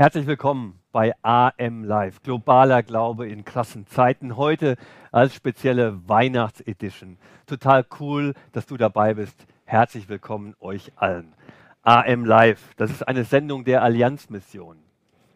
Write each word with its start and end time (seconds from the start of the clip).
Herzlich 0.00 0.26
willkommen 0.26 0.80
bei 0.92 1.12
AM 1.20 1.84
Live, 1.84 2.22
globaler 2.22 2.82
Glaube 2.82 3.28
in 3.28 3.44
krassen 3.44 3.86
Zeiten. 3.86 4.38
Heute 4.38 4.76
als 5.12 5.34
spezielle 5.34 6.08
Weihnachtsedition. 6.08 7.18
Total 7.44 7.84
cool, 8.00 8.32
dass 8.52 8.64
du 8.64 8.78
dabei 8.78 9.12
bist. 9.12 9.46
Herzlich 9.66 10.08
willkommen 10.08 10.54
euch 10.58 10.90
allen. 10.96 11.34
AM 11.82 12.24
Live, 12.24 12.72
das 12.78 12.90
ist 12.90 13.06
eine 13.06 13.24
Sendung 13.24 13.66
der 13.66 13.82
Allianzmission. 13.82 14.78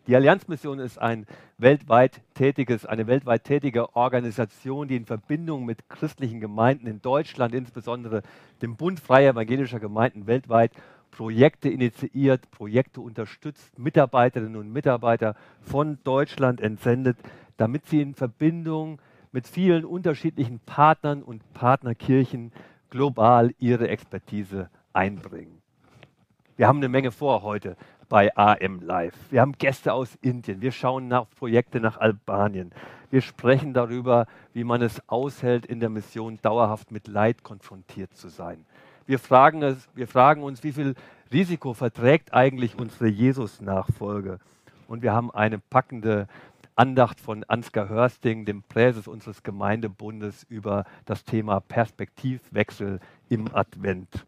Die 0.07 0.17
Allianzmission 0.17 0.79
ist 0.79 0.99
ein 0.99 1.27
weltweit 1.59 2.23
tätiges, 2.33 2.87
eine 2.87 3.07
weltweit 3.07 3.45
tätige 3.45 3.95
Organisation, 3.95 4.89
die 4.89 4.97
in 4.97 5.05
Verbindung 5.05 5.67
mit 5.67 5.91
christlichen 5.91 6.41
Gemeinden 6.41 6.87
in 6.87 7.03
Deutschland, 7.03 7.55
insbesondere 7.55 8.23
dem 8.63 8.77
Bund 8.77 8.99
freier 8.99 9.33
evangelischer 9.33 9.79
Gemeinden 9.79 10.27
weltweit, 10.27 10.73
Projekte 11.15 11.69
initiiert, 11.69 12.51
Projekte 12.51 13.01
unterstützt, 13.01 13.79
Mitarbeiterinnen 13.79 14.57
und 14.57 14.73
Mitarbeiter 14.73 15.37
von 15.61 15.99
Deutschland 16.03 16.61
entsendet, 16.61 17.17
damit 17.57 17.87
sie 17.87 18.03
in 18.03 18.15
Verbindung 18.15 19.01
mit 19.31 19.47
vielen 19.47 19.85
unterschiedlichen 19.85 20.59
Partnern 20.59 21.23
und 21.23 21.53
Partnerkirchen 21.55 22.51
global 22.91 23.55
ihre 23.61 23.87
Expertise 23.89 24.71
einbringen. 24.93 25.63
Wir 26.57 26.67
haben 26.67 26.79
eine 26.79 26.89
Menge 26.89 27.13
vor 27.13 27.43
heute 27.43 27.77
bei 28.09 28.37
AM 28.37 28.81
Live. 28.81 29.15
Wir 29.31 29.41
haben 29.41 29.53
Gäste 29.53 29.93
aus 29.93 30.17
Indien. 30.21 30.63
Wir 30.63 30.73
schauen 30.73 31.07
nach 31.07 31.31
Projekte 31.31 31.79
nach 31.79 31.97
Albanien. 31.97 32.73
Wir 33.11 33.21
sprechen 33.21 33.73
darüber, 33.73 34.27
wie 34.53 34.65
man 34.65 34.83
es 34.83 35.01
aushält, 35.09 35.65
in 35.65 35.79
der 35.79 35.91
Mission 35.91 36.41
dauerhaft 36.43 36.91
mit 36.91 37.07
Leid 37.07 37.45
konfrontiert 37.45 38.17
zu 38.17 38.29
sein. 38.29 38.67
Wir 39.07 39.19
fragen, 39.19 39.63
es, 39.63 39.89
wir 39.95 40.09
fragen 40.09 40.43
uns, 40.43 40.65
wie 40.65 40.73
viel 40.73 40.95
Risiko 41.33 41.75
verträgt 41.75 42.33
eigentlich 42.33 42.79
unsere 42.79 43.07
Jesus-Nachfolge? 43.07 44.39
Und 44.89 45.03
wir 45.03 45.13
haben 45.13 45.31
eine 45.31 45.59
packende 45.59 46.27
Andacht 46.77 47.21
von 47.21 47.45
Ansgar 47.45 47.89
Hörsting, 47.89 48.45
dem 48.45 48.63
Präses 48.63 49.07
unseres 49.07 49.43
Gemeindebundes, 49.43 50.45
über 50.49 50.85
das 51.05 51.25
Thema 51.25 51.61
Perspektivwechsel 51.61 53.01
im 53.29 53.55
Advent. 53.55 54.27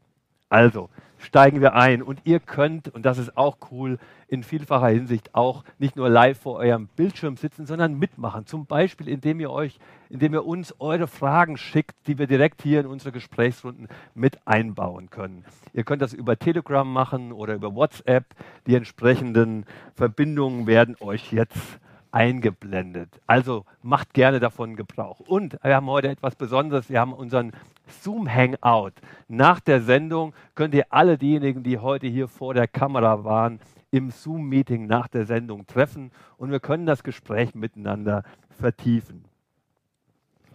Also 0.49 0.89
steigen 1.19 1.61
wir 1.61 1.75
ein 1.75 2.03
und 2.03 2.21
ihr 2.25 2.41
könnt, 2.41 2.89
und 2.89 3.05
das 3.05 3.19
ist 3.19 3.37
auch 3.37 3.57
cool, 3.71 3.99
in 4.29 4.43
vielfacher 4.43 4.89
Hinsicht 4.89 5.35
auch 5.35 5.65
nicht 5.79 5.97
nur 5.97 6.09
live 6.09 6.39
vor 6.39 6.57
eurem 6.57 6.89
Bildschirm 6.89 7.37
sitzen, 7.37 7.67
sondern 7.67 7.99
mitmachen. 7.99 8.47
Zum 8.47 8.67
Beispiel, 8.67 9.09
indem 9.09 9.41
ihr 9.41 9.51
euch, 9.51 9.79
indem 10.09 10.35
ihr 10.35 10.45
uns 10.45 10.75
eure 10.79 11.07
Fragen 11.07 11.57
schickt, 11.57 11.95
die 12.07 12.19
wir 12.19 12.27
direkt 12.27 12.63
hier 12.63 12.81
in 12.81 12.87
unsere 12.87 13.13
Gesprächsrunden 13.13 13.89
mit 14.15 14.47
einbauen 14.47 15.11
können. 15.11 15.45
Ihr 15.73 15.85
könnt 15.85 16.03
das 16.03 16.13
über 16.13 16.39
Telegram 16.39 16.91
machen 16.91 17.33
oder 17.33 17.55
über 17.55 17.75
WhatsApp. 17.75 18.27
Die 18.67 18.75
entsprechenden 18.75 19.65
Verbindungen 19.95 20.67
werden 20.67 20.97
euch 21.01 21.33
jetzt 21.33 21.79
eingeblendet. 22.13 23.21
Also 23.27 23.65
macht 23.83 24.15
gerne 24.15 24.41
davon 24.41 24.77
Gebrauch. 24.77 25.21
Und 25.21 25.59
wir 25.63 25.75
haben 25.75 25.87
heute 25.87 26.09
etwas 26.09 26.35
Besonderes. 26.35 26.89
Wir 26.89 27.01
haben 27.01 27.13
unseren 27.13 27.53
Zoom 27.87 28.33
Hangout. 28.33 28.93
Nach 29.29 29.61
der 29.61 29.81
Sendung 29.81 30.35
könnt 30.55 30.75
ihr 30.75 30.87
alle 30.91 31.19
diejenigen, 31.19 31.63
die 31.63 31.79
heute 31.79 32.07
hier 32.07 32.29
vor 32.29 32.55
der 32.55 32.69
Kamera 32.69 33.25
waren, 33.25 33.61
im 33.91 34.11
Zoom-Meeting 34.11 34.87
nach 34.87 35.09
der 35.09 35.25
Sendung 35.25 35.67
treffen 35.67 36.11
und 36.37 36.51
wir 36.51 36.61
können 36.61 36.87
das 36.87 37.03
Gespräch 37.03 37.55
miteinander 37.55 38.25
vertiefen. 38.51 39.25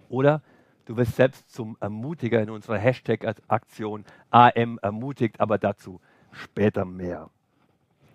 Oder 0.10 0.42
du 0.86 0.98
wirst 0.98 1.16
selbst 1.16 1.52
zum 1.54 1.78
Ermutiger 1.80 2.42
in 2.42 2.50
unserer 2.50 2.78
Hashtag-Aktion 2.78 4.06
AM 4.30 4.78
ermutigt, 4.82 5.40
aber 5.40 5.58
dazu 5.58 6.02
später 6.32 6.86
mehr. 6.86 7.30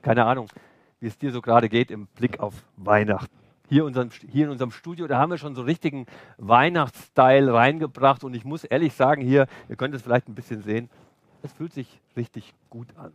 Keine 0.03 0.25
Ahnung, 0.27 0.49
wie 1.01 1.07
es 1.07 1.19
dir 1.19 1.33
so 1.33 1.43
gerade 1.43 1.69
geht 1.69 1.91
im 1.91 2.07
Blick 2.07 2.41
auf 2.41 2.55
Weihnachten. 2.77 3.35
Hier, 3.69 3.85
unseren, 3.85 4.11
hier 4.31 4.47
in 4.47 4.51
unserem 4.53 4.71
Studio, 4.71 5.09
da 5.09 5.19
haben 5.19 5.31
wir 5.31 5.39
schon 5.39 5.57
so 5.57 5.63
richtigen 5.63 6.07
Weihnachtsstyle 6.39 7.53
reingebracht 7.53 8.23
und 8.23 8.35
ich 8.35 8.45
muss 8.45 8.63
ehrlich 8.65 8.95
sagen, 8.95 9.23
hier, 9.23 9.49
ihr 9.69 9.77
könnt 9.77 9.95
es 9.95 10.03
vielleicht 10.03 10.29
ein 10.29 10.37
bisschen 10.37 10.63
sehen, 10.63 10.89
es 11.43 11.53
fühlt 11.53 11.73
sich 11.73 12.01
richtig 12.17 12.55
gut 12.71 12.89
an. 12.97 13.13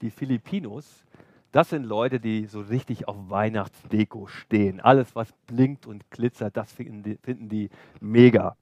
Die 0.00 0.10
Filipinos, 0.10 1.04
das 1.52 1.70
sind 1.70 1.84
Leute, 1.84 2.20
die 2.20 2.46
so 2.46 2.60
richtig 2.60 3.06
auf 3.06 3.16
Weihnachtsdeko 3.28 4.26
stehen. 4.26 4.80
Alles, 4.80 5.14
was 5.14 5.32
blinkt 5.46 5.86
und 5.86 6.10
glitzert, 6.10 6.56
das 6.56 6.72
finden 6.72 7.02
die, 7.02 7.16
finden 7.22 7.48
die 7.48 7.68
mega. 8.00 8.56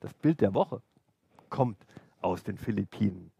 Das 0.00 0.12
Bild 0.14 0.40
der 0.40 0.54
Woche 0.54 0.80
kommt 1.50 1.78
aus 2.20 2.42
den 2.42 2.56
Philippinen. 2.56 3.30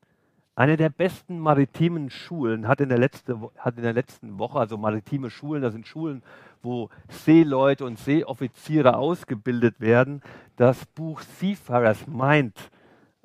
Eine 0.58 0.76
der 0.76 0.88
besten 0.88 1.38
maritimen 1.38 2.10
Schulen 2.10 2.66
hat 2.66 2.80
in, 2.80 2.88
der 2.88 2.98
letzte, 2.98 3.38
hat 3.58 3.76
in 3.76 3.84
der 3.84 3.92
letzten 3.92 4.40
Woche, 4.40 4.58
also 4.58 4.76
maritime 4.76 5.30
Schulen, 5.30 5.62
das 5.62 5.72
sind 5.72 5.86
Schulen, 5.86 6.20
wo 6.64 6.90
Seeleute 7.08 7.84
und 7.84 7.96
Seeoffiziere 7.96 8.96
ausgebildet 8.96 9.78
werden, 9.78 10.20
das 10.56 10.84
Buch 10.84 11.20
Seafarers 11.20 12.08
Mind 12.08 12.56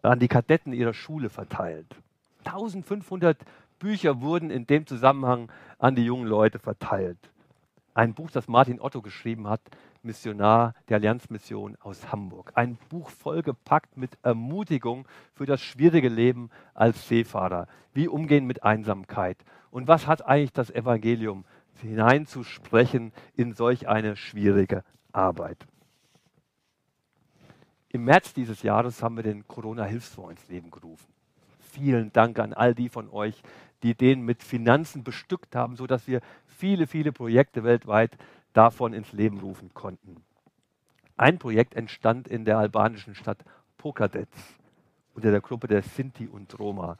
an 0.04 0.20
die 0.20 0.28
Kadetten 0.28 0.74
ihrer 0.74 0.94
Schule 0.94 1.30
verteilt. 1.30 1.88
1500 2.46 3.40
Bücher 3.80 4.22
wurden 4.22 4.52
in 4.52 4.68
dem 4.68 4.86
Zusammenhang 4.86 5.52
an 5.80 5.96
die 5.96 6.06
jungen 6.06 6.28
Leute 6.28 6.60
verteilt. 6.60 7.18
Ein 7.96 8.14
Buch, 8.14 8.30
das 8.30 8.48
Martin 8.48 8.80
Otto 8.80 9.02
geschrieben 9.02 9.48
hat, 9.48 9.62
Missionar 10.04 10.74
der 10.90 10.98
Allianzmission 10.98 11.78
aus 11.82 12.12
Hamburg. 12.12 12.52
Ein 12.56 12.78
Buch 12.90 13.10
vollgepackt 13.10 13.98
mit 13.98 14.18
Ermutigung 14.22 15.08
für 15.34 15.46
das 15.46 15.62
schwierige 15.62 16.10
Leben 16.10 16.50
als 16.74 17.08
Seefahrer. 17.08 17.68
Wie 17.94 18.08
umgehen 18.08 18.46
mit 18.46 18.64
Einsamkeit. 18.64 19.38
Und 19.72 19.88
was 19.88 20.08
hat 20.08 20.26
eigentlich 20.26 20.54
das 20.54 20.70
Evangelium 20.70 21.46
hineinzusprechen 21.82 23.12
in 23.36 23.54
solch 23.54 23.88
eine 23.88 24.16
schwierige 24.16 24.84
Arbeit? 25.12 25.66
Im 27.90 28.06
März 28.06 28.34
dieses 28.34 28.64
Jahres 28.64 29.04
haben 29.04 29.16
wir 29.16 29.24
den 29.24 29.48
Corona-Hilfsfonds 29.48 30.32
ins 30.32 30.50
Leben 30.50 30.72
gerufen. 30.72 31.14
Vielen 31.60 32.12
Dank 32.12 32.40
an 32.40 32.54
all 32.54 32.76
die 32.76 32.90
von 32.90 33.10
euch, 33.10 33.42
die 33.84 33.96
den 33.96 34.22
mit 34.22 34.44
Finanzen 34.44 35.04
bestückt 35.04 35.56
haben, 35.56 35.76
sodass 35.76 36.08
wir 36.08 36.22
viele, 36.48 36.88
viele 36.88 37.12
Projekte 37.12 37.64
weltweit 37.64 38.18
davon 38.54 38.94
ins 38.94 39.12
Leben 39.12 39.40
rufen 39.40 39.74
konnten. 39.74 40.24
Ein 41.18 41.38
Projekt 41.40 41.76
entstand 41.76 42.28
in 42.28 42.46
der 42.46 42.58
albanischen 42.58 43.16
Stadt 43.16 43.44
Pokadec 43.78 44.30
unter 45.14 45.32
der 45.32 45.42
Gruppe 45.42 45.68
der 45.68 45.84
Sinti 45.84 46.28
und 46.28 46.58
Roma. 46.58 46.98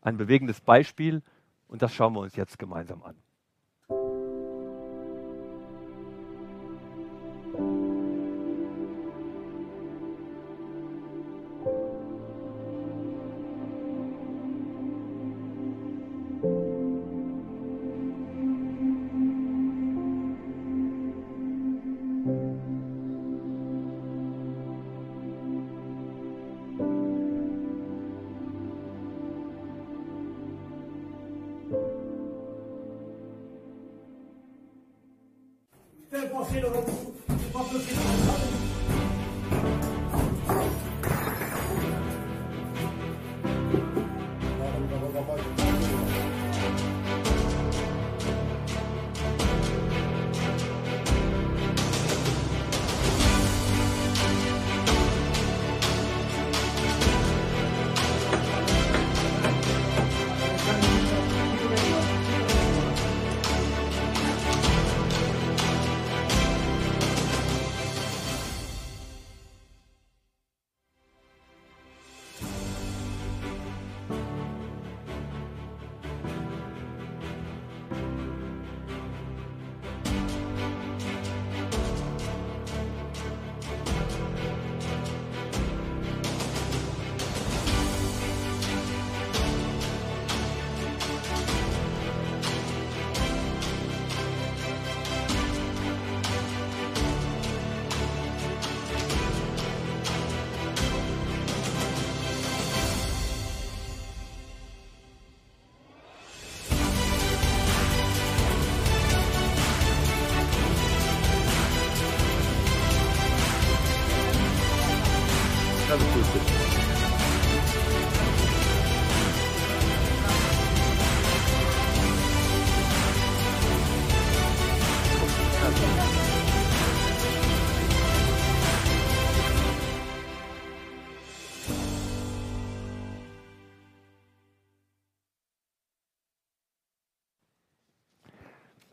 Ein 0.00 0.16
bewegendes 0.16 0.60
Beispiel 0.60 1.22
und 1.68 1.82
das 1.82 1.94
schauen 1.94 2.14
wir 2.14 2.20
uns 2.20 2.36
jetzt 2.36 2.58
gemeinsam 2.58 3.02
an. 3.02 3.16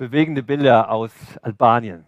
Bewegende 0.10 0.42
Bilder 0.42 0.90
aus 0.90 1.12
Albanien. 1.44 2.04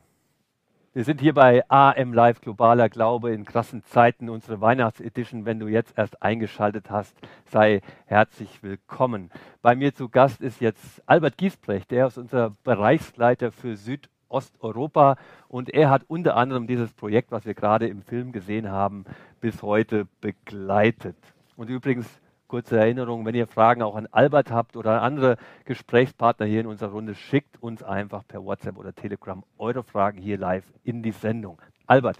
Wir 0.92 1.04
sind 1.04 1.22
hier 1.22 1.36
bei 1.36 1.64
AM 1.70 2.14
Live 2.14 2.42
Globaler 2.42 2.90
Glaube 2.90 3.32
in 3.32 3.46
krassen 3.46 3.84
Zeiten, 3.84 4.28
unsere 4.28 4.60
Weihnachtsedition. 4.60 5.46
Wenn 5.46 5.60
du 5.60 5.68
jetzt 5.68 5.96
erst 5.96 6.24
eingeschaltet 6.24 6.90
hast, 6.90 7.16
sei 7.46 7.82
herzlich 8.08 8.64
willkommen. 8.64 9.30
Bei 9.62 9.76
mir 9.76 9.94
zu 9.94 10.10
Gast 10.10 10.42
ist 10.42 10.62
jetzt 10.62 11.04
Albert 11.06 11.38
Giesbrecht, 11.38 11.92
der 11.92 12.08
ist 12.08 12.18
unser 12.18 12.56
Bereichsleiter 12.64 13.52
für 13.52 13.76
Südosteuropa 13.76 15.18
und 15.48 15.72
er 15.72 15.92
hat 15.92 16.02
unter 16.08 16.36
anderem 16.36 16.66
dieses 16.66 16.94
Projekt, 16.94 17.32
was 17.32 17.46
wir 17.46 17.54
gerade 17.54 17.88
im 17.88 18.02
Film 18.02 18.32
gesehen 18.32 18.72
haben, 18.72 19.06
bis 19.42 19.62
heute 19.62 20.08
begleitet. 20.22 21.18
Und 21.56 21.70
übrigens, 21.70 22.21
kurze 22.52 22.78
Erinnerung, 22.78 23.26
wenn 23.26 23.34
ihr 23.34 23.48
Fragen 23.48 23.82
auch 23.82 23.96
an 23.96 24.10
Albert 24.12 24.52
habt 24.52 24.76
oder 24.76 25.02
andere 25.04 25.38
Gesprächspartner 25.64 26.46
hier 26.46 26.60
in 26.60 26.68
unserer 26.68 26.92
Runde, 26.92 27.16
schickt 27.16 27.64
uns 27.64 27.82
einfach 27.82 28.28
per 28.28 28.44
WhatsApp 28.44 28.78
oder 28.78 28.94
Telegram 28.94 29.42
eure 29.58 29.84
Fragen 29.84 30.18
hier 30.18 30.38
live 30.38 30.66
in 30.84 31.02
die 31.02 31.14
Sendung. 31.14 31.62
Albert, 31.88 32.18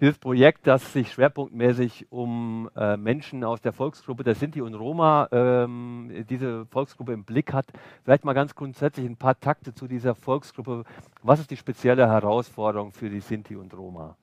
dieses 0.00 0.18
Projekt, 0.18 0.66
das 0.66 0.92
sich 0.92 1.12
schwerpunktmäßig 1.12 2.10
um 2.10 2.68
äh, 2.74 2.96
Menschen 2.96 3.44
aus 3.44 3.60
der 3.60 3.72
Volksgruppe 3.72 4.24
der 4.24 4.34
Sinti 4.34 4.60
und 4.60 4.74
Roma, 4.74 5.28
ähm, 5.30 6.24
diese 6.28 6.66
Volksgruppe 6.66 7.12
im 7.12 7.22
Blick 7.22 7.52
hat. 7.52 7.66
Vielleicht 8.02 8.24
mal 8.24 8.32
ganz 8.32 8.56
grundsätzlich 8.56 9.06
ein 9.06 9.18
paar 9.18 9.38
Takte 9.38 9.72
zu 9.72 9.86
dieser 9.86 10.16
Volksgruppe. 10.16 10.82
Was 11.22 11.38
ist 11.38 11.52
die 11.52 11.56
spezielle 11.56 12.08
Herausforderung 12.08 12.90
für 12.90 13.08
die 13.08 13.20
Sinti 13.20 13.54
und 13.54 13.72
Roma? 13.72 14.16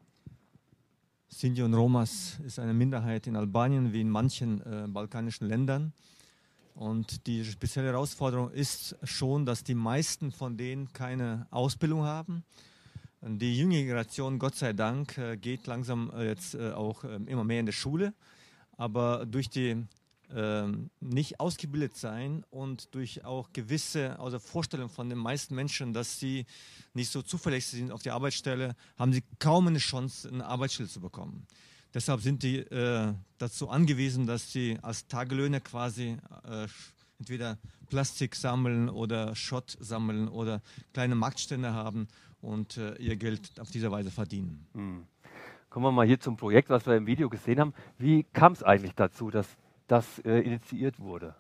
Sinti 1.28 1.62
und 1.64 1.74
Romas 1.74 2.40
ist 2.46 2.60
eine 2.60 2.74
Minderheit 2.74 3.28
in 3.28 3.36
Albanien 3.36 3.92
wie 3.94 4.02
in 4.02 4.10
manchen 4.10 4.62
äh, 4.62 4.88
balkanischen 4.88 5.48
Ländern. 5.48 5.94
Und 6.76 7.26
die 7.28 7.44
spezielle 7.46 7.88
Herausforderung 7.88 8.52
ist 8.52 8.98
schon, 9.04 9.46
dass 9.46 9.64
die 9.64 9.76
meisten 9.76 10.32
von 10.32 10.58
denen 10.58 10.92
keine 10.92 11.48
Ausbildung 11.50 12.04
haben. 12.04 12.44
Die 13.22 13.58
junge 13.58 13.84
Generation, 13.84 14.38
Gott 14.40 14.56
sei 14.56 14.74
Dank, 14.74 15.18
äh, 15.18 15.36
geht 15.36 15.68
langsam 15.68 16.12
äh, 16.16 16.28
jetzt 16.28 16.54
äh, 16.54 16.72
auch 16.72 17.04
ähm, 17.04 17.28
immer 17.28 17.44
mehr 17.44 17.60
in 17.60 17.66
die 17.66 17.72
Schule. 17.72 18.14
Aber 18.78 19.26
durch 19.26 19.50
die 19.50 19.84
ähm, 20.34 20.90
nicht 21.00 21.40
ausgebildet 21.40 21.98
sein 21.98 22.44
und 22.50 22.94
durch 22.96 23.26
auch 23.26 23.52
gewisse 23.54 24.20
also 24.20 24.40
Vorstellungen 24.40 24.90
von 24.90 25.10
den 25.10 25.18
meisten 25.18 25.56
Menschen, 25.56 25.94
dass 25.94 26.20
sie 26.20 26.46
nicht 26.94 27.12
so 27.12 27.22
zuverlässig 27.22 27.80
sind 27.80 27.92
auf 27.92 28.02
die 28.02 28.12
Arbeitsstelle, 28.12 28.76
haben 28.98 29.14
sie 29.14 29.24
kaum 29.40 29.68
eine 29.68 29.80
Chance, 29.80 30.30
eine 30.30 30.46
Arbeitsstelle 30.46 30.90
zu 30.90 31.02
bekommen. 31.02 31.46
Deshalb 31.94 32.22
sind 32.22 32.44
die 32.44 32.58
äh, 32.58 33.14
dazu 33.38 33.70
angewiesen, 33.70 34.28
dass 34.28 34.52
sie 34.52 34.78
als 34.82 35.08
Tagelöhner 35.08 35.62
quasi 35.62 36.18
äh, 36.44 36.68
entweder 37.20 37.58
Plastik 37.88 38.36
sammeln 38.36 38.90
oder 38.90 39.36
Schott 39.36 39.78
sammeln 39.80 40.28
oder 40.28 40.62
kleine 40.94 41.16
Marktstände 41.16 41.74
haben 41.74 42.08
und 42.42 42.78
äh, 42.78 42.96
ihr 42.96 43.16
Geld 43.16 43.60
auf 43.60 43.72
diese 43.72 43.92
Weise 43.92 44.12
verdienen. 44.12 44.68
Hm. 44.74 45.06
Kommen 45.70 45.86
wir 45.86 45.92
mal 45.92 46.06
hier 46.06 46.20
zum 46.20 46.38
Projekt, 46.38 46.70
was 46.70 46.86
wir 46.86 46.96
im 46.96 47.08
Video 47.08 47.30
gesehen 47.30 47.60
haben. 47.60 47.74
Wie 47.98 48.24
kam 48.24 48.54
es 48.54 48.64
eigentlich 48.64 48.94
dazu, 48.96 49.30
dass 49.30 49.48
das 49.88 50.20
äh, 50.20 50.40
initiiert 50.40 51.00
wurde? 51.00 51.36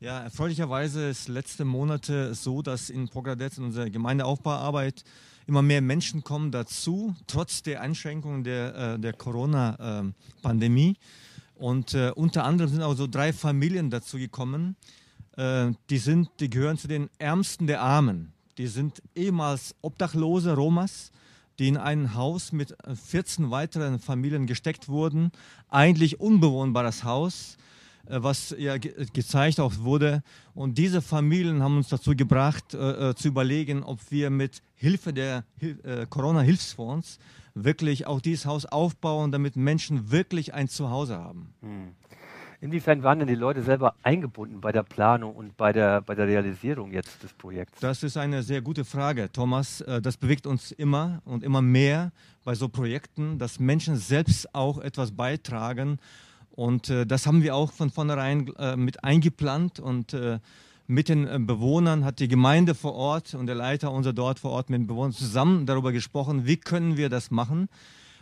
Ja, 0.00 0.20
erfreulicherweise 0.20 1.08
ist 1.08 1.28
letzte 1.28 1.64
Monate 1.64 2.34
so, 2.34 2.60
dass 2.62 2.90
in 2.90 3.08
Progradez 3.08 3.56
in 3.56 3.64
unserer 3.64 3.88
Gemeindeaufbauarbeit 3.88 5.04
immer 5.46 5.62
mehr 5.62 5.80
Menschen 5.80 6.24
kommen 6.24 6.50
dazu, 6.50 7.14
trotz 7.26 7.62
der 7.62 7.80
Einschränkungen 7.80 8.44
der, 8.44 8.74
äh, 8.74 8.98
der 8.98 9.12
Corona-Pandemie. 9.12 10.96
Und 11.54 11.94
äh, 11.94 12.10
unter 12.14 12.44
anderem 12.44 12.70
sind 12.70 12.82
auch 12.82 12.94
so 12.94 13.06
drei 13.06 13.32
Familien 13.32 13.90
dazu 13.90 14.18
gekommen. 14.18 14.76
Äh, 15.36 15.72
die, 15.90 15.98
sind, 15.98 16.28
die 16.40 16.50
gehören 16.50 16.76
zu 16.76 16.88
den 16.88 17.08
Ärmsten 17.18 17.66
der 17.66 17.80
Armen. 17.80 18.32
Die 18.58 18.66
sind 18.66 19.00
ehemals 19.14 19.74
Obdachlose 19.80 20.54
Romas, 20.54 21.12
die 21.58 21.68
in 21.68 21.76
ein 21.76 22.14
Haus 22.14 22.52
mit 22.52 22.76
14 22.92 23.50
weiteren 23.50 24.00
Familien 24.00 24.46
gesteckt 24.46 24.88
wurden. 24.88 25.30
Eigentlich 25.70 26.20
unbewohnbares 26.20 27.04
Haus 27.04 27.56
äh, 27.56 27.73
was 28.08 28.54
ja 28.58 28.76
ge 28.78 29.06
gezeigt 29.12 29.60
auch 29.60 29.78
wurde. 29.78 30.22
Und 30.54 30.78
diese 30.78 31.02
Familien 31.02 31.62
haben 31.62 31.76
uns 31.76 31.88
dazu 31.88 32.14
gebracht, 32.14 32.74
äh, 32.74 33.10
äh, 33.10 33.14
zu 33.14 33.28
überlegen, 33.28 33.82
ob 33.82 33.98
wir 34.10 34.30
mit 34.30 34.62
Hilfe 34.74 35.12
der 35.12 35.44
Hil 35.58 35.78
äh, 35.84 36.06
Corona-Hilfsfonds 36.06 37.18
wirklich 37.54 38.06
auch 38.06 38.20
dieses 38.20 38.46
Haus 38.46 38.66
aufbauen, 38.66 39.32
damit 39.32 39.56
Menschen 39.56 40.10
wirklich 40.10 40.54
ein 40.54 40.68
Zuhause 40.68 41.16
haben. 41.16 41.54
Hm. 41.60 41.94
Inwiefern 42.64 43.02
waren 43.02 43.18
denn 43.18 43.28
die 43.28 43.34
Leute 43.34 43.62
selber 43.62 43.94
eingebunden 44.02 44.62
bei 44.62 44.72
der 44.72 44.84
Planung 44.84 45.34
und 45.34 45.54
bei 45.54 45.72
der, 45.74 46.00
bei 46.00 46.14
der 46.14 46.26
Realisierung 46.26 46.92
jetzt 46.92 47.22
des 47.22 47.34
Projekts? 47.34 47.78
Das 47.80 48.02
ist 48.02 48.16
eine 48.16 48.42
sehr 48.42 48.62
gute 48.62 48.86
Frage, 48.86 49.30
Thomas. 49.30 49.82
Äh, 49.82 50.00
das 50.00 50.16
bewegt 50.16 50.46
uns 50.46 50.72
immer 50.72 51.20
und 51.26 51.44
immer 51.44 51.60
mehr 51.60 52.10
bei 52.42 52.54
so 52.54 52.68
Projekten, 52.70 53.38
dass 53.38 53.60
Menschen 53.60 53.96
selbst 53.96 54.54
auch 54.54 54.78
etwas 54.78 55.12
beitragen 55.12 55.98
und 56.54 56.88
äh, 56.88 57.04
das 57.04 57.26
haben 57.26 57.42
wir 57.42 57.56
auch 57.56 57.72
von 57.72 57.90
vornherein 57.90 58.54
äh, 58.58 58.76
mit 58.76 59.02
eingeplant 59.02 59.80
und 59.80 60.14
äh, 60.14 60.38
mit 60.86 61.08
den 61.08 61.26
äh, 61.26 61.38
Bewohnern 61.40 62.04
hat 62.04 62.20
die 62.20 62.28
Gemeinde 62.28 62.76
vor 62.76 62.94
Ort 62.94 63.34
und 63.34 63.46
der 63.46 63.56
Leiter 63.56 63.90
unser 63.90 64.12
dort 64.12 64.38
vor 64.38 64.52
Ort 64.52 64.70
mit 64.70 64.80
den 64.80 64.86
Bewohnern 64.86 65.12
zusammen 65.12 65.66
darüber 65.66 65.90
gesprochen, 65.90 66.46
wie 66.46 66.56
können 66.56 66.96
wir 66.96 67.08
das 67.08 67.32
machen. 67.32 67.68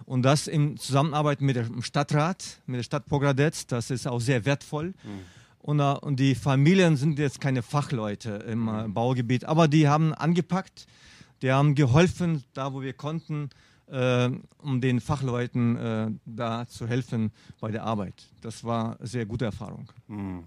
Und 0.06 0.22
das 0.22 0.46
in 0.46 0.78
Zusammenarbeit 0.78 1.42
mit 1.42 1.56
dem 1.56 1.82
Stadtrat, 1.82 2.60
mit 2.66 2.78
der 2.78 2.82
Stadt 2.82 3.06
Pogradec, 3.06 3.68
das 3.68 3.90
ist 3.90 4.06
auch 4.06 4.20
sehr 4.20 4.46
wertvoll. 4.46 4.86
Mhm. 4.86 5.20
Und, 5.60 5.80
äh, 5.80 5.92
und, 6.00 6.18
die 6.18 6.34
Familien 6.34 6.96
sind 6.96 7.18
jetzt 7.18 7.38
keine 7.38 7.62
Fachleute 7.62 8.30
im 8.48 8.66
äh, 8.66 8.88
mhm. 8.88 8.94
Baugebiet, 8.94 9.44
aber 9.44 9.68
die 9.68 9.88
haben 9.88 10.14
angepackt, 10.14 10.86
die 11.42 11.52
haben 11.52 11.74
geholfen, 11.74 12.44
da 12.54 12.72
wo 12.72 12.80
wir 12.80 12.94
konnten 12.94 13.50
äh, 13.92 14.30
um 14.62 14.80
den 14.80 15.00
Fachleuten 15.00 15.76
äh, 15.76 16.11
da 16.25 16.66
zu 16.66 16.87
helfen 16.87 17.30
bei 17.61 17.70
der 17.70 17.84
Arbeit. 17.84 18.26
Das 18.40 18.64
war 18.64 18.99
eine 18.99 19.06
sehr 19.06 19.26
gute 19.26 19.44
Erfahrung. 19.44 19.87
Hm. 20.08 20.44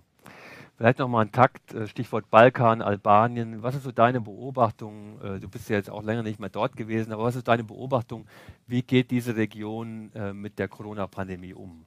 Vielleicht 0.77 0.99
noch 0.99 1.07
mal 1.07 1.21
ein 1.21 1.31
Takt, 1.31 1.73
äh, 1.73 1.87
Stichwort 1.87 2.29
Balkan, 2.29 2.81
Albanien. 2.81 3.63
Was 3.63 3.75
ist 3.75 3.83
so 3.83 3.91
deine 3.91 4.19
Beobachtung? 4.19 5.21
Äh, 5.21 5.39
du 5.39 5.47
bist 5.47 5.69
ja 5.69 5.77
jetzt 5.77 5.89
auch 5.89 6.03
länger 6.03 6.23
nicht 6.23 6.39
mehr 6.39 6.49
dort 6.49 6.75
gewesen, 6.75 7.13
aber 7.13 7.23
was 7.23 7.35
ist 7.35 7.47
deine 7.47 7.63
Beobachtung? 7.63 8.25
Wie 8.67 8.81
geht 8.81 9.11
diese 9.11 9.35
Region 9.35 10.11
äh, 10.13 10.33
mit 10.33 10.59
der 10.59 10.67
Corona-Pandemie 10.67 11.53
um? 11.53 11.85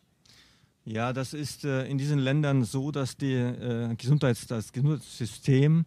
Ja, 0.84 1.12
das 1.12 1.34
ist 1.34 1.66
in 1.66 1.98
diesen 1.98 2.18
Ländern 2.18 2.64
so, 2.64 2.90
dass 2.90 3.14
die, 3.14 3.36
Gesundheits-, 3.98 4.46
das 4.46 4.72
Gesundheitssystem 4.72 5.84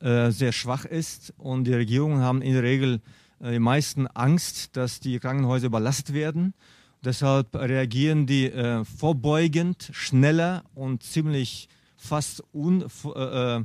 sehr 0.00 0.50
schwach 0.50 0.84
ist 0.86 1.32
und 1.38 1.68
die 1.68 1.74
Regierungen 1.74 2.20
haben 2.20 2.42
in 2.42 2.54
der 2.54 2.64
Regel 2.64 3.00
die 3.40 3.58
meisten 3.58 4.06
Angst, 4.06 4.76
dass 4.76 5.00
die 5.00 5.18
Krankenhäuser 5.18 5.66
überlastet 5.66 6.12
werden. 6.14 6.54
Deshalb 7.02 7.56
reagieren 7.56 8.26
die 8.26 8.46
äh, 8.46 8.84
vorbeugend, 8.84 9.88
schneller 9.92 10.64
und 10.74 11.02
ziemlich 11.02 11.68
fast 11.96 12.44
unwarnend 12.52 13.64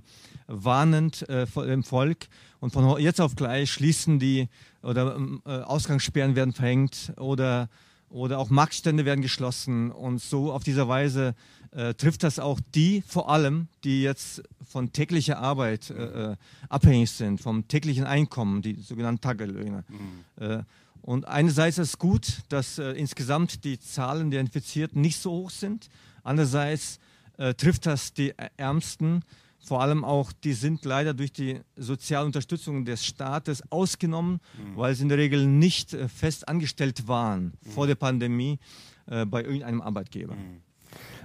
äh, 1.29 1.43
äh, 1.43 1.47
äh 1.55 1.67
dem 1.67 1.83
Volk. 1.83 2.27
Und 2.59 2.71
von 2.71 2.99
jetzt 2.99 3.19
auf 3.19 3.35
gleich 3.35 3.71
schließen 3.71 4.19
die 4.19 4.47
oder 4.81 5.19
äh, 5.45 5.49
Ausgangssperren 5.61 6.35
werden 6.35 6.53
verhängt 6.53 7.11
oder, 7.17 7.67
oder 8.09 8.39
auch 8.39 8.49
Marktstände 8.49 9.03
werden 9.03 9.21
geschlossen. 9.21 9.91
Und 9.91 10.21
so 10.21 10.53
auf 10.53 10.63
diese 10.63 10.87
Weise 10.87 11.35
äh, 11.71 11.93
trifft 11.93 12.23
das 12.23 12.39
auch 12.39 12.59
die 12.73 13.03
vor 13.07 13.29
allem, 13.29 13.67
die 13.83 14.01
jetzt 14.01 14.43
von 14.65 14.91
täglicher 14.91 15.39
Arbeit 15.39 15.89
äh, 15.89 16.31
äh, 16.31 16.35
abhängig 16.69 17.11
sind, 17.11 17.41
vom 17.41 17.67
täglichen 17.67 18.05
Einkommen, 18.05 18.61
die 18.61 18.75
sogenannten 18.81 19.21
Tagelöhne. 19.21 19.83
Mhm. 19.87 20.43
Äh, 20.43 20.63
und 21.01 21.27
einerseits 21.27 21.77
ist 21.77 21.89
es 21.89 21.99
gut, 21.99 22.39
dass 22.49 22.79
äh, 22.79 22.91
insgesamt 22.91 23.63
die 23.63 23.79
Zahlen 23.79 24.31
der 24.31 24.41
Infizierten 24.41 25.01
nicht 25.01 25.19
so 25.19 25.31
hoch 25.31 25.49
sind. 25.49 25.89
Andererseits 26.23 26.99
äh, 27.37 27.53
trifft 27.53 27.85
das 27.85 28.13
die 28.13 28.33
Ärmsten, 28.57 29.23
vor 29.59 29.81
allem 29.81 30.03
auch, 30.03 30.31
die 30.31 30.53
sind 30.53 30.85
leider 30.85 31.13
durch 31.15 31.33
die 31.33 31.59
soziale 31.75 32.25
Unterstützung 32.25 32.85
des 32.85 33.03
Staates 33.03 33.63
ausgenommen, 33.71 34.39
mhm. 34.57 34.77
weil 34.77 34.93
sie 34.93 35.03
in 35.03 35.09
der 35.09 35.17
Regel 35.17 35.47
nicht 35.47 35.97
fest 36.15 36.47
angestellt 36.47 37.07
waren 37.07 37.53
mhm. 37.63 37.71
vor 37.71 37.87
der 37.87 37.95
Pandemie 37.95 38.59
bei 39.07 39.43
irgendeinem 39.43 39.81
Arbeitgeber. 39.81 40.35
Mhm. 40.35 40.61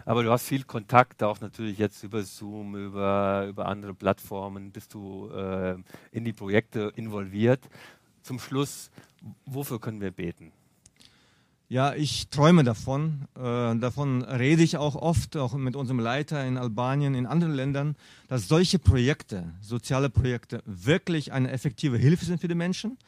Aber 0.05 0.23
du 0.23 0.31
hast 0.31 0.47
viel 0.47 0.65
Kontakt, 0.65 1.23
auch 1.23 1.41
natürlich 1.41 1.79
jetzt 1.79 2.03
über 2.03 2.23
Zoom, 2.23 2.77
über, 2.77 3.47
über 3.49 3.67
andere 3.67 3.95
Plattformen, 3.95 4.73
bist 4.73 4.95
du 4.95 5.31
äh, 5.31 5.77
in 6.13 6.25
die 6.25 6.33
Projekte 6.33 6.93
involviert. 6.97 7.61
Zum 8.23 8.39
Schluss, 8.39 8.91
wofür 9.47 9.81
können 9.81 10.01
wir 10.01 10.11
beten? 10.11 10.53
Ja, 11.69 11.95
ich 11.95 12.29
träume 12.31 12.65
davon. 12.65 13.29
Äh, 13.37 13.77
davon 13.77 14.23
rede 14.23 14.63
ich 14.63 14.77
auch 14.77 14.97
oft, 14.97 15.37
auch 15.37 15.55
mit 15.55 15.77
unserem 15.77 16.01
Leiter 16.01 16.45
in 16.45 16.59
Albanien, 16.59 17.15
in 17.15 17.27
anderen 17.27 17.55
Ländern, 17.55 17.95
dass 18.27 18.49
solche 18.49 18.81
Projekte, 18.81 19.55
soziale 19.61 20.11
Projekte, 20.11 20.63
wirklich 20.67 21.33
eine 21.33 21.53
effektive 21.53 21.97
Hilfe 21.97 22.25
sind 22.25 22.41
für 22.41 22.49
die 22.49 22.57
Menschen 22.57 22.99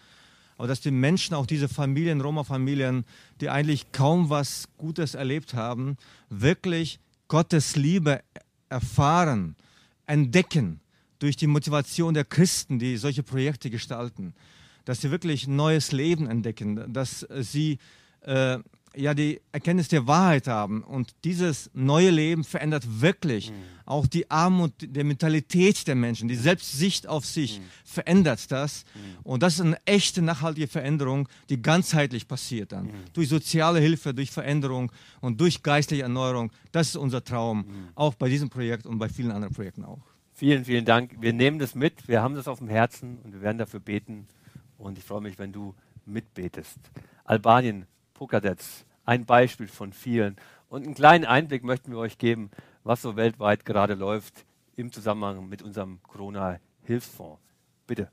aber 0.62 0.68
dass 0.68 0.80
die 0.80 0.92
Menschen, 0.92 1.34
auch 1.34 1.46
diese 1.46 1.68
Familien, 1.68 2.20
Roma-Familien, 2.20 3.04
die 3.40 3.50
eigentlich 3.50 3.90
kaum 3.90 4.30
was 4.30 4.68
Gutes 4.78 5.16
erlebt 5.16 5.54
haben, 5.54 5.96
wirklich 6.30 7.00
Gottes 7.26 7.74
Liebe 7.74 8.20
erfahren, 8.68 9.56
entdecken 10.06 10.78
durch 11.18 11.34
die 11.34 11.48
Motivation 11.48 12.14
der 12.14 12.24
Christen, 12.24 12.78
die 12.78 12.96
solche 12.96 13.24
Projekte 13.24 13.70
gestalten, 13.70 14.34
dass 14.84 15.00
sie 15.00 15.10
wirklich 15.10 15.48
neues 15.48 15.90
Leben 15.90 16.28
entdecken, 16.28 16.92
dass 16.92 17.26
sie 17.40 17.78
äh, 18.20 18.60
ja 18.96 19.14
die 19.14 19.40
Erkenntnis 19.52 19.88
der 19.88 20.06
Wahrheit 20.06 20.46
haben. 20.46 20.82
Und 20.82 21.14
dieses 21.24 21.70
neue 21.74 22.10
Leben 22.10 22.44
verändert 22.44 22.84
wirklich 23.00 23.50
mhm. 23.50 23.54
auch 23.84 24.06
die 24.06 24.30
Armut 24.30 24.72
der 24.80 25.04
Mentalität 25.04 25.86
der 25.86 25.94
Menschen, 25.94 26.28
die 26.28 26.34
Selbstsicht 26.34 27.06
auf 27.06 27.24
sich 27.24 27.60
mhm. 27.60 27.64
verändert 27.84 28.50
das. 28.50 28.84
Mhm. 28.94 29.00
Und 29.22 29.42
das 29.42 29.54
ist 29.54 29.60
eine 29.60 29.78
echte 29.84 30.22
nachhaltige 30.22 30.68
Veränderung, 30.68 31.28
die 31.48 31.60
ganzheitlich 31.60 32.28
passiert 32.28 32.72
dann. 32.72 32.86
Mhm. 32.86 33.04
Durch 33.12 33.28
soziale 33.28 33.80
Hilfe, 33.80 34.14
durch 34.14 34.30
Veränderung 34.30 34.92
und 35.20 35.40
durch 35.40 35.62
geistliche 35.62 36.02
Erneuerung. 36.02 36.52
Das 36.72 36.88
ist 36.88 36.96
unser 36.96 37.24
Traum, 37.24 37.58
mhm. 37.58 37.88
auch 37.94 38.14
bei 38.14 38.28
diesem 38.28 38.50
Projekt 38.50 38.86
und 38.86 38.98
bei 38.98 39.08
vielen 39.08 39.30
anderen 39.30 39.54
Projekten 39.54 39.84
auch. 39.84 40.00
Vielen, 40.34 40.64
vielen 40.64 40.84
Dank. 40.84 41.16
Wir 41.20 41.32
nehmen 41.32 41.58
das 41.58 41.74
mit, 41.74 42.08
wir 42.08 42.22
haben 42.22 42.34
das 42.34 42.48
auf 42.48 42.58
dem 42.58 42.68
Herzen 42.68 43.18
und 43.22 43.32
wir 43.32 43.42
werden 43.42 43.58
dafür 43.58 43.80
beten. 43.80 44.26
Und 44.76 44.98
ich 44.98 45.04
freue 45.04 45.20
mich, 45.20 45.38
wenn 45.38 45.52
du 45.52 45.74
mitbetest. 46.06 46.78
Albanien, 47.24 47.86
Pokadets, 48.22 48.86
ein 49.04 49.24
Beispiel 49.26 49.66
von 49.66 49.92
vielen. 49.92 50.36
Und 50.68 50.84
einen 50.84 50.94
kleinen 50.94 51.24
Einblick 51.24 51.64
möchten 51.64 51.90
wir 51.90 51.98
euch 51.98 52.18
geben, 52.18 52.52
was 52.84 53.02
so 53.02 53.16
weltweit 53.16 53.64
gerade 53.64 53.94
läuft 53.94 54.46
im 54.76 54.92
Zusammenhang 54.92 55.48
mit 55.48 55.60
unserem 55.60 56.00
Corona-Hilfsfonds. 56.04 57.40
Bitte. 57.84 58.12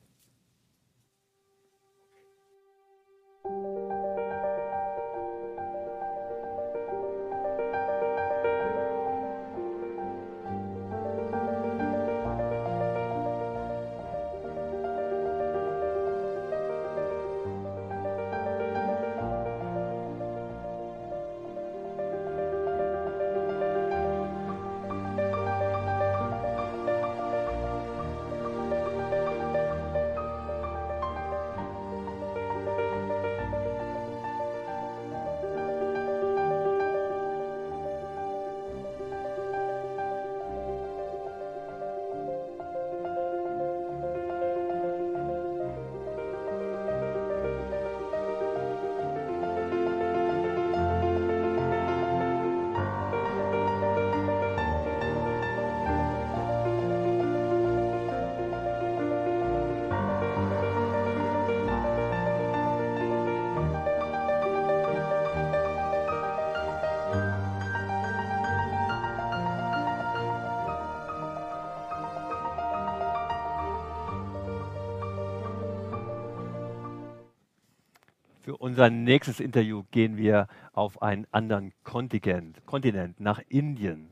Unser 78.69 78.91
nächstes 78.91 79.39
Interview 79.39 79.83
gehen 79.89 80.15
wir 80.15 80.47
auf 80.73 81.01
einen 81.01 81.25
anderen 81.31 81.73
Kontinent, 81.83 82.63
Kontinent 82.67 83.19
nach 83.19 83.41
Indien. 83.49 84.11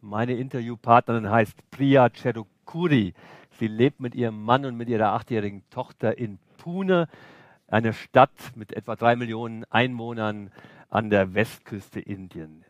Meine 0.00 0.34
Interviewpartnerin 0.34 1.28
heißt 1.28 1.72
Priya 1.72 2.08
Cherukuri. 2.10 3.14
Sie 3.58 3.66
lebt 3.66 3.98
mit 3.98 4.14
ihrem 4.14 4.44
Mann 4.44 4.64
und 4.64 4.76
mit 4.76 4.88
ihrer 4.88 5.12
achtjährigen 5.12 5.64
Tochter 5.70 6.16
in 6.18 6.38
Pune, 6.56 7.08
einer 7.66 7.92
Stadt 7.92 8.30
mit 8.54 8.72
etwa 8.74 8.94
drei 8.94 9.16
Millionen 9.16 9.64
Einwohnern 9.70 10.52
an 10.88 11.10
der 11.10 11.34
Westküste 11.34 11.98
Indien. 11.98 12.64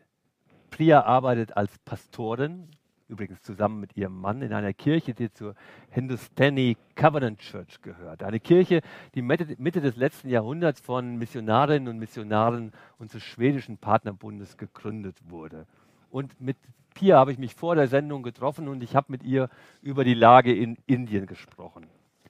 Priya 0.71 1.03
arbeitet 1.03 1.55
als 1.55 1.77
Pastorin 1.85 2.67
übrigens 3.09 3.41
zusammen 3.41 3.79
mit 3.79 3.95
ihrem 3.95 4.19
Mann 4.19 4.41
in 4.41 4.53
einer 4.53 4.73
Kirche, 4.73 5.13
die 5.13 5.31
zur 5.31 5.55
Hindustani 5.89 6.77
Covenant 6.95 7.39
Church 7.39 7.81
gehört. 7.81 8.23
Eine 8.23 8.39
Kirche, 8.39 8.81
die 9.15 9.21
Mitte 9.21 9.81
des 9.81 9.95
letzten 9.95 10.29
Jahrhunderts 10.29 10.79
von 10.81 11.17
Missionarinnen 11.17 11.87
und 11.87 11.99
Missionaren 11.99 12.73
unseres 12.97 13.23
schwedischen 13.23 13.77
Partnerbundes 13.77 14.57
gegründet 14.57 15.17
wurde. 15.29 15.65
Und 16.09 16.39
mit 16.41 16.57
Pia 16.93 17.17
habe 17.17 17.31
ich 17.31 17.37
mich 17.37 17.53
vor 17.53 17.75
der 17.75 17.87
Sendung 17.87 18.23
getroffen 18.23 18.67
und 18.67 18.81
ich 18.81 18.95
habe 18.95 19.11
mit 19.11 19.23
ihr 19.23 19.49
über 19.81 20.03
die 20.03 20.15
Lage 20.15 20.53
in 20.53 20.77
Indien 20.87 21.27
gesprochen. 21.27 21.85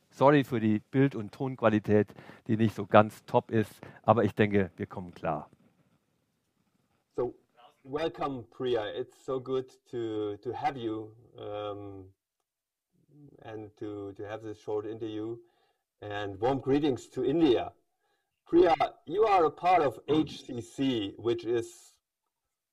Sorry 0.09 0.43
für 0.43 0.59
die 0.59 0.79
Bild- 0.79 1.15
und 1.15 1.31
Tonqualität, 1.31 2.07
die 2.47 2.57
nicht 2.57 2.75
so 2.75 2.85
ganz 2.85 3.23
top 3.25 3.51
ist, 3.51 3.79
aber 4.03 4.23
ich 4.23 4.33
denke, 4.33 4.71
wir 4.75 4.87
kommen 4.87 5.13
klar. 5.13 5.49
Welcome, 7.87 8.43
Priya. 8.51 8.91
It's 8.95 9.15
so 9.25 9.39
good 9.39 9.71
to 9.91 10.37
to 10.43 10.51
have 10.51 10.77
you 10.77 11.11
um, 11.39 12.05
and 13.43 13.71
to 13.79 14.13
to 14.17 14.27
have 14.27 14.43
this 14.43 14.59
short 14.59 14.85
interview. 14.85 15.37
And 16.01 16.39
warm 16.39 16.59
greetings 16.59 17.07
to 17.09 17.25
India. 17.25 17.71
Priya, 18.45 18.75
you 19.07 19.25
are 19.25 19.45
a 19.45 19.49
part 19.49 19.81
of 19.81 19.99
HCC, 20.07 21.13
which 21.17 21.43
is 21.43 21.93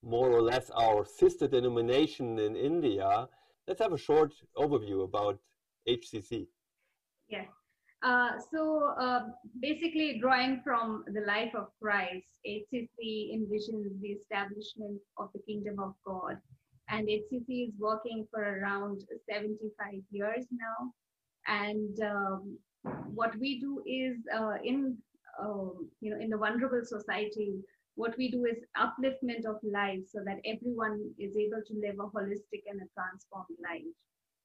more 0.03 0.31
or 0.31 0.43
less 0.43 0.71
our 0.71 1.07
sister 1.07 1.49
denomination 1.49 2.39
in 2.39 2.55
India. 2.55 3.29
Let's 3.67 3.81
have 3.81 3.95
a 3.95 3.99
short 3.99 4.35
overview 4.59 5.05
about 5.05 5.39
HCC. 5.89 6.49
Yes. 7.29 7.49
Uh, 8.05 8.33
so 8.53 8.93
uh, 9.01 9.21
basically, 9.61 10.19
drawing 10.21 10.61
from 10.63 11.05
the 11.07 11.23
life 11.23 11.55
of 11.55 11.69
Christ, 11.81 12.27
HCC 12.47 13.35
envisions 13.35 13.99
the 14.03 14.09
establishment 14.09 15.01
of 15.17 15.31
the 15.33 15.41
kingdom 15.49 15.81
of 15.81 15.95
God. 16.07 16.37
And 16.91 17.09
HCC 17.09 17.69
is 17.69 17.75
working 17.79 18.27
for 18.31 18.43
around 18.43 19.03
75 19.31 19.95
years 20.11 20.45
now. 20.53 20.93
And 21.47 21.99
um, 22.03 22.59
what 23.15 23.35
we 23.41 23.59
do 23.59 23.83
is 23.87 24.19
uh, 24.37 24.59
in 24.63 24.99
um, 25.41 25.89
you 26.01 26.11
know 26.11 26.21
in 26.21 26.29
the 26.29 26.37
vulnerable 26.37 26.83
society, 26.85 27.55
what 27.95 28.17
we 28.19 28.31
do 28.31 28.45
is 28.45 28.59
upliftment 28.77 29.47
of 29.49 29.57
life 29.63 30.01
so 30.13 30.21
that 30.27 30.41
everyone 30.45 31.11
is 31.19 31.37
able 31.39 31.63
to 31.67 31.75
live 31.81 31.97
a 31.99 32.09
holistic 32.15 32.65
and 32.69 32.83
a 32.83 32.89
transformed 32.93 33.57
life. 33.63 33.95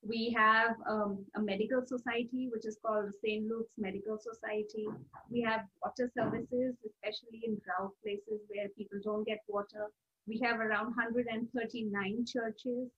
We 0.01 0.33
have 0.37 0.77
um, 0.89 1.25
a 1.35 1.41
medical 1.41 1.85
society, 1.85 2.49
which 2.51 2.65
is 2.65 2.77
called 2.85 3.07
the 3.07 3.13
St. 3.21 3.45
Luke's 3.47 3.73
Medical 3.77 4.17
Society. 4.17 4.87
We 5.29 5.41
have 5.41 5.61
water 5.83 6.09
services, 6.17 6.75
especially 6.85 7.41
in 7.43 7.59
drought 7.65 7.91
places 8.01 8.41
where 8.47 8.69
people 8.77 8.99
don't 9.03 9.25
get 9.25 9.39
water. 9.47 9.91
We 10.25 10.39
have 10.43 10.59
around 10.59 10.95
139 10.95 12.25
churches 12.25 12.89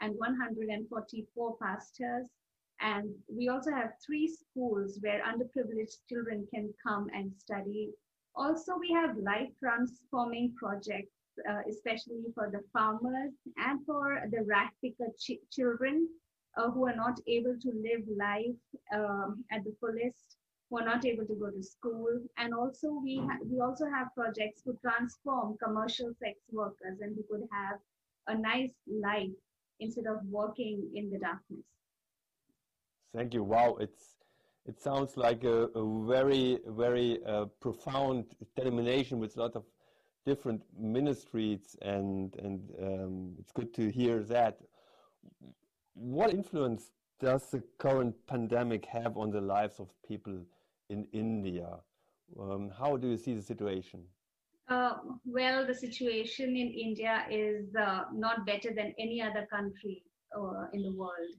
and 0.00 0.14
144 0.16 1.56
pastors. 1.62 2.26
And 2.80 3.14
we 3.28 3.48
also 3.48 3.70
have 3.70 3.92
three 4.04 4.28
schools 4.28 4.98
where 5.00 5.22
underprivileged 5.22 5.98
children 6.08 6.46
can 6.52 6.72
come 6.84 7.08
and 7.14 7.32
study. 7.38 7.90
Also, 8.34 8.76
we 8.78 8.90
have 8.92 9.16
life 9.16 9.48
transforming 9.60 10.54
projects, 10.56 11.14
uh, 11.48 11.62
especially 11.68 12.24
for 12.34 12.50
the 12.50 12.62
farmers 12.72 13.32
and 13.56 13.84
for 13.86 14.22
the 14.30 14.44
rat 14.44 14.70
picker 14.82 15.10
ch- 15.18 15.42
children 15.52 16.08
uh, 16.58 16.70
who 16.70 16.86
are 16.86 16.96
not 16.96 17.20
able 17.26 17.56
to 17.60 17.68
live 17.68 18.04
life 18.18 18.60
um, 18.94 19.44
at 19.52 19.64
the 19.64 19.72
fullest, 19.80 20.36
who 20.68 20.78
are 20.78 20.84
not 20.84 21.04
able 21.06 21.24
to 21.24 21.34
go 21.34 21.50
to 21.50 21.62
school, 21.62 22.08
and 22.36 22.52
also 22.52 22.88
we 23.02 23.22
we 23.50 23.60
also 23.60 23.86
have 23.86 24.08
projects 24.14 24.62
to 24.62 24.72
transform 24.82 25.56
commercial 25.64 26.10
sex 26.22 26.34
workers 26.50 26.98
and 27.00 27.16
who 27.16 27.24
could 27.30 27.46
have 27.52 27.78
a 28.26 28.36
nice 28.36 28.74
life 28.86 29.36
instead 29.80 30.06
of 30.06 30.18
working 30.30 30.90
in 30.94 31.10
the 31.10 31.18
darkness. 31.18 31.64
Thank 33.14 33.34
you. 33.34 33.42
Wow, 33.42 33.76
it's 33.80 34.16
it 34.66 34.80
sounds 34.80 35.16
like 35.16 35.44
a, 35.44 35.68
a 35.74 36.06
very 36.06 36.58
very 36.66 37.20
uh, 37.24 37.46
profound 37.60 38.24
denomination 38.56 39.18
with 39.18 39.36
a 39.36 39.40
lot 39.40 39.54
of 39.56 39.64
different 40.26 40.62
ministries, 40.78 41.76
and 41.82 42.34
and 42.36 42.60
um, 42.82 43.34
it's 43.38 43.52
good 43.52 43.72
to 43.74 43.90
hear 43.90 44.22
that 44.24 44.58
what 45.98 46.30
influence 46.30 46.90
does 47.20 47.50
the 47.50 47.62
current 47.78 48.14
pandemic 48.26 48.86
have 48.86 49.16
on 49.16 49.30
the 49.30 49.40
lives 49.40 49.80
of 49.80 49.88
people 50.06 50.38
in 50.88 51.06
India? 51.12 51.78
Um, 52.38 52.70
how 52.78 52.96
do 52.96 53.08
you 53.08 53.16
see 53.16 53.34
the 53.34 53.42
situation? 53.42 54.04
Uh, 54.68 54.94
well, 55.24 55.66
the 55.66 55.74
situation 55.74 56.50
in 56.50 56.68
India 56.68 57.24
is 57.30 57.74
uh, 57.74 58.02
not 58.12 58.44
better 58.46 58.70
than 58.74 58.94
any 58.98 59.20
other 59.20 59.46
country 59.50 60.02
uh, 60.36 60.66
in 60.72 60.82
the 60.82 60.92
world. 60.92 61.34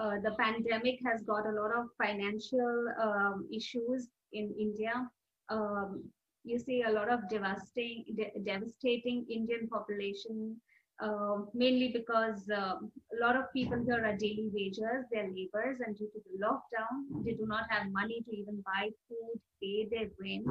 uh, 0.00 0.16
the 0.22 0.30
pandemic 0.38 0.98
has 1.04 1.22
got 1.22 1.46
a 1.46 1.50
lot 1.50 1.72
of 1.76 1.86
financial 1.98 2.86
um, 3.02 3.48
issues 3.52 4.08
in 4.32 4.54
India. 4.58 5.10
Um, 5.48 6.04
you 6.44 6.58
see 6.58 6.82
a 6.82 6.90
lot 6.90 7.10
of 7.10 7.28
devastating, 7.28 8.04
de- 8.16 8.32
devastating 8.44 9.26
Indian 9.28 9.68
population, 9.68 10.60
uh, 11.02 11.38
mainly 11.54 11.88
because 11.88 12.48
uh, 12.50 12.74
a 12.76 13.16
lot 13.20 13.36
of 13.36 13.52
people 13.52 13.82
here 13.84 14.04
are 14.04 14.16
daily 14.16 14.48
wagers, 14.52 15.04
they're 15.10 15.28
laborers, 15.28 15.80
and 15.84 15.96
due 15.96 16.08
to 16.12 16.20
the 16.26 16.44
lockdown, 16.44 17.24
they 17.24 17.32
do 17.32 17.46
not 17.46 17.64
have 17.68 17.90
money 17.90 18.22
to 18.28 18.36
even 18.36 18.62
buy 18.64 18.90
food, 19.08 19.40
pay 19.62 19.88
their 19.90 20.08
rent. 20.20 20.46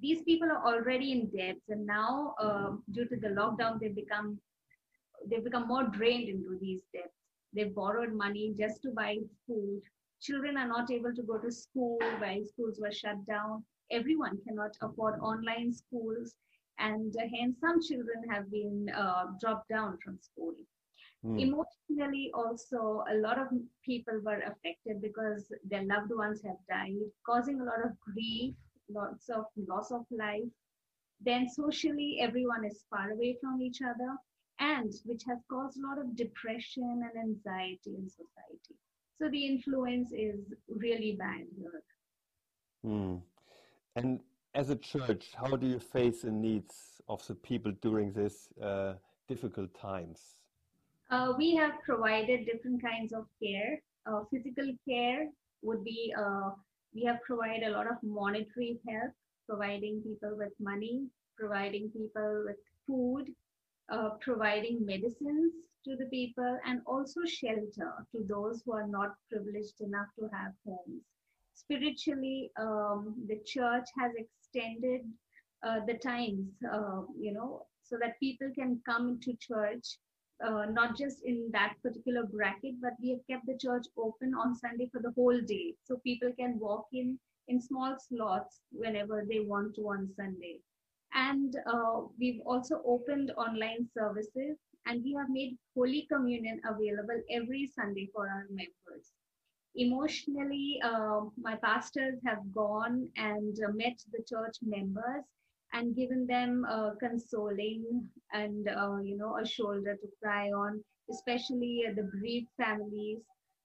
These 0.00 0.22
people 0.22 0.50
are 0.50 0.64
already 0.64 1.12
in 1.12 1.30
debt, 1.36 1.56
and 1.68 1.86
now 1.86 2.34
uh, 2.40 2.70
due 2.92 3.06
to 3.06 3.16
the 3.16 3.28
lockdown, 3.28 3.80
they 3.80 3.88
become 3.88 4.38
they've 5.28 5.44
become 5.44 5.68
more 5.68 5.84
drained 5.84 6.28
into 6.28 6.58
these 6.60 6.82
debts. 6.92 7.14
They've 7.54 7.74
borrowed 7.74 8.12
money 8.12 8.54
just 8.58 8.82
to 8.82 8.90
buy 8.90 9.18
food. 9.46 9.82
Children 10.20 10.56
are 10.56 10.66
not 10.66 10.90
able 10.90 11.14
to 11.14 11.22
go 11.22 11.38
to 11.38 11.50
school 11.50 11.98
while 12.18 12.44
schools 12.44 12.78
were 12.80 12.92
shut 12.92 13.24
down. 13.26 13.64
Everyone 13.90 14.38
cannot 14.46 14.76
afford 14.80 15.20
online 15.20 15.72
schools, 15.72 16.34
and 16.78 17.14
uh, 17.16 17.26
hence 17.38 17.58
some 17.60 17.80
children 17.82 18.22
have 18.28 18.50
been 18.50 18.88
uh, 18.96 19.26
dropped 19.40 19.68
down 19.68 19.98
from 20.04 20.18
school. 20.18 20.54
Hmm. 21.22 21.38
Emotionally, 21.38 22.30
also, 22.34 23.04
a 23.10 23.14
lot 23.14 23.38
of 23.38 23.48
people 23.84 24.20
were 24.24 24.40
affected 24.40 25.00
because 25.00 25.52
their 25.64 25.84
loved 25.84 26.10
ones 26.14 26.42
have 26.44 26.56
died, 26.68 26.96
causing 27.24 27.60
a 27.60 27.64
lot 27.64 27.84
of 27.84 27.92
grief, 28.00 28.54
lots 28.88 29.28
of 29.28 29.44
loss 29.68 29.92
of 29.92 30.04
life. 30.10 30.50
Then, 31.20 31.48
socially, 31.48 32.18
everyone 32.20 32.64
is 32.64 32.84
far 32.90 33.10
away 33.12 33.36
from 33.40 33.62
each 33.62 33.80
other, 33.82 34.16
and 34.58 34.92
which 35.04 35.22
has 35.28 35.38
caused 35.48 35.78
a 35.78 35.86
lot 35.86 35.98
of 35.98 36.16
depression 36.16 37.02
and 37.04 37.22
anxiety 37.22 37.94
in 37.96 38.08
society. 38.08 38.74
So, 39.20 39.28
the 39.28 39.46
influence 39.46 40.12
is 40.12 40.52
really 40.68 41.16
bad 41.18 41.46
here. 41.56 41.82
Hmm. 42.82 43.16
And 43.94 44.20
as 44.54 44.70
a 44.70 44.76
church, 44.76 45.32
how 45.34 45.56
do 45.56 45.66
you 45.66 45.78
face 45.78 46.22
the 46.22 46.30
needs 46.30 47.00
of 47.08 47.26
the 47.26 47.34
people 47.34 47.72
during 47.80 48.12
this 48.12 48.48
uh, 48.62 48.94
difficult 49.28 49.72
times? 49.74 50.20
Uh, 51.10 51.32
we 51.36 51.54
have 51.54 51.72
provided 51.84 52.46
different 52.46 52.82
kinds 52.82 53.12
of 53.12 53.26
care. 53.42 53.80
Uh, 54.06 54.20
physical 54.30 54.72
care 54.88 55.28
would 55.62 55.84
be, 55.84 56.12
uh, 56.18 56.50
we 56.94 57.04
have 57.04 57.18
provided 57.22 57.68
a 57.68 57.70
lot 57.70 57.86
of 57.86 57.96
monetary 58.02 58.78
help, 58.88 59.12
providing 59.48 60.02
people 60.02 60.36
with 60.36 60.52
money, 60.60 61.06
providing 61.38 61.90
people 61.90 62.44
with 62.46 62.56
food, 62.86 63.26
uh, 63.90 64.10
providing 64.20 64.84
medicines 64.84 65.52
to 65.84 65.96
the 65.96 66.06
people, 66.06 66.58
and 66.66 66.80
also 66.86 67.20
shelter 67.26 67.92
to 68.12 68.24
those 68.28 68.62
who 68.64 68.72
are 68.72 68.86
not 68.86 69.14
privileged 69.30 69.80
enough 69.80 70.06
to 70.18 70.28
have 70.32 70.52
homes. 70.66 71.02
Spiritually, 71.54 72.50
um, 72.58 73.14
the 73.28 73.38
church 73.44 73.88
has 73.98 74.12
extended 74.52 75.02
uh, 75.66 75.80
the 75.86 75.94
times, 75.94 76.48
uh, 76.72 77.02
you 77.18 77.32
know, 77.32 77.66
so 77.82 77.96
that 78.00 78.18
people 78.20 78.50
can 78.54 78.80
come 78.86 79.08
into 79.08 79.36
church 79.38 79.98
uh, 80.44 80.66
not 80.70 80.96
just 80.96 81.18
in 81.24 81.48
that 81.52 81.74
particular 81.82 82.24
bracket, 82.24 82.74
but 82.80 82.92
we 83.00 83.10
have 83.10 83.26
kept 83.30 83.46
the 83.46 83.56
church 83.58 83.86
open 83.96 84.34
on 84.34 84.56
Sunday 84.56 84.88
for 84.90 85.00
the 85.00 85.12
whole 85.14 85.40
day. 85.46 85.74
So 85.84 86.00
people 86.04 86.32
can 86.38 86.58
walk 86.58 86.86
in 86.92 87.18
in 87.48 87.60
small 87.60 87.96
slots 87.98 88.60
whenever 88.72 89.24
they 89.28 89.40
want 89.40 89.74
to 89.76 89.82
on 89.82 90.08
Sunday. 90.16 90.58
And 91.14 91.54
uh, 91.66 92.02
we've 92.18 92.40
also 92.46 92.80
opened 92.86 93.32
online 93.36 93.88
services 93.96 94.56
and 94.86 95.02
we 95.04 95.14
have 95.18 95.28
made 95.28 95.58
Holy 95.76 96.06
Communion 96.10 96.60
available 96.64 97.20
every 97.30 97.70
Sunday 97.74 98.08
for 98.14 98.26
our 98.26 98.46
members. 98.48 99.12
Emotionally, 99.74 100.80
uh, 100.82 101.26
my 101.36 101.56
pastors 101.56 102.18
have 102.24 102.52
gone 102.54 103.10
and 103.16 103.56
uh, 103.62 103.70
met 103.72 103.98
the 104.12 104.22
church 104.24 104.56
members 104.62 105.24
and 105.72 105.94
given 105.94 106.26
them 106.26 106.64
uh, 106.68 106.94
consoling 107.00 108.08
and 108.32 108.68
uh, 108.68 108.96
you 108.98 109.16
know 109.16 109.36
a 109.38 109.46
shoulder 109.46 109.94
to 109.96 110.08
cry 110.22 110.50
on 110.50 110.82
especially 111.10 111.84
uh, 111.88 111.92
the 111.94 112.02
bereaved 112.04 112.48
families. 112.56 113.20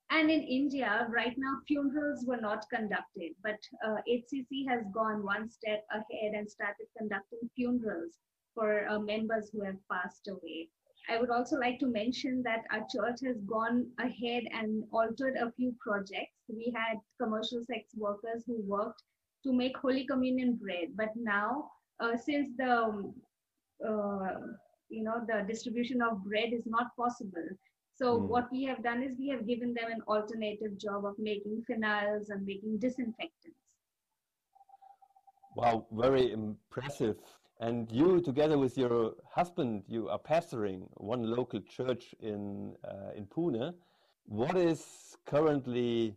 And 0.10 0.30
in 0.30 0.42
india 0.44 1.08
right 1.10 1.36
now 1.38 1.60
funerals 1.68 2.26
were 2.26 2.42
not 2.42 2.70
conducted 2.70 3.34
but 3.44 3.60
uh, 3.86 3.98
hcc 4.10 4.68
has 4.68 4.84
gone 4.94 5.24
one 5.24 5.50
step 5.50 5.86
ahead 5.92 6.34
and 6.34 6.50
started 6.50 6.88
conducting 6.98 7.50
funerals 7.56 8.18
for 8.54 8.88
uh, 8.88 9.00
members 9.00 9.50
who 9.52 9.64
have 9.64 9.78
passed 9.90 10.28
away 10.28 10.70
i 11.10 11.18
would 11.20 11.30
also 11.30 11.58
like 11.58 11.80
to 11.80 11.88
mention 11.88 12.42
that 12.44 12.64
our 12.72 12.86
church 12.94 13.20
has 13.26 13.38
gone 13.54 13.86
ahead 14.00 14.44
and 14.60 14.84
altered 14.92 15.36
a 15.36 15.52
few 15.52 15.74
projects 15.80 16.46
we 16.50 16.74
had 16.76 16.98
commercial 17.22 17.64
sex 17.64 17.94
workers 17.96 18.44
who 18.46 18.58
worked 18.76 19.04
to 19.44 19.54
make 19.54 19.78
holy 19.78 20.06
communion 20.06 20.56
bread 20.56 20.90
but 20.96 21.10
now 21.16 21.70
uh, 22.00 22.16
since 22.18 22.50
the 22.58 22.72
um, 22.84 23.14
uh, 23.88 24.36
you 24.90 25.04
know 25.04 25.22
the 25.28 25.44
distribution 25.48 26.02
of 26.02 26.24
bread 26.24 26.54
is 26.54 26.66
not 26.66 26.96
possible 26.98 27.50
so 27.96 28.16
Hmm. 28.16 28.28
what 28.34 28.52
we 28.52 28.64
have 28.64 28.84
done 28.84 29.02
is 29.04 29.18
we 29.20 29.28
have 29.30 29.46
given 29.48 29.74
them 29.74 29.92
an 29.92 30.02
alternative 30.08 30.78
job 30.78 31.06
of 31.06 31.16
making 31.18 31.64
phenols 31.70 32.30
and 32.30 32.46
making 32.46 32.78
disinfectants 32.80 33.64
Wow, 35.56 35.88
very 35.92 36.32
impressive. 36.32 37.18
And 37.60 37.92
you, 37.92 38.22
together 38.22 38.58
with 38.58 38.78
your 38.78 39.16
husband, 39.30 39.84
you 39.88 40.10
are 40.10 40.20
pastoring 40.20 40.88
one 40.98 41.24
local 41.24 41.60
church 41.62 42.14
in 42.20 42.76
uh, 42.88 43.12
in 43.16 43.26
Pune. 43.26 43.74
What 44.26 44.56
is 44.56 45.18
currently 45.26 46.16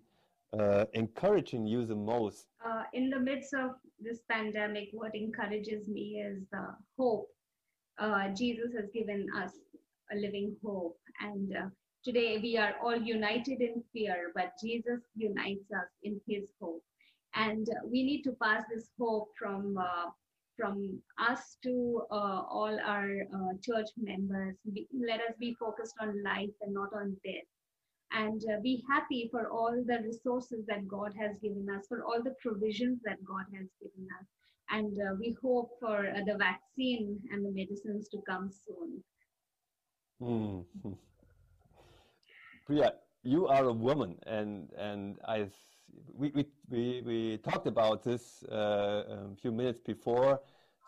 uh, 0.52 0.84
encouraging 0.92 1.66
you 1.66 1.86
the 1.86 1.96
most? 1.96 2.50
uh, 2.64 2.84
in 2.92 3.10
the 3.10 3.18
midst 3.18 3.54
of 3.54 3.70
this 3.98 4.20
pandemic 4.30 4.88
what 4.92 5.14
encourages 5.14 5.88
me 5.88 6.22
is 6.26 6.42
the 6.52 6.66
hope 6.98 7.28
uh, 7.98 8.28
jesus 8.28 8.72
has 8.74 8.88
given 8.92 9.26
us 9.36 9.52
a 10.12 10.16
living 10.16 10.54
hope 10.64 10.98
and 11.20 11.54
uh, 11.56 11.68
today 12.04 12.38
we 12.42 12.56
are 12.56 12.74
all 12.82 12.96
united 12.96 13.60
in 13.60 13.82
fear 13.92 14.32
but 14.34 14.52
jesus 14.62 15.00
unites 15.14 15.70
us 15.72 15.88
in 16.02 16.20
his 16.26 16.48
hope 16.60 16.82
and 17.34 17.68
we 17.84 18.02
need 18.02 18.22
to 18.22 18.32
pass 18.42 18.64
this 18.72 18.90
hope 18.98 19.28
from 19.38 19.76
uh, 19.78 20.10
from 20.60 21.00
us 21.18 21.56
to 21.62 22.02
uh, 22.10 22.42
all 22.50 22.76
our 22.84 23.10
uh, 23.34 23.52
church 23.64 23.88
members. 23.96 24.56
Be, 24.72 24.86
let 25.08 25.20
us 25.20 25.34
be 25.38 25.56
focused 25.58 25.94
on 26.00 26.22
life 26.22 26.54
and 26.60 26.74
not 26.74 26.90
on 26.94 27.16
death. 27.24 27.48
And 28.12 28.42
uh, 28.52 28.60
be 28.62 28.82
happy 28.90 29.28
for 29.30 29.48
all 29.50 29.82
the 29.86 29.98
resources 30.02 30.66
that 30.66 30.86
god 30.88 31.12
has 31.18 31.36
given 31.40 31.66
us 31.74 31.86
for 31.88 32.02
all 32.04 32.20
the 32.22 32.34
provisions 32.42 32.98
that 33.04 33.24
god 33.24 33.46
has 33.56 33.68
given 33.80 34.06
us. 34.20 34.26
And 34.70 34.96
uh, 34.98 35.14
we 35.18 35.36
hope 35.42 35.70
for 35.80 35.98
uh, 35.98 36.20
the 36.26 36.36
vaccine 36.36 37.20
and 37.32 37.44
the 37.44 37.52
medicines 37.52 38.08
to 38.08 38.18
come 38.28 38.50
soon. 38.66 39.02
Hmm. 40.20 40.90
Priya, 42.66 42.92
you 43.22 43.46
are 43.48 43.64
a 43.64 43.72
woman, 43.72 44.18
and 44.26 44.70
and 44.76 45.18
I 45.26 45.46
we 46.14 46.30
we 46.30 46.46
we, 46.70 47.02
we 47.04 47.36
talked 47.38 47.66
about 47.66 48.02
this 48.02 48.42
uh, 48.44 49.30
a 49.32 49.36
few 49.40 49.52
minutes 49.52 49.80
before 49.80 50.40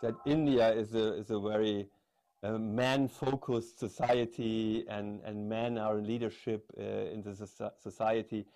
that 0.02 0.14
India 0.26 0.72
is 0.72 0.94
a 0.94 1.14
is 1.14 1.30
a 1.30 1.38
very 1.38 1.88
uh, 2.42 2.58
man-focused 2.58 3.78
society, 3.78 4.84
and 4.88 5.20
and 5.24 5.48
men 5.48 5.78
are 5.78 5.98
in 5.98 6.06
leadership 6.06 6.70
uh, 6.78 6.82
in 6.82 7.22
the 7.22 7.30
soci- 7.30 7.72
society. 7.82 8.46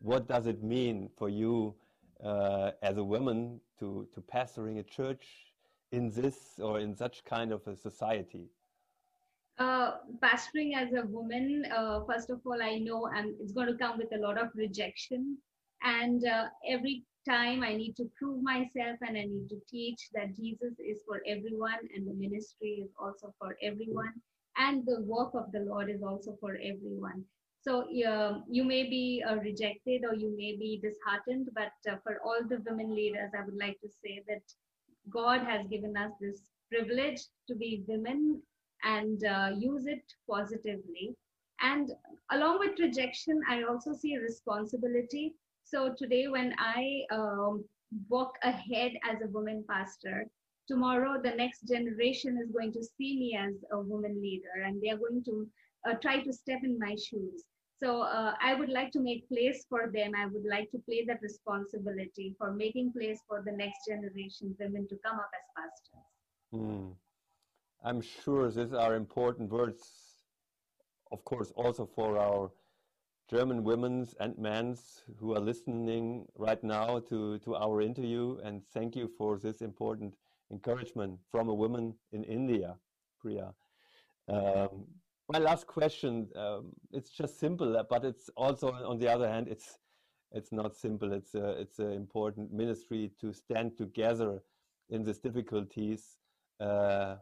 What 0.00 0.28
does 0.28 0.46
it 0.46 0.62
mean 0.62 1.08
for 1.16 1.28
you 1.28 1.74
uh, 2.22 2.72
as 2.82 2.96
a 2.98 3.04
woman 3.04 3.60
to 3.78 4.06
to 4.14 4.20
pastoring 4.20 4.78
a 4.78 4.82
church 4.82 5.26
in 5.92 6.10
this 6.10 6.58
or 6.60 6.78
in 6.78 6.94
such 6.94 7.24
kind 7.24 7.52
of 7.52 7.66
a 7.66 7.76
society? 7.76 8.50
Uh, 9.58 9.92
pastoring 10.22 10.74
as 10.76 10.92
a 10.92 11.06
woman, 11.06 11.64
uh, 11.74 12.00
first 12.04 12.30
of 12.30 12.40
all, 12.44 12.60
I 12.62 12.78
know 12.78 13.08
I'm, 13.08 13.36
it's 13.40 13.52
going 13.52 13.68
to 13.68 13.78
come 13.78 13.98
with 13.98 14.12
a 14.14 14.18
lot 14.18 14.38
of 14.38 14.48
rejection. 14.54 15.38
And 15.82 16.26
uh, 16.26 16.46
every 16.68 17.04
time 17.28 17.62
I 17.62 17.74
need 17.74 17.94
to 17.96 18.10
prove 18.18 18.42
myself 18.42 18.98
and 19.00 19.16
I 19.16 19.24
need 19.24 19.48
to 19.50 19.60
teach 19.68 20.08
that 20.14 20.36
Jesus 20.36 20.74
is 20.78 21.02
for 21.06 21.22
everyone 21.26 21.78
and 21.94 22.06
the 22.06 22.14
ministry 22.14 22.82
is 22.84 22.90
also 23.00 23.34
for 23.38 23.56
everyone. 23.62 24.12
And 24.56 24.84
the 24.86 25.02
work 25.02 25.34
of 25.34 25.50
the 25.52 25.60
Lord 25.60 25.90
is 25.90 26.02
also 26.02 26.36
for 26.40 26.56
everyone. 26.56 27.24
So 27.60 27.86
yeah, 27.90 28.38
you 28.48 28.62
may 28.64 28.84
be 28.90 29.24
uh, 29.26 29.36
rejected 29.36 30.02
or 30.04 30.14
you 30.14 30.34
may 30.36 30.56
be 30.56 30.80
disheartened, 30.82 31.48
but 31.54 31.72
uh, 31.90 31.96
for 32.02 32.18
all 32.24 32.40
the 32.46 32.62
women 32.66 32.94
leaders, 32.94 33.30
I 33.36 33.44
would 33.44 33.56
like 33.58 33.80
to 33.80 33.88
say 33.88 34.22
that 34.28 34.42
God 35.10 35.40
has 35.40 35.66
given 35.68 35.96
us 35.96 36.12
this 36.20 36.40
privilege 36.70 37.20
to 37.48 37.54
be 37.54 37.84
women 37.86 38.42
and 38.84 39.24
uh, 39.24 39.50
use 39.58 39.86
it 39.86 40.02
positively. 40.30 41.16
And 41.60 41.90
along 42.30 42.58
with 42.60 42.78
rejection, 42.78 43.40
I 43.48 43.62
also 43.62 43.92
see 43.92 44.16
responsibility. 44.18 45.34
So 45.64 45.94
today, 45.96 46.28
when 46.28 46.54
I 46.58 47.02
um, 47.10 47.64
walk 48.08 48.34
ahead 48.42 48.92
as 49.08 49.22
a 49.22 49.28
woman 49.28 49.64
pastor, 49.68 50.26
tomorrow 50.68 51.20
the 51.22 51.30
next 51.30 51.62
generation 51.68 52.38
is 52.42 52.50
going 52.50 52.72
to 52.72 52.82
see 52.82 53.18
me 53.18 53.38
as 53.38 53.54
a 53.72 53.80
woman 53.80 54.20
leader 54.20 54.64
and 54.64 54.80
they 54.80 54.90
are 54.90 54.96
going 54.96 55.22
to 55.24 55.46
uh, 55.88 55.94
try 56.02 56.20
to 56.22 56.32
step 56.32 56.60
in 56.64 56.78
my 56.78 56.96
shoes. 56.96 57.44
So 57.82 58.02
uh, 58.02 58.34
I 58.40 58.54
would 58.54 58.70
like 58.70 58.92
to 58.92 59.00
make 59.00 59.28
place 59.28 59.66
for 59.68 59.90
them. 59.92 60.12
I 60.16 60.26
would 60.26 60.46
like 60.48 60.70
to 60.70 60.78
play 60.78 61.04
that 61.06 61.20
responsibility 61.22 62.34
for 62.38 62.52
making 62.52 62.92
place 62.92 63.20
for 63.28 63.42
the 63.44 63.52
next 63.52 63.86
generation 63.86 64.56
women 64.58 64.86
to 64.88 64.96
come 65.04 65.16
up 65.16 65.30
as 65.34 65.46
pastors. 65.56 66.06
Hmm. 66.52 66.92
I'm 67.86 68.00
sure 68.00 68.50
these 68.50 68.72
are 68.72 68.94
important 68.94 69.50
words, 69.50 69.84
of 71.12 71.22
course, 71.24 71.52
also 71.54 71.84
for 71.84 72.18
our 72.18 72.50
German 73.28 73.62
women's 73.62 74.14
and 74.20 74.38
men's 74.38 75.02
who 75.18 75.34
are 75.34 75.40
listening 75.40 76.26
right 76.36 76.62
now 76.64 77.00
to, 77.10 77.38
to 77.40 77.56
our 77.56 77.82
interview. 77.82 78.38
And 78.42 78.62
thank 78.72 78.96
you 78.96 79.10
for 79.18 79.38
this 79.38 79.60
important 79.60 80.14
encouragement 80.50 81.18
from 81.30 81.50
a 81.50 81.54
woman 81.54 81.94
in 82.12 82.24
India, 82.24 82.76
Priya. 83.20 83.52
Um, 84.28 84.86
my 85.30 85.38
last 85.38 85.66
question, 85.66 86.28
um, 86.36 86.72
it's 86.90 87.10
just 87.10 87.38
simple, 87.38 87.84
but 87.90 88.04
it's 88.04 88.30
also, 88.34 88.72
on 88.72 88.98
the 88.98 89.08
other 89.08 89.28
hand, 89.28 89.48
it's 89.48 89.78
it's 90.32 90.50
not 90.50 90.74
simple. 90.74 91.12
It's 91.12 91.34
a, 91.36 91.50
it's 91.60 91.78
an 91.78 91.92
important 91.92 92.52
ministry 92.52 93.12
to 93.20 93.32
stand 93.32 93.78
together 93.78 94.42
in 94.90 95.04
these 95.04 95.20
difficulties, 95.20 96.18
uh, 96.60 97.16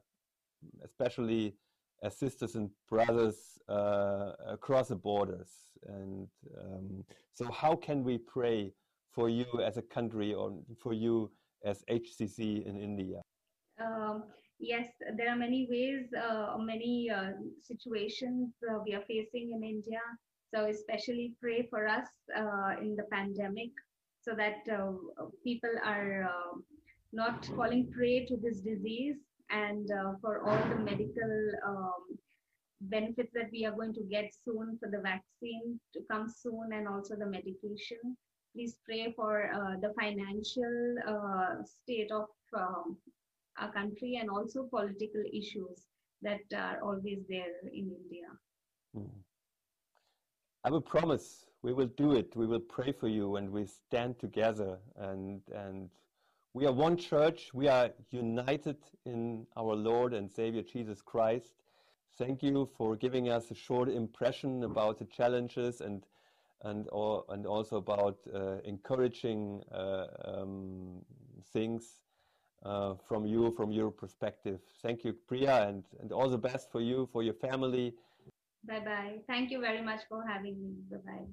especially 0.85 1.55
as 2.03 2.17
sisters 2.17 2.55
and 2.57 2.71
brothers 2.89 3.59
uh, 3.69 4.33
across 4.49 4.89
the 4.89 4.97
borders. 4.97 5.51
And 5.87 6.29
um, 6.61 7.05
so, 7.33 7.51
how 7.51 7.77
can 7.77 8.05
we 8.05 8.19
pray 8.19 8.73
for 9.13 9.29
you 9.29 9.47
as 9.65 9.77
a 9.77 9.83
country 9.83 10.35
or 10.35 10.59
for 10.83 10.93
you 10.93 11.31
as 11.65 11.85
HCC 11.91 12.67
in 12.67 12.77
India? 12.77 13.21
Um, 13.81 14.25
yes, 14.59 14.87
there 15.17 15.29
are 15.29 15.37
many 15.37 15.67
ways, 15.71 16.07
uh, 16.15 16.57
many 16.59 17.11
uh, 17.11 17.33
situations 17.61 18.55
uh, 18.71 18.79
we 18.85 18.95
are 18.95 19.05
facing 19.09 19.53
in 19.55 19.63
India. 19.65 20.01
So, 20.55 20.67
especially 20.67 21.35
pray 21.41 21.67
for 21.71 21.89
us 21.89 22.09
uh, 22.37 22.75
in 22.81 22.95
the 22.95 23.05
pandemic 23.11 23.71
so 24.21 24.35
that 24.37 24.61
uh, 24.73 24.93
people 25.43 25.71
are 25.85 26.25
uh, 26.25 26.59
not 27.13 27.45
falling 27.57 27.91
prey 27.91 28.25
to 28.27 28.37
this 28.37 28.61
disease 28.61 29.17
and 29.53 29.89
for 30.21 30.43
all 30.49 30.69
the 30.69 30.77
medical 30.83 31.35
um, 31.67 32.19
benefits 32.81 33.31
that 33.35 33.49
we 33.53 33.65
are 33.65 33.73
going 33.73 33.93
to 33.95 34.03
get 34.11 34.33
soon 34.45 34.79
for 34.81 34.91
the 34.91 35.01
vaccine 35.01 35.79
to 35.93 36.01
come 36.11 36.27
soon 36.29 36.73
and 36.73 36.89
also 36.89 37.15
the 37.17 37.27
medication. 37.27 38.17
Please 38.55 38.77
pray 38.85 39.13
for 39.15 39.51
the 39.81 39.93
financial 39.99 41.65
state 41.65 42.11
of 42.11 42.27
um, 42.59 42.97
our 43.59 43.73
country 43.73 44.19
and 44.21 44.29
also 44.31 44.65
political 44.65 45.23
issues 45.33 45.87
that 46.23 46.41
are 46.57 46.79
always 46.83 47.19
there 47.29 47.53
in 47.73 47.79
India. 47.79 48.29
Mm. 48.97 49.09
I 50.65 50.71
will 50.71 50.81
promise 50.81 51.47
we 51.63 51.73
will 51.73 51.91
do 51.97 52.15
it. 52.15 52.35
We 52.37 52.47
will 52.47 52.61
pray 52.61 52.93
for 52.93 53.09
you 53.09 53.37
and 53.37 53.51
we 53.51 53.67
stand 53.67 54.19
together 54.19 54.79
and 54.97 55.41
and 55.53 55.91
we 56.55 56.67
are 56.67 56.73
one 56.73 56.97
church. 56.97 57.51
We 57.55 57.69
are 57.69 57.91
united 58.11 58.77
in 59.07 59.47
our 59.57 59.75
Lord 59.75 60.13
and 60.13 60.31
Savior 60.31 60.63
Jesus 60.63 61.01
Christ. 61.01 61.55
Thank 62.19 62.43
you 62.43 62.69
for 62.77 62.95
giving 62.95 63.31
us 63.31 63.51
a 63.51 63.55
short 63.55 63.89
impression 63.89 64.65
about 64.65 64.99
the 64.99 65.07
challenges 65.07 65.81
and 65.81 66.05
and 66.65 66.89
or, 66.93 67.25
and 67.31 67.45
also 67.45 67.77
about 67.77 68.19
uh, 68.33 68.59
encouraging 68.65 69.63
uh, 69.73 70.07
um, 70.25 71.05
things 71.53 72.03
uh, 72.65 72.95
from 73.09 73.27
you, 73.27 73.53
from 73.57 73.73
your 73.73 73.91
perspective. 73.91 74.61
Thank 74.81 75.03
you, 75.05 75.13
Priya, 75.13 75.67
and, 75.67 75.83
and 76.01 76.13
all 76.13 76.29
the 76.29 76.39
best 76.39 76.71
for 76.71 76.81
you, 76.81 77.09
for 77.13 77.25
your 77.25 77.35
family. 77.35 77.95
Bye 78.65 78.79
bye. 78.79 79.19
Thank 79.27 79.51
you 79.51 79.61
very 79.61 79.83
much 79.83 80.03
for 80.09 80.25
having 80.25 80.63
me. 80.63 80.71
Bye 80.89 80.99
bye. 81.05 81.27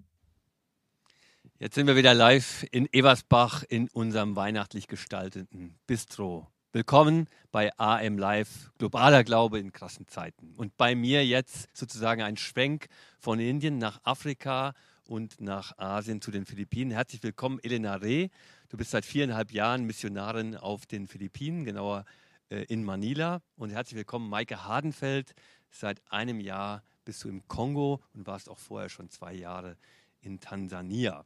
Jetzt 1.62 1.76
sind 1.76 1.88
wir 1.88 1.98
wieder 1.98 2.14
live 2.14 2.66
in 2.72 2.88
Eversbach 2.94 3.64
in 3.68 3.90
unserem 3.90 4.38
weihnachtlich 4.38 4.88
gestalteten 4.88 5.78
Bistro. 5.88 6.48
Willkommen 6.72 7.28
bei 7.52 7.78
AM 7.78 8.18
Live, 8.18 8.72
globaler 8.78 9.26
Glaube 9.26 9.60
in 9.60 9.74
krassen 9.74 10.08
Zeiten. 10.08 10.54
Und 10.56 10.78
bei 10.78 10.96
mir 10.96 11.26
jetzt 11.26 11.68
sozusagen 11.74 12.22
ein 12.22 12.38
Schwenk 12.38 12.88
von 13.20 13.42
Indien 13.42 13.78
nach 13.78 14.00
Afrika 14.06 14.74
und 15.06 15.42
nach 15.42 15.78
Asien 15.78 16.22
zu 16.22 16.32
den 16.32 16.46
Philippinen. 16.46 16.92
Herzlich 16.92 17.22
willkommen, 17.24 17.60
Elena 17.62 17.96
Reh. 17.96 18.30
Du 18.70 18.78
bist 18.78 18.92
seit 18.92 19.04
viereinhalb 19.04 19.52
Jahren 19.52 19.84
Missionarin 19.84 20.56
auf 20.56 20.86
den 20.86 21.08
Philippinen, 21.08 21.66
genauer 21.66 22.06
äh, 22.50 22.64
in 22.70 22.86
Manila. 22.86 23.42
Und 23.58 23.72
herzlich 23.72 23.98
willkommen, 23.98 24.30
Maike 24.30 24.64
Hardenfeld. 24.64 25.36
Seit 25.72 26.02
einem 26.10 26.40
Jahr 26.40 26.84
bist 27.04 27.22
du 27.26 27.28
im 27.28 27.46
Kongo 27.50 28.02
und 28.14 28.28
warst 28.28 28.48
auch 28.48 28.60
vorher 28.60 28.88
schon 28.88 29.10
zwei 29.10 29.34
Jahre 29.34 29.76
in 30.22 30.40
Tansania. 30.40 31.26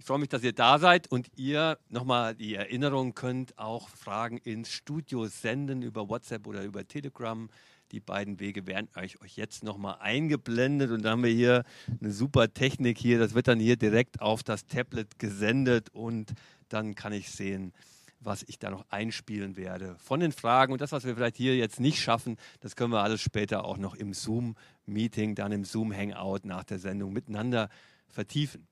Ich 0.00 0.06
freue 0.06 0.18
mich, 0.18 0.30
dass 0.30 0.42
ihr 0.42 0.54
da 0.54 0.78
seid 0.78 1.12
und 1.12 1.30
ihr 1.36 1.76
nochmal 1.90 2.34
die 2.34 2.54
Erinnerung 2.54 3.12
könnt, 3.12 3.58
auch 3.58 3.90
Fragen 3.90 4.38
ins 4.38 4.70
Studio 4.70 5.26
senden 5.26 5.82
über 5.82 6.08
WhatsApp 6.08 6.46
oder 6.46 6.64
über 6.64 6.88
Telegram. 6.88 7.50
Die 7.92 8.00
beiden 8.00 8.40
Wege 8.40 8.66
werden 8.66 8.88
euch, 8.96 9.20
euch 9.20 9.36
jetzt 9.36 9.62
nochmal 9.62 9.98
eingeblendet 10.00 10.90
und 10.90 11.02
dann 11.02 11.12
haben 11.12 11.24
wir 11.24 11.30
hier 11.30 11.64
eine 12.00 12.12
super 12.12 12.54
Technik 12.54 12.96
hier. 12.96 13.18
Das 13.18 13.34
wird 13.34 13.46
dann 13.46 13.60
hier 13.60 13.76
direkt 13.76 14.22
auf 14.22 14.42
das 14.42 14.64
Tablet 14.64 15.18
gesendet 15.18 15.90
und 15.90 16.32
dann 16.70 16.94
kann 16.94 17.12
ich 17.12 17.30
sehen, 17.30 17.74
was 18.20 18.42
ich 18.44 18.58
da 18.58 18.70
noch 18.70 18.86
einspielen 18.88 19.58
werde 19.58 19.96
von 19.98 20.20
den 20.20 20.32
Fragen. 20.32 20.72
Und 20.72 20.80
das, 20.80 20.92
was 20.92 21.04
wir 21.04 21.14
vielleicht 21.14 21.36
hier 21.36 21.58
jetzt 21.58 21.78
nicht 21.78 22.00
schaffen, 22.00 22.38
das 22.60 22.74
können 22.74 22.90
wir 22.90 23.02
alles 23.02 23.20
später 23.20 23.66
auch 23.66 23.76
noch 23.76 23.94
im 23.94 24.14
Zoom-Meeting, 24.14 25.34
dann 25.34 25.52
im 25.52 25.66
Zoom-Hangout 25.66 26.40
nach 26.44 26.64
der 26.64 26.78
Sendung 26.78 27.12
miteinander 27.12 27.68
vertiefen. 28.08 28.66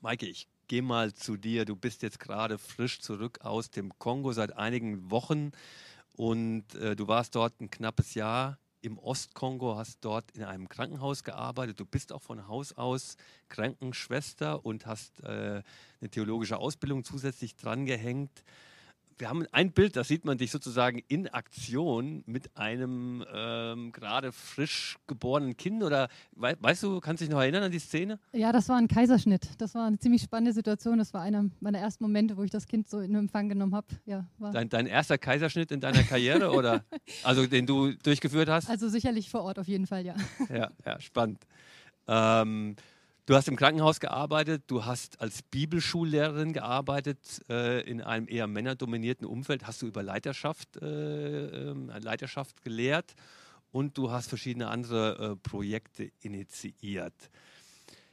Maike, 0.00 0.26
ich 0.26 0.46
gehe 0.68 0.82
mal 0.82 1.12
zu 1.12 1.36
dir. 1.36 1.64
Du 1.64 1.74
bist 1.74 2.02
jetzt 2.02 2.20
gerade 2.20 2.58
frisch 2.58 3.00
zurück 3.00 3.40
aus 3.42 3.70
dem 3.70 3.98
Kongo 3.98 4.32
seit 4.32 4.56
einigen 4.56 5.10
Wochen. 5.10 5.50
Und 6.12 6.72
äh, 6.76 6.94
du 6.94 7.08
warst 7.08 7.34
dort 7.34 7.60
ein 7.60 7.70
knappes 7.70 8.14
Jahr 8.14 8.58
im 8.80 8.96
Ostkongo, 8.98 9.76
hast 9.76 9.98
dort 10.02 10.30
in 10.32 10.44
einem 10.44 10.68
Krankenhaus 10.68 11.24
gearbeitet. 11.24 11.80
Du 11.80 11.84
bist 11.84 12.12
auch 12.12 12.22
von 12.22 12.46
Haus 12.46 12.72
aus 12.72 13.16
Krankenschwester 13.48 14.64
und 14.64 14.86
hast 14.86 15.20
äh, 15.24 15.62
eine 16.00 16.10
theologische 16.10 16.58
Ausbildung 16.58 17.02
zusätzlich 17.02 17.56
drangehängt 17.56 18.44
wir 19.18 19.28
haben 19.28 19.44
ein 19.52 19.72
Bild, 19.72 19.96
da 19.96 20.04
sieht 20.04 20.24
man 20.24 20.38
dich 20.38 20.50
sozusagen 20.50 21.02
in 21.08 21.28
Aktion 21.28 22.22
mit 22.26 22.56
einem 22.56 23.24
ähm, 23.32 23.92
gerade 23.92 24.32
frisch 24.32 24.96
geborenen 25.06 25.56
Kind. 25.56 25.82
Oder 25.82 26.08
we 26.36 26.56
weißt 26.60 26.84
du, 26.84 27.00
kannst 27.00 27.20
du 27.20 27.26
dich 27.26 27.32
noch 27.32 27.40
erinnern 27.40 27.64
an 27.64 27.72
die 27.72 27.78
Szene? 27.78 28.18
Ja, 28.32 28.52
das 28.52 28.68
war 28.68 28.76
ein 28.76 28.88
Kaiserschnitt. 28.88 29.48
Das 29.58 29.74
war 29.74 29.86
eine 29.86 29.98
ziemlich 29.98 30.22
spannende 30.22 30.52
Situation. 30.52 30.98
Das 30.98 31.12
war 31.14 31.22
einer 31.22 31.46
meiner 31.60 31.78
ersten 31.78 32.04
Momente, 32.04 32.36
wo 32.36 32.44
ich 32.44 32.50
das 32.50 32.66
Kind 32.66 32.88
so 32.88 33.00
in 33.00 33.14
Empfang 33.14 33.48
genommen 33.48 33.74
habe. 33.74 33.88
Ja, 34.06 34.26
dein, 34.52 34.68
dein, 34.68 34.86
erster 34.86 35.18
Kaiserschnitt 35.18 35.72
in 35.72 35.80
deiner 35.80 36.02
Karriere 36.04 36.50
oder 36.56 36.84
also 37.24 37.46
den 37.46 37.66
du 37.66 37.92
durchgeführt 37.92 38.48
hast? 38.48 38.70
Also 38.70 38.88
sicherlich 38.88 39.30
vor 39.30 39.42
Ort 39.42 39.58
auf 39.58 39.68
jeden 39.68 39.86
Fall, 39.86 40.06
ja. 40.06 40.14
Ja, 40.48 40.70
ja 40.84 41.00
spannend. 41.00 41.44
Ähm, 42.06 42.76
Du 43.28 43.34
hast 43.34 43.46
im 43.46 43.56
Krankenhaus 43.56 44.00
gearbeitet, 44.00 44.62
du 44.68 44.86
hast 44.86 45.20
als 45.20 45.42
Bibelschullehrerin 45.42 46.54
gearbeitet 46.54 47.42
äh, 47.50 47.82
in 47.82 48.00
einem 48.00 48.26
eher 48.26 48.46
männerdominierten 48.46 49.26
Umfeld, 49.26 49.66
hast 49.66 49.82
du 49.82 49.86
über 49.86 50.02
Leiterschaft, 50.02 50.78
äh, 50.78 51.68
äh, 51.68 51.98
Leiterschaft 51.98 52.62
gelehrt? 52.62 53.14
Und 53.70 53.98
du 53.98 54.10
hast 54.10 54.30
verschiedene 54.30 54.68
andere 54.68 55.32
äh, 55.32 55.36
Projekte 55.36 56.10
initiiert. 56.22 57.12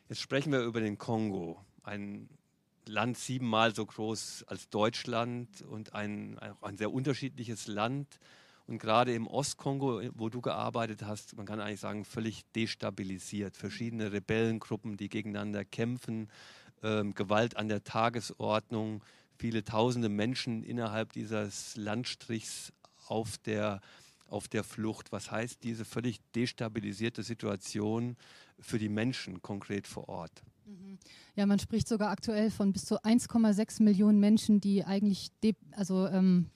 Jetzt 0.09 0.19
sprechen 0.19 0.51
wir 0.51 0.59
über 0.63 0.81
den 0.81 0.97
Kongo, 0.97 1.63
ein 1.83 2.27
Land 2.85 3.17
siebenmal 3.17 3.73
so 3.73 3.85
groß 3.85 4.43
als 4.47 4.67
Deutschland 4.67 5.61
und 5.61 5.93
ein, 5.93 6.37
ein 6.59 6.75
sehr 6.75 6.91
unterschiedliches 6.91 7.67
Land 7.67 8.19
und 8.67 8.79
gerade 8.79 9.13
im 9.13 9.27
Ostkongo, 9.27 10.01
wo 10.15 10.29
du 10.29 10.41
gearbeitet 10.41 11.03
hast, 11.03 11.37
man 11.37 11.45
kann 11.45 11.59
eigentlich 11.59 11.79
sagen, 11.79 12.03
völlig 12.03 12.43
destabilisiert. 12.55 13.57
Verschiedene 13.57 14.11
Rebellengruppen, 14.11 14.97
die 14.97 15.09
gegeneinander 15.09 15.63
kämpfen, 15.63 16.29
ähm, 16.81 17.13
Gewalt 17.13 17.57
an 17.57 17.67
der 17.67 17.83
Tagesordnung, 17.83 19.03
viele 19.37 19.63
tausende 19.63 20.09
Menschen 20.09 20.63
innerhalb 20.63 21.13
dieses 21.13 21.75
Landstrichs 21.75 22.73
auf 23.07 23.37
der, 23.37 23.81
auf 24.27 24.47
der 24.47 24.63
Flucht. 24.63 25.11
Was 25.11 25.29
heißt 25.29 25.63
diese 25.63 25.85
völlig 25.85 26.19
destabilisierte 26.33 27.21
Situation 27.21 28.17
für 28.59 28.79
die 28.79 28.89
Menschen 28.89 29.41
konkret 29.43 29.85
vor 29.85 30.09
Ort? 30.09 30.43
Ja, 31.35 31.45
man 31.45 31.59
spricht 31.59 31.87
sogar 31.87 32.11
aktuell 32.11 32.49
von 32.49 32.71
bis 32.71 32.85
zu 32.85 33.03
1,6 33.03 33.83
Millionen 33.83 34.19
Menschen, 34.19 34.61
die 34.61 34.85
eigentlich, 34.85 35.31
also 35.71 36.07
ähm, 36.07 36.47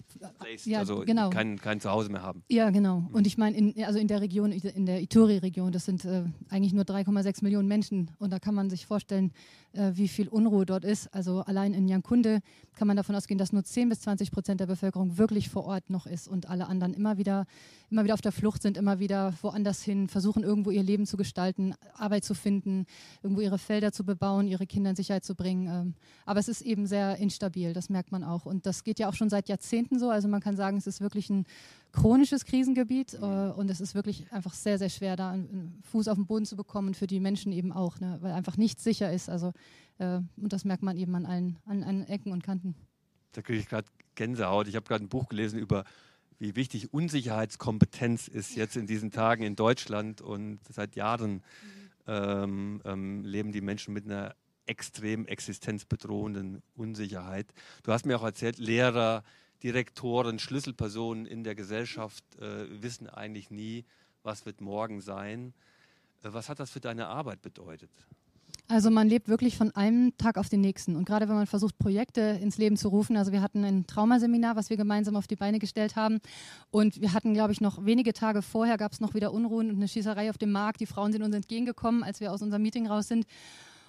ja, 0.63 0.79
also 0.79 1.01
genau. 1.01 1.29
kein, 1.29 1.59
kein 1.59 1.79
Zuhause 1.79 2.09
mehr 2.09 2.23
haben. 2.23 2.43
Ja, 2.49 2.69
genau. 2.69 3.03
Und 3.11 3.27
ich 3.27 3.37
meine, 3.37 3.57
in, 3.57 3.83
also 3.83 3.99
in 3.99 4.07
der 4.07 4.21
Region, 4.21 4.51
in 4.51 4.85
der 4.85 5.01
Ituri-Region, 5.01 5.71
das 5.71 5.85
sind 5.85 6.05
äh, 6.05 6.23
eigentlich 6.49 6.73
nur 6.73 6.85
3,6 6.85 7.43
Millionen 7.43 7.67
Menschen. 7.67 8.11
Und 8.19 8.31
da 8.31 8.39
kann 8.39 8.55
man 8.55 8.69
sich 8.69 8.85
vorstellen, 8.85 9.31
äh, 9.73 9.91
wie 9.93 10.07
viel 10.07 10.27
Unruhe 10.27 10.65
dort 10.65 10.83
ist. 10.83 11.13
Also 11.13 11.41
allein 11.41 11.73
in 11.73 11.87
Jankunde 11.87 12.39
kann 12.75 12.87
man 12.87 12.97
davon 12.97 13.15
ausgehen, 13.15 13.37
dass 13.37 13.53
nur 13.53 13.63
10 13.63 13.89
bis 13.89 14.01
20 14.01 14.31
Prozent 14.31 14.59
der 14.59 14.65
Bevölkerung 14.65 15.17
wirklich 15.17 15.49
vor 15.49 15.65
Ort 15.65 15.89
noch 15.89 16.07
ist 16.07 16.27
und 16.27 16.49
alle 16.49 16.67
anderen 16.67 16.93
immer 16.93 17.17
wieder, 17.17 17.45
immer 17.91 18.03
wieder 18.03 18.13
auf 18.13 18.21
der 18.21 18.31
Flucht 18.31 18.61
sind, 18.61 18.77
immer 18.77 18.99
wieder 18.99 19.33
woanders 19.41 19.83
hin, 19.83 20.07
versuchen 20.07 20.43
irgendwo 20.43 20.71
ihr 20.71 20.83
Leben 20.83 21.05
zu 21.05 21.17
gestalten, 21.17 21.75
Arbeit 21.93 22.23
zu 22.23 22.33
finden, 22.33 22.85
irgendwo 23.21 23.41
ihre 23.41 23.57
Felder 23.57 23.91
zu 23.91 23.98
bebauen, 24.03 24.47
ihre 24.47 24.67
Kinder 24.67 24.91
in 24.91 24.95
Sicherheit 24.95 25.23
zu 25.23 25.35
bringen. 25.35 25.67
Ähm, 25.67 25.93
aber 26.25 26.39
es 26.39 26.47
ist 26.47 26.61
eben 26.61 26.87
sehr 26.87 27.17
instabil, 27.17 27.73
das 27.73 27.89
merkt 27.89 28.11
man 28.11 28.23
auch. 28.23 28.45
Und 28.45 28.65
das 28.65 28.83
geht 28.83 28.99
ja 28.99 29.09
auch 29.09 29.13
schon 29.13 29.29
seit 29.29 29.49
Jahrzehnten 29.49 29.99
so. 29.99 30.09
Also 30.09 30.27
man 30.27 30.41
kann 30.41 30.55
sagen, 30.55 30.77
es 30.77 30.87
ist 30.87 31.01
wirklich 31.01 31.29
ein 31.29 31.45
chronisches 31.91 32.45
Krisengebiet 32.45 33.13
äh, 33.13 33.17
und 33.17 33.69
es 33.69 33.81
ist 33.81 33.95
wirklich 33.95 34.31
einfach 34.31 34.53
sehr, 34.53 34.77
sehr 34.77 34.89
schwer, 34.89 35.15
da 35.15 35.31
einen 35.31 35.81
Fuß 35.91 36.07
auf 36.07 36.15
den 36.15 36.25
Boden 36.25 36.45
zu 36.45 36.55
bekommen, 36.55 36.93
für 36.93 37.07
die 37.07 37.19
Menschen 37.19 37.51
eben 37.51 37.71
auch, 37.71 37.99
ne? 37.99 38.17
weil 38.21 38.33
einfach 38.33 38.57
nichts 38.57 38.83
sicher 38.83 39.11
ist. 39.11 39.29
Also, 39.29 39.53
äh, 39.97 40.19
und 40.37 40.53
das 40.53 40.65
merkt 40.65 40.83
man 40.83 40.97
eben 40.97 41.15
an 41.15 41.25
allen, 41.25 41.57
an 41.65 41.83
allen 41.83 42.07
Ecken 42.07 42.31
und 42.31 42.43
Kanten. 42.43 42.75
Da 43.31 43.41
kriege 43.41 43.59
ich 43.59 43.67
gerade 43.67 43.87
Gänsehaut. 44.15 44.67
Ich 44.67 44.75
habe 44.75 44.85
gerade 44.85 45.03
ein 45.03 45.09
Buch 45.09 45.29
gelesen 45.29 45.59
über 45.59 45.83
wie 46.39 46.55
wichtig 46.55 46.93
Unsicherheitskompetenz 46.93 48.29
ist 48.29 48.55
jetzt 48.55 48.77
in 48.77 48.87
diesen 48.87 49.11
Tagen 49.11 49.43
in 49.43 49.55
Deutschland 49.55 50.21
und 50.21 50.59
seit 50.69 50.95
Jahren 50.95 51.33
mhm. 51.33 51.88
Ähm, 52.09 52.81
ähm, 52.85 53.23
leben 53.23 53.51
die 53.51 53.61
Menschen 53.61 53.93
mit 53.93 54.05
einer 54.05 54.35
extrem 54.65 55.25
existenzbedrohenden 55.27 56.61
Unsicherheit. 56.75 57.53
Du 57.83 57.91
hast 57.91 58.05
mir 58.05 58.17
auch 58.17 58.23
erzählt, 58.23 58.57
Lehrer, 58.57 59.23
Direktoren, 59.63 60.39
Schlüsselpersonen 60.39 61.25
in 61.25 61.43
der 61.43 61.55
Gesellschaft 61.55 62.23
äh, 62.37 62.81
wissen 62.81 63.07
eigentlich 63.07 63.51
nie, 63.51 63.85
was 64.23 64.45
wird 64.45 64.61
morgen 64.61 65.01
sein. 65.01 65.53
Äh, 66.23 66.33
was 66.33 66.49
hat 66.49 66.59
das 66.59 66.71
für 66.71 66.79
deine 66.79 67.07
Arbeit 67.07 67.41
bedeutet? 67.41 67.91
Also 68.71 68.91
man 68.91 69.09
lebt 69.09 69.27
wirklich 69.27 69.57
von 69.57 69.71
einem 69.71 70.15
Tag 70.19 70.37
auf 70.37 70.47
den 70.47 70.61
nächsten. 70.61 70.95
Und 70.95 71.05
gerade 71.05 71.27
wenn 71.27 71.33
man 71.33 71.47
versucht, 71.47 71.79
Projekte 71.79 72.21
ins 72.21 72.59
Leben 72.59 72.77
zu 72.77 72.89
rufen, 72.89 73.17
also 73.17 73.31
wir 73.31 73.41
hatten 73.41 73.65
ein 73.65 73.87
Traumaseminar, 73.87 74.55
was 74.55 74.69
wir 74.69 74.77
gemeinsam 74.77 75.15
auf 75.15 75.25
die 75.25 75.35
Beine 75.35 75.57
gestellt 75.57 75.95
haben. 75.95 76.19
Und 76.69 77.01
wir 77.01 77.13
hatten, 77.13 77.33
glaube 77.33 77.51
ich, 77.51 77.61
noch 77.61 77.83
wenige 77.83 78.13
Tage 78.13 78.43
vorher 78.43 78.77
gab 78.77 78.91
es 78.91 78.99
noch 78.99 79.15
wieder 79.15 79.33
Unruhen 79.33 79.71
und 79.71 79.77
eine 79.77 79.87
Schießerei 79.87 80.29
auf 80.29 80.37
dem 80.37 80.51
Markt. 80.51 80.81
Die 80.81 80.85
Frauen 80.85 81.11
sind 81.11 81.23
uns 81.23 81.33
entgegengekommen, 81.33 82.03
als 82.03 82.19
wir 82.19 82.31
aus 82.31 82.43
unserem 82.43 82.61
Meeting 82.61 82.85
raus 82.85 83.07
sind. 83.07 83.25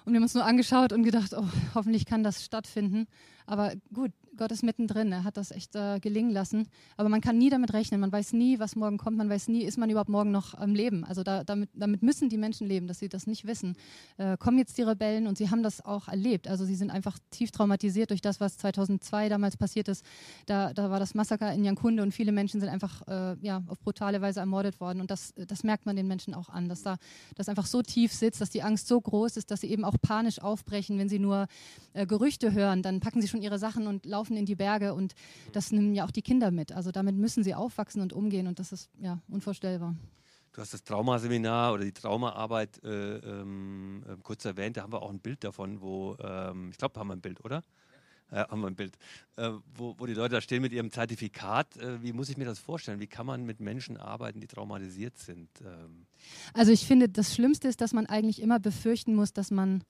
Und 0.03 0.13
wir 0.13 0.17
haben 0.17 0.23
uns 0.23 0.33
nur 0.33 0.45
angeschaut 0.45 0.93
und 0.93 1.03
gedacht, 1.03 1.35
oh, 1.37 1.45
hoffentlich 1.75 2.07
kann 2.07 2.23
das 2.23 2.43
stattfinden. 2.43 3.05
Aber 3.45 3.73
gut, 3.93 4.11
Gott 4.37 4.51
ist 4.51 4.63
mittendrin. 4.63 5.11
Er 5.11 5.23
hat 5.23 5.37
das 5.37 5.51
echt 5.51 5.75
äh, 5.75 5.99
gelingen 5.99 6.31
lassen. 6.31 6.67
Aber 6.97 7.09
man 7.09 7.21
kann 7.21 7.37
nie 7.37 7.49
damit 7.49 7.73
rechnen. 7.73 7.99
Man 7.99 8.11
weiß 8.11 8.33
nie, 8.33 8.59
was 8.59 8.75
morgen 8.75 8.97
kommt. 8.97 9.17
Man 9.17 9.29
weiß 9.29 9.49
nie, 9.49 9.63
ist 9.63 9.77
man 9.77 9.89
überhaupt 9.89 10.09
morgen 10.09 10.31
noch 10.31 10.53
am 10.55 10.73
Leben. 10.73 11.03
Also 11.03 11.23
da, 11.23 11.43
damit, 11.43 11.69
damit, 11.73 12.01
müssen 12.01 12.29
die 12.29 12.37
Menschen 12.37 12.67
leben, 12.67 12.87
dass 12.87 12.99
sie 12.99 13.09
das 13.09 13.27
nicht 13.27 13.45
wissen. 13.45 13.75
Äh, 14.17 14.37
kommen 14.37 14.57
jetzt 14.57 14.77
die 14.77 14.83
Rebellen 14.83 15.27
und 15.27 15.37
sie 15.37 15.49
haben 15.49 15.63
das 15.63 15.83
auch 15.83 16.07
erlebt. 16.07 16.47
Also 16.47 16.65
sie 16.65 16.75
sind 16.75 16.91
einfach 16.91 17.17
tief 17.29 17.51
traumatisiert 17.51 18.09
durch 18.09 18.21
das, 18.21 18.39
was 18.39 18.57
2002 18.57 19.29
damals 19.29 19.57
passiert 19.57 19.87
ist. 19.87 20.05
Da, 20.45 20.73
da 20.73 20.89
war 20.89 20.99
das 20.99 21.13
Massaker 21.13 21.53
in 21.53 21.63
Jankunde 21.63 22.01
und 22.01 22.11
viele 22.13 22.31
Menschen 22.31 22.59
sind 22.59 22.69
einfach 22.69 23.07
äh, 23.07 23.35
ja, 23.41 23.61
auf 23.67 23.79
brutale 23.79 24.21
Weise 24.21 24.39
ermordet 24.39 24.79
worden. 24.79 25.01
Und 25.01 25.11
das, 25.11 25.33
das 25.35 25.63
merkt 25.63 25.85
man 25.85 25.95
den 25.95 26.07
Menschen 26.07 26.33
auch 26.33 26.49
an, 26.49 26.69
dass 26.69 26.83
da 26.83 26.97
das 27.35 27.49
einfach 27.49 27.65
so 27.65 27.81
tief 27.81 28.13
sitzt, 28.13 28.39
dass 28.41 28.49
die 28.49 28.63
Angst 28.63 28.87
so 28.87 28.99
groß 28.99 29.37
ist, 29.37 29.51
dass 29.51 29.61
sie 29.61 29.67
eben 29.67 29.83
auch 29.83 29.95
panisch 30.01 30.41
aufbrechen, 30.41 30.97
wenn 30.97 31.09
sie 31.09 31.19
nur 31.19 31.47
äh, 31.93 32.05
Gerüchte 32.05 32.53
hören. 32.53 32.81
Dann 32.81 33.01
packen 33.01 33.21
sie 33.21 33.27
schon 33.31 33.41
ihre 33.41 33.57
Sachen 33.57 33.87
und 33.87 34.05
laufen 34.05 34.37
in 34.37 34.45
die 34.45 34.55
Berge 34.55 34.93
und 34.93 35.15
das 35.51 35.71
nehmen 35.71 35.95
ja 35.95 36.05
auch 36.05 36.11
die 36.11 36.21
Kinder 36.21 36.51
mit. 36.51 36.71
Also 36.71 36.91
damit 36.91 37.15
müssen 37.15 37.43
sie 37.43 37.55
aufwachsen 37.55 38.01
und 38.01 38.13
umgehen 38.13 38.47
und 38.47 38.59
das 38.59 38.71
ist 38.71 38.89
ja 38.99 39.19
unvorstellbar. 39.27 39.95
Du 40.53 40.61
hast 40.61 40.73
das 40.73 40.83
Traumaseminar 40.83 41.73
oder 41.73 41.85
die 41.85 41.93
Traumaarbeit 41.93 42.83
äh, 42.83 43.17
ähm, 43.17 44.03
äh, 44.05 44.17
kurz 44.21 44.43
erwähnt. 44.43 44.75
Da 44.75 44.83
haben 44.83 44.91
wir 44.91 45.01
auch 45.01 45.09
ein 45.09 45.19
Bild 45.19 45.43
davon, 45.45 45.81
wo, 45.81 46.17
ähm, 46.21 46.69
ich 46.71 46.77
glaube, 46.77 46.99
haben 46.99 47.07
wir 47.07 47.15
ein 47.15 47.21
Bild, 47.21 47.43
oder? 47.45 47.63
Ja, 48.31 48.49
haben 48.49 48.61
wir 48.61 48.67
ein 48.67 48.75
Bild, 48.75 48.97
äh, 49.37 49.51
wo, 49.75 49.95
wo, 49.97 50.05
die 50.05 50.13
Leute 50.13 50.35
da 50.35 50.41
stehen 50.41 50.61
mit 50.61 50.73
ihrem 50.73 50.91
Zertifikat. 50.91 51.77
Äh, 51.77 52.01
wie 52.01 52.11
muss 52.11 52.29
ich 52.29 52.37
mir 52.37 52.45
das 52.45 52.59
vorstellen? 52.59 52.99
Wie 52.99 53.07
kann 53.07 53.25
man 53.25 53.45
mit 53.45 53.61
Menschen 53.61 53.97
arbeiten, 53.97 54.41
die 54.41 54.47
traumatisiert 54.47 55.17
sind? 55.17 55.49
Ähm 55.61 56.05
also 56.53 56.71
ich 56.71 56.85
finde, 56.85 57.07
das 57.07 57.33
Schlimmste 57.33 57.69
ist, 57.69 57.79
dass 57.79 57.93
man 57.93 58.05
eigentlich 58.05 58.41
immer 58.41 58.59
befürchten 58.59 59.15
muss, 59.15 59.33
dass 59.33 59.51
man 59.51 59.83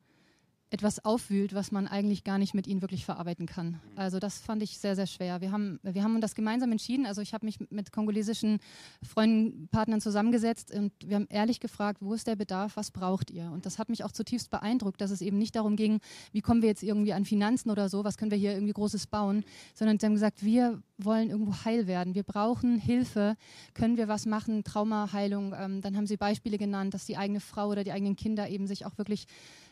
etwas 0.72 1.04
aufwühlt, 1.04 1.54
was 1.54 1.72
man 1.72 1.86
eigentlich 1.86 2.24
gar 2.24 2.38
nicht 2.38 2.54
mit 2.54 2.66
ihnen 2.66 2.82
wirklich 2.82 3.04
verarbeiten 3.04 3.46
kann. 3.46 3.80
Also 3.98 4.20
das 4.20 4.38
fand 4.38 4.64
ich 4.64 4.78
sehr, 4.78 4.96
sehr 4.96 5.06
schwer. 5.06 5.42
Wir 5.42 5.52
haben, 5.52 5.80
wir 5.84 6.02
haben 6.02 6.22
das 6.22 6.34
gemeinsam 6.34 6.72
entschieden. 6.72 7.06
Also 7.06 7.22
ich 7.22 7.34
habe 7.34 7.46
mich 7.46 7.60
mit 7.70 7.92
kongolesischen 7.92 8.60
Freunden, 9.04 9.68
Partnern 9.68 10.00
zusammengesetzt 10.00 10.74
und 10.74 10.94
wir 11.06 11.18
haben 11.18 11.28
ehrlich 11.30 11.60
gefragt, 11.60 12.00
wo 12.02 12.14
ist 12.14 12.26
der 12.26 12.38
Bedarf, 12.38 12.78
was 12.78 12.90
braucht 12.90 13.32
ihr? 13.32 13.52
Und 13.52 13.66
das 13.66 13.80
hat 13.80 13.90
mich 13.90 14.06
auch 14.06 14.14
zutiefst 14.14 14.50
beeindruckt, 14.50 15.02
dass 15.02 15.12
es 15.12 15.22
eben 15.22 15.38
nicht 15.38 15.58
darum 15.58 15.76
ging, 15.76 16.00
wie 16.32 16.42
kommen 16.42 16.62
wir 16.62 16.70
jetzt 16.70 16.84
irgendwie 16.84 17.12
an 17.12 17.26
Finanzen 17.26 17.70
oder 17.70 17.90
so, 17.90 18.06
was 18.06 18.18
können 18.18 18.32
wir 18.32 18.38
hier 18.38 18.54
irgendwie 18.54 18.74
Großes 18.74 19.08
bauen, 19.08 19.44
sondern 19.74 20.00
sie 20.00 20.06
haben 20.06 20.14
gesagt, 20.14 20.42
wir 20.42 20.82
wollen 20.98 21.30
irgendwo 21.30 21.54
heil 21.66 21.88
werden. 21.88 22.16
Wir 22.16 22.24
brauchen 22.24 22.78
Hilfe. 22.78 23.36
Können 23.74 23.98
wir 23.98 24.08
was 24.08 24.26
machen? 24.26 24.64
Traumaheilung. 24.64 25.54
Ähm, 25.58 25.82
dann 25.82 25.98
haben 25.98 26.08
sie 26.08 26.18
Beispiele 26.18 26.58
genannt, 26.58 26.94
dass 26.94 27.06
die 27.06 27.18
eigene 27.18 27.40
Frau 27.40 27.70
oder 27.70 27.84
die 27.84 27.92
eigenen 27.92 28.16
Kinder 28.16 28.48
eben 28.50 28.68
sich 28.68 28.86
auch 28.86 28.98
wirklich 28.98 29.26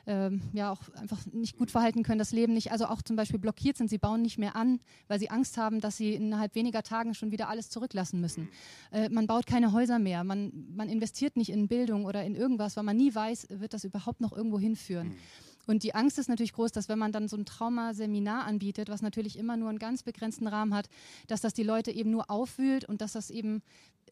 ähm, 0.10 0.41
ja 0.54 0.72
auch 0.72 0.82
einfach 0.95 1.24
nicht 1.28 1.56
gut 1.56 1.69
verhalten 1.69 2.02
können, 2.02 2.17
das 2.17 2.32
Leben 2.32 2.54
nicht, 2.54 2.72
also 2.72 2.88
auch 2.88 3.04
zum 3.04 3.15
Beispiel 3.15 3.39
blockiert 3.39 3.78
sind. 3.78 3.89
Sie 3.89 4.00
bauen 4.00 4.24
nicht 4.24 4.39
mehr 4.39 4.56
an, 4.56 4.80
weil 5.08 5.19
sie 5.19 5.30
Angst 5.30 5.56
haben, 5.58 5.80
dass 5.82 5.98
sie 5.98 6.15
innerhalb 6.15 6.56
weniger 6.56 6.82
Tagen 6.82 7.13
schon 7.13 7.32
wieder 7.32 7.48
alles 7.48 7.69
zurücklassen 7.69 8.19
müssen. 8.19 8.50
Äh, 8.91 9.10
man 9.10 9.28
baut 9.28 9.45
keine 9.45 9.72
Häuser 9.72 10.00
mehr. 10.00 10.24
Man, 10.24 10.52
man 10.76 10.89
investiert 10.89 11.38
nicht 11.38 11.52
in 11.52 11.67
Bildung 11.67 12.06
oder 12.06 12.24
in 12.24 12.36
irgendwas, 12.36 12.76
weil 12.76 12.84
man 12.84 12.98
nie 12.98 13.13
weiß, 13.13 13.48
wird 13.52 13.76
das 13.76 13.84
überhaupt 13.84 14.19
noch 14.19 14.34
irgendwo 14.36 14.60
hinführen. 14.60 15.13
Und 15.69 15.84
die 15.84 15.93
Angst 15.93 16.17
ist 16.17 16.29
natürlich 16.29 16.53
groß, 16.53 16.71
dass 16.71 16.89
wenn 16.89 16.97
man 16.97 17.12
dann 17.12 17.27
so 17.27 17.38
ein 17.38 17.45
Traumaseminar 17.45 18.45
anbietet, 18.45 18.89
was 18.89 19.03
natürlich 19.03 19.38
immer 19.38 19.55
nur 19.55 19.69
einen 19.69 19.77
ganz 19.77 20.01
begrenzten 20.01 20.47
Rahmen 20.47 20.73
hat, 20.73 20.89
dass 21.27 21.41
das 21.41 21.53
die 21.53 21.62
Leute 21.62 21.91
eben 21.91 22.10
nur 22.10 22.32
aufwühlt 22.32 22.86
und 22.86 23.01
dass 23.01 23.13
das 23.13 23.29
eben, 23.29 23.62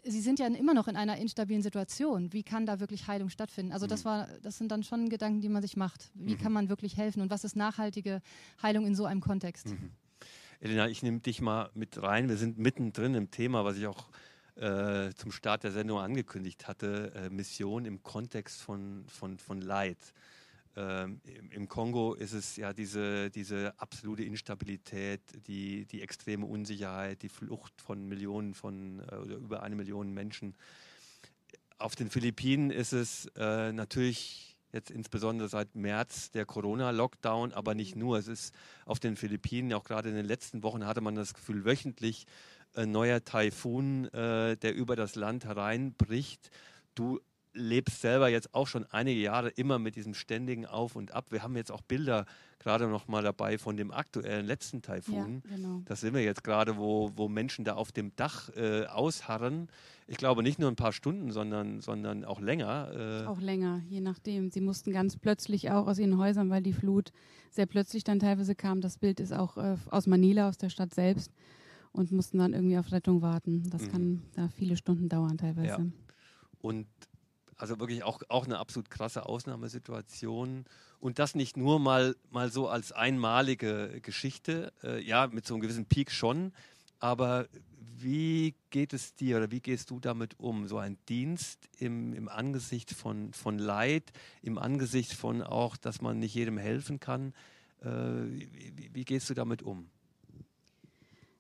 sie 0.03 0.21
sind 0.21 0.37
ja 0.37 0.45
immer 0.45 0.75
noch 0.75 0.87
in 0.87 0.95
einer 0.95 1.17
instabilen 1.17 1.63
Situation. 1.63 2.31
Wie 2.31 2.43
kann 2.43 2.67
da 2.67 2.79
wirklich 2.79 3.07
Heilung 3.07 3.29
stattfinden? 3.29 3.71
Also 3.71 3.87
das 3.87 4.01
mhm. 4.03 4.09
war, 4.09 4.27
das 4.43 4.59
sind 4.59 4.71
dann 4.71 4.83
schon 4.83 5.09
Gedanken, 5.09 5.41
die 5.41 5.49
man 5.49 5.63
sich 5.63 5.75
macht. 5.75 6.11
Wie 6.13 6.35
mhm. 6.35 6.37
kann 6.37 6.51
man 6.51 6.69
wirklich 6.69 6.95
helfen 6.95 7.23
und 7.23 7.31
was 7.31 7.43
ist 7.43 7.55
nachhaltige 7.55 8.21
Heilung 8.61 8.85
in 8.85 8.93
so 8.93 9.05
einem 9.05 9.21
Kontext? 9.21 9.69
Mhm. 9.69 9.89
Elena, 10.59 10.87
ich 10.87 11.01
nehme 11.01 11.21
dich 11.21 11.41
mal 11.41 11.71
mit 11.73 11.99
rein. 11.99 12.29
Wir 12.29 12.37
sind 12.37 12.59
mittendrin 12.59 13.15
im 13.15 13.31
Thema, 13.31 13.65
was 13.65 13.77
ich 13.77 13.87
auch 13.87 14.09
äh, 14.57 15.11
zum 15.15 15.31
Start 15.31 15.63
der 15.63 15.71
Sendung 15.71 15.97
angekündigt 15.97 16.67
hatte, 16.67 17.13
äh, 17.15 17.29
Mission 17.31 17.85
im 17.85 18.03
Kontext 18.03 18.61
von, 18.61 19.05
von, 19.07 19.39
von 19.39 19.59
Leid. 19.59 20.13
Ähm, 20.77 21.21
Im 21.49 21.67
Kongo 21.67 22.13
ist 22.13 22.33
es 22.33 22.55
ja 22.55 22.71
diese, 22.71 23.31
diese 23.31 23.73
absolute 23.77 24.23
Instabilität, 24.23 25.21
die, 25.47 25.87
die 25.87 26.03
extreme 26.03 26.45
Unsicherheit, 26.45 27.23
die 27.23 27.29
Flucht 27.29 27.81
von 27.81 28.05
Millionen 28.07 28.53
von 28.53 28.99
äh, 28.99 29.15
oder 29.15 29.35
über 29.37 29.63
eine 29.63 29.75
Million 29.75 30.13
Menschen. 30.13 30.55
Auf 31.79 31.95
den 31.95 32.11
Philippinen 32.11 32.69
ist 32.69 32.93
es 32.93 33.25
äh, 33.35 33.73
natürlich 33.73 34.55
jetzt 34.71 34.91
insbesondere 34.91 35.49
seit 35.49 35.73
März 35.73 36.29
der 36.29 36.45
Corona-Lockdown, 36.45 37.53
aber 37.53 37.73
nicht 37.73 37.95
nur. 37.95 38.19
Es 38.19 38.27
ist 38.27 38.53
auf 38.85 38.99
den 38.99 39.15
Philippinen, 39.15 39.73
auch 39.73 39.83
gerade 39.83 40.09
in 40.09 40.15
den 40.15 40.25
letzten 40.25 40.61
Wochen 40.61 40.85
hatte 40.85 41.01
man 41.01 41.15
das 41.15 41.33
Gefühl, 41.33 41.65
wöchentlich 41.65 42.27
ein 42.75 42.91
neuer 42.91 43.23
Taifun, 43.23 44.05
äh, 44.13 44.55
der 44.57 44.75
über 44.75 44.95
das 44.95 45.15
Land 45.15 45.45
hereinbricht. 45.45 46.51
Du 46.93 47.19
lebst 47.57 48.01
selber 48.01 48.29
jetzt 48.29 48.53
auch 48.53 48.67
schon 48.67 48.85
einige 48.91 49.19
Jahre 49.19 49.49
immer 49.49 49.79
mit 49.79 49.95
diesem 49.95 50.13
ständigen 50.13 50.65
Auf 50.65 50.95
und 50.95 51.11
Ab. 51.11 51.25
Wir 51.29 51.43
haben 51.43 51.55
jetzt 51.55 51.71
auch 51.71 51.81
Bilder 51.81 52.25
gerade 52.59 52.87
noch 52.87 53.07
mal 53.07 53.23
dabei 53.23 53.57
von 53.57 53.77
dem 53.77 53.91
aktuellen 53.91 54.45
letzten 54.45 54.81
Taifun. 54.81 55.41
Ja, 55.45 55.55
genau. 55.55 55.81
Das 55.85 56.01
sehen 56.01 56.13
wir 56.13 56.23
jetzt 56.23 56.43
gerade, 56.43 56.77
wo, 56.77 57.11
wo 57.15 57.27
Menschen 57.27 57.65
da 57.65 57.75
auf 57.75 57.91
dem 57.91 58.15
Dach 58.15 58.49
äh, 58.55 58.85
ausharren. 58.85 59.67
Ich 60.07 60.17
glaube 60.17 60.43
nicht 60.43 60.59
nur 60.59 60.69
ein 60.69 60.75
paar 60.75 60.93
Stunden, 60.93 61.31
sondern, 61.31 61.81
sondern 61.81 62.25
auch 62.25 62.39
länger. 62.39 63.23
Äh 63.23 63.27
auch 63.27 63.41
länger, 63.41 63.81
je 63.89 64.01
nachdem. 64.01 64.49
Sie 64.49 64.61
mussten 64.61 64.91
ganz 64.91 65.17
plötzlich 65.17 65.71
auch 65.71 65.87
aus 65.87 65.99
ihren 65.99 66.17
Häusern, 66.17 66.49
weil 66.49 66.63
die 66.63 66.73
Flut 66.73 67.11
sehr 67.51 67.65
plötzlich 67.65 68.03
dann 68.03 68.19
teilweise 68.19 68.55
kam. 68.55 68.81
Das 68.81 68.97
Bild 68.97 69.19
ist 69.19 69.33
auch 69.33 69.57
äh, 69.57 69.77
aus 69.89 70.07
Manila, 70.07 70.49
aus 70.49 70.57
der 70.57 70.69
Stadt 70.69 70.93
selbst 70.93 71.31
und 71.91 72.11
mussten 72.11 72.37
dann 72.37 72.53
irgendwie 72.53 72.77
auf 72.77 72.91
Rettung 72.91 73.21
warten. 73.21 73.69
Das 73.69 73.83
mhm. 73.83 73.91
kann 73.91 74.21
da 74.35 74.47
viele 74.49 74.77
Stunden 74.77 75.09
dauern 75.09 75.37
teilweise. 75.37 75.67
Ja. 75.67 75.85
Und 76.61 76.87
also 77.57 77.79
wirklich 77.79 78.03
auch, 78.03 78.21
auch 78.29 78.45
eine 78.45 78.59
absolut 78.59 78.89
krasse 78.89 79.25
Ausnahmesituation. 79.25 80.65
Und 80.99 81.19
das 81.19 81.35
nicht 81.35 81.57
nur 81.57 81.79
mal, 81.79 82.15
mal 82.31 82.51
so 82.51 82.67
als 82.67 82.91
einmalige 82.91 83.99
Geschichte, 84.01 84.73
äh, 84.83 85.01
ja, 85.03 85.27
mit 85.27 85.45
so 85.45 85.53
einem 85.53 85.61
gewissen 85.61 85.85
Peak 85.85 86.11
schon. 86.11 86.53
Aber 86.99 87.47
wie 87.99 88.55
geht 88.69 88.93
es 88.93 89.15
dir 89.15 89.37
oder 89.37 89.51
wie 89.51 89.59
gehst 89.59 89.89
du 89.89 89.99
damit 89.99 90.39
um? 90.39 90.67
So 90.67 90.77
ein 90.77 90.97
Dienst 91.09 91.67
im, 91.79 92.13
im 92.13 92.29
Angesicht 92.29 92.91
von, 92.91 93.33
von 93.33 93.57
Leid, 93.57 94.11
im 94.41 94.57
Angesicht 94.57 95.13
von 95.13 95.41
auch, 95.41 95.77
dass 95.77 96.01
man 96.01 96.19
nicht 96.19 96.35
jedem 96.35 96.57
helfen 96.57 96.99
kann. 96.99 97.33
Äh, 97.81 97.87
wie, 97.87 98.89
wie, 98.93 99.05
gehst 99.05 99.29
du 99.29 99.33
damit 99.33 99.63
um? 99.63 99.89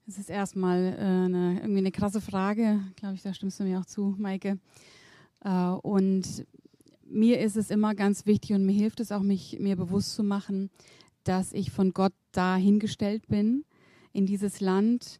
Es 0.07 0.17
ist 0.17 0.29
erstmal 0.29 0.93
äh, 0.93 1.01
eine, 1.01 1.59
irgendwie 1.59 1.79
eine 1.79 1.91
krasse 1.91 2.21
Frage, 2.21 2.79
glaube 2.95 3.15
ich, 3.15 3.21
da 3.21 3.33
stimmst 3.33 3.59
du 3.59 3.63
mir 3.63 3.79
auch 3.79 3.85
zu, 3.85 4.15
Maike. 4.17 4.57
Äh, 5.43 5.69
und 5.69 6.45
mir 7.05 7.39
ist 7.39 7.55
es 7.55 7.69
immer 7.69 7.95
ganz 7.95 8.25
wichtig 8.25 8.55
und 8.55 8.65
mir 8.65 8.73
hilft 8.73 8.99
es 8.99 9.11
auch, 9.11 9.21
mich 9.21 9.59
mir 9.59 9.75
bewusst 9.75 10.13
zu 10.13 10.23
machen, 10.23 10.69
dass 11.23 11.53
ich 11.53 11.71
von 11.71 11.93
Gott 11.93 12.13
dahingestellt 12.31 13.27
bin 13.27 13.65
in 14.13 14.25
dieses 14.25 14.59
Land, 14.59 15.19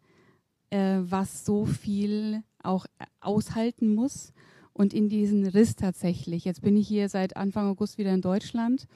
äh, 0.69 0.99
was 1.01 1.45
so 1.45 1.65
viel 1.65 2.43
auch 2.61 2.85
aushalten 3.21 3.93
muss 3.93 4.33
und 4.73 4.93
in 4.93 5.09
diesen 5.09 5.45
Riss 5.45 5.75
tatsächlich. 5.75 6.45
Jetzt 6.45 6.61
bin 6.61 6.77
ich 6.77 6.87
hier 6.87 7.09
seit 7.09 7.35
Anfang 7.35 7.67
August 7.67 7.97
wieder 7.97 8.13
in 8.13 8.21
Deutschland 8.21 8.87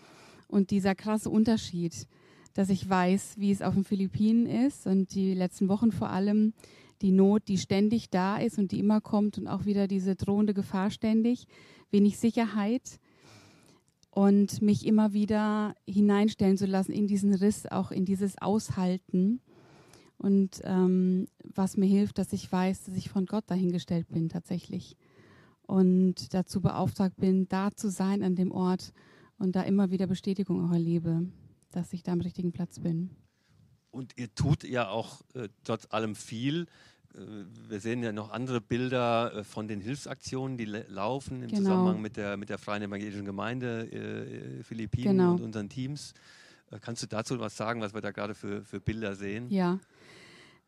und 0.48 0.72
dieser 0.72 0.96
krasse 0.96 1.30
Unterschied, 1.30 2.08
dass 2.54 2.70
ich 2.70 2.88
weiß, 2.88 3.36
wie 3.38 3.52
es 3.52 3.62
auf 3.62 3.74
den 3.74 3.84
Philippinen 3.84 4.46
ist 4.46 4.86
und 4.86 5.16
die 5.16 5.34
letzten 5.34 5.70
Wochen 5.70 5.92
vor 5.92 6.10
allem 6.10 6.54
die 7.02 7.12
Not, 7.12 7.48
die 7.48 7.58
ständig 7.58 8.10
da 8.10 8.38
ist 8.38 8.58
und 8.58 8.72
die 8.72 8.80
immer 8.80 9.02
kommt 9.02 9.38
und 9.38 9.48
auch 9.48 9.66
wieder 9.66 9.88
diese 9.88 10.16
drohende 10.16 10.54
Gefahr 10.54 10.92
ständig, 10.92 11.48
wenig 11.90 12.18
Sicherheit 12.18 13.00
und 14.12 14.62
mich 14.62 14.86
immer 14.86 15.14
wieder 15.14 15.76
hineinstellen 15.88 16.58
zu 16.58 16.66
lassen 16.66 16.92
in 16.92 17.08
diesen 17.08 17.34
Riss, 17.34 17.66
auch 17.66 17.92
in 17.92 18.06
dieses 18.06 18.38
Aushalten. 18.42 19.42
Und 20.18 20.62
ähm, 20.64 21.28
was 21.44 21.78
mir 21.78 21.88
hilft, 21.88 22.18
dass 22.18 22.34
ich 22.34 22.52
weiß, 22.52 22.84
dass 22.84 22.96
ich 22.96 23.10
von 23.10 23.26
Gott 23.26 23.46
dahingestellt 23.48 24.08
bin 24.10 24.30
tatsächlich. 24.30 24.98
Und 25.64 26.34
dazu 26.34 26.62
beauftragt 26.62 27.16
bin, 27.16 27.48
da 27.48 27.72
zu 27.72 27.90
sein 27.90 28.22
an 28.22 28.36
dem 28.36 28.52
Ort 28.52 28.92
und 29.38 29.56
da 29.56 29.64
immer 29.64 29.90
wieder 29.90 30.06
Bestätigung 30.06 30.64
auch 30.68 30.74
erlebe, 30.74 31.26
dass 31.72 31.94
ich 31.94 32.04
da 32.04 32.12
am 32.12 32.22
richtigen 32.22 32.52
Platz 32.52 32.80
bin. 32.80 33.10
Und 33.90 34.18
ihr 34.18 34.34
tut 34.36 34.64
ja 34.64 34.90
auch 34.90 35.22
äh, 35.34 35.50
trotz 35.64 35.88
allem 35.90 36.16
viel. 36.16 36.68
Äh, 37.16 37.70
wir 37.70 37.80
sehen 37.80 38.04
ja 38.04 38.12
noch 38.12 38.32
andere 38.32 38.62
Bilder 38.62 39.34
äh, 39.34 39.44
von 39.44 39.68
den 39.68 39.82
Hilfsaktionen, 39.82 40.58
die 40.58 40.66
laufen 40.66 41.44
im 41.44 41.50
genau. 41.50 41.62
Zusammenhang 41.62 42.02
mit 42.02 42.18
der, 42.18 42.38
mit 42.38 42.50
der 42.50 42.58
Freien 42.58 42.84
Evangelischen 42.84 43.26
Gemeinde 43.26 43.88
äh, 43.92 44.64
Philippinen 44.64 45.18
genau. 45.18 45.32
und 45.34 45.42
unseren 45.42 45.70
Teams. 45.70 46.14
Äh, 46.72 46.80
kannst 46.80 47.04
du 47.04 47.08
dazu 47.08 47.40
was 47.40 47.56
sagen, 47.58 47.82
was 47.82 47.94
wir 47.94 48.02
da 48.02 48.12
gerade 48.12 48.34
für, 48.34 48.64
für 48.64 48.80
Bilder 48.80 49.16
sehen? 49.16 49.50
Ja. 49.50 49.80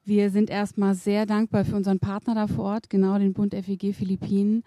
Wir 0.06 0.32
sind 0.32 0.50
erstmal 0.50 0.96
sehr 0.96 1.26
dankbar 1.26 1.64
für 1.64 1.78
unseren 1.78 2.00
Partner 2.00 2.36
da 2.36 2.48
vor 2.48 2.66
Ort, 2.66 2.90
genau 2.90 3.18
den 3.18 3.34
Bund 3.34 3.54
FEG 3.54 3.96
Philippinen 3.96 4.64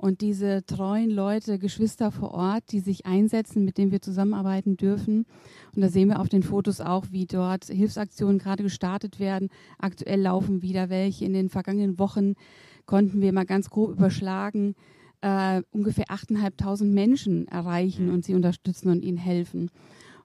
und 0.00 0.20
diese 0.20 0.64
treuen 0.64 1.10
Leute, 1.10 1.58
Geschwister 1.58 2.12
vor 2.12 2.30
Ort, 2.30 2.70
die 2.70 2.78
sich 2.78 3.04
einsetzen, 3.04 3.64
mit 3.64 3.78
denen 3.78 3.90
wir 3.90 4.00
zusammenarbeiten 4.00 4.76
dürfen. 4.76 5.26
Und 5.74 5.82
da 5.82 5.88
sehen 5.88 6.08
wir 6.08 6.20
auf 6.20 6.28
den 6.28 6.44
Fotos 6.44 6.80
auch, 6.80 7.06
wie 7.10 7.26
dort 7.26 7.64
Hilfsaktionen 7.64 8.38
gerade 8.38 8.62
gestartet 8.62 9.18
werden. 9.18 9.48
Aktuell 9.76 10.20
laufen 10.20 10.62
wieder 10.62 10.88
welche. 10.88 11.24
In 11.24 11.32
den 11.32 11.48
vergangenen 11.48 11.98
Wochen 11.98 12.34
konnten 12.86 13.20
wir 13.20 13.32
mal 13.32 13.44
ganz 13.44 13.70
grob 13.70 13.90
überschlagen, 13.90 14.76
äh, 15.20 15.62
ungefähr 15.72 16.06
8.500 16.06 16.84
Menschen 16.84 17.48
erreichen 17.48 18.10
und 18.10 18.24
sie 18.24 18.36
unterstützen 18.36 18.90
und 18.90 19.02
ihnen 19.02 19.18
helfen. 19.18 19.68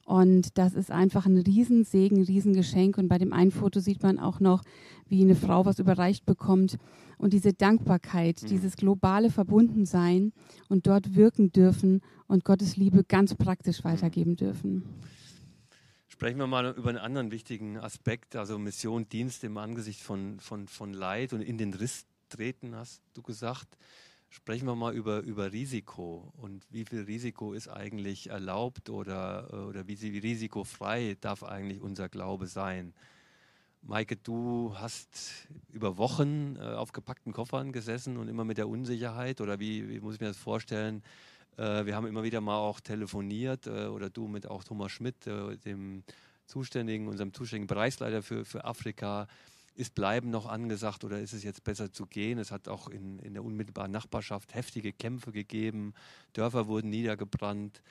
Und 0.06 0.56
das 0.60 0.76
ist 0.76 0.92
einfach 0.92 1.26
ein 1.26 1.38
Riesensegen, 1.38 2.20
ein 2.20 2.26
Riesengeschenk. 2.26 3.00
Und 3.00 3.08
bei 3.08 3.18
dem 3.18 3.34
einen 3.34 3.50
Foto 3.50 3.80
sieht 3.80 4.04
man 4.04 4.20
auch 4.20 4.40
noch, 4.40 4.62
wie 5.08 5.24
eine 5.24 5.36
Frau 5.36 5.66
was 5.66 5.80
überreicht 5.80 6.28
bekommt. 6.28 6.78
Und 7.18 7.34
diese 7.34 7.54
Dankbarkeit, 7.54 8.42
mhm. 8.42 8.48
dieses 8.48 8.76
globale 8.76 9.30
Verbundensein 9.30 10.34
und 10.70 10.88
dort 10.88 11.16
wirken 11.16 11.52
dürfen 11.52 12.02
und 12.28 12.44
Gottes 12.44 12.78
Liebe 12.78 13.04
ganz 13.04 13.36
praktisch 13.36 13.84
mhm. 13.84 13.90
weitergeben 13.90 14.36
dürfen. 14.36 14.84
Sprechen 16.08 16.38
wir 16.38 16.48
mal 16.48 16.74
über 16.78 16.90
einen 16.90 17.00
anderen 17.00 17.32
wichtigen 17.32 17.78
Aspekt, 17.78 18.36
also 18.36 18.60
Mission, 18.60 19.10
Dienst 19.10 19.44
im 19.44 19.58
Angesicht 19.58 20.00
von, 20.00 20.40
von, 20.40 20.68
von 20.68 20.94
Leid 20.94 21.34
und 21.34 21.42
in 21.42 21.58
den 21.58 21.74
Riss 21.74 22.06
treten, 22.30 22.76
hast 22.76 23.02
du 23.14 23.22
gesagt. 23.22 23.78
Sprechen 24.30 24.66
wir 24.66 24.76
mal 24.76 24.96
über, 24.96 25.22
über 25.22 25.52
Risiko 25.52 26.32
und 26.38 26.66
wie 26.72 26.86
viel 26.86 27.02
Risiko 27.02 27.54
ist 27.54 27.68
eigentlich 27.68 28.30
erlaubt 28.30 28.90
oder, 28.90 29.68
oder 29.70 29.88
wie, 29.88 30.02
wie 30.02 30.18
risikofrei 30.18 31.18
darf 31.22 31.44
eigentlich 31.44 31.82
unser 31.82 32.10
Glaube 32.10 32.48
sein. 32.48 32.94
Maike, 33.86 34.16
du 34.16 34.74
hast 34.78 35.48
über 35.70 35.98
Wochen 35.98 36.56
äh, 36.56 36.62
auf 36.62 36.94
gepackten 36.94 37.34
Koffern 37.34 37.74
gesessen 37.74 38.16
und 38.16 38.30
immer 38.30 38.46
mit 38.46 38.58
der 38.58 38.70
Unsicherheit 38.70 39.42
oder 39.42 39.60
wie, 39.60 39.90
wie 39.90 40.00
muss 40.00 40.16
ich 40.16 40.22
mir 40.22 40.28
das 40.28 40.38
vorstellen? 40.38 41.04
Äh, 41.58 41.86
wir 41.86 41.94
haben 41.94 42.08
immer 42.08 42.24
wieder 42.24 42.40
mal 42.40 42.58
auch 42.58 42.80
telefoniert 42.80 43.68
äh, 43.68 43.88
oder 43.88 44.10
du 44.10 44.30
mit 44.30 44.48
auch 44.48 44.64
Thomas 44.64 44.94
Schmidt, 44.94 45.28
äh, 45.28 45.58
dem 45.58 46.04
zuständigen, 46.46 47.10
unserem 47.10 47.34
zuständigen 47.34 47.68
Bereichsleiter 47.68 48.24
für, 48.24 48.46
für 48.46 48.64
Afrika 48.64 49.28
ist 49.76 49.96
Bleiben 49.96 50.30
noch 50.30 50.46
angesagt 50.46 51.04
oder 51.04 51.20
ist 51.20 51.34
es 51.34 51.44
jetzt 51.44 51.66
besser 51.66 51.92
zu 51.92 52.06
gehen? 52.06 52.38
Es 52.38 52.52
hat 52.52 52.70
auch 52.70 52.88
in, 52.88 53.20
in 53.20 53.34
der 53.34 53.44
unmittelbaren 53.44 53.92
Nachbarschaft 53.92 54.54
heftige 54.54 54.94
Kämpfe 54.94 55.34
gegeben, 55.34 55.94
Dörfer 56.32 56.68
wurden 56.68 56.90
niedergebrannt. 56.90 57.82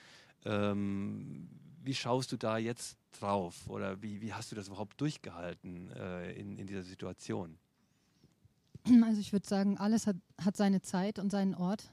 Ähm, 0.47 1.49
wie 1.85 1.95
schaust 1.95 2.33
du 2.33 2.39
da 2.39 2.57
jetzt 2.57 2.97
drauf 3.13 3.69
oder 3.69 4.03
wie, 4.03 4.21
wie 4.21 4.33
hast 4.33 4.51
du 4.51 4.57
das 4.57 4.69
überhaupt 4.69 5.01
durchgehalten 5.01 5.91
äh, 5.93 6.33
in, 6.33 6.59
in 6.59 6.67
dieser 6.67 6.83
Situation? 6.83 7.59
Also 9.05 9.21
ich 9.21 9.33
würde 9.33 9.47
sagen, 9.47 9.79
alles 9.79 10.07
hat, 10.07 10.17
hat 10.45 10.57
seine 10.57 10.83
Zeit 10.83 11.19
und 11.19 11.31
seinen 11.31 11.55
Ort. 11.55 11.93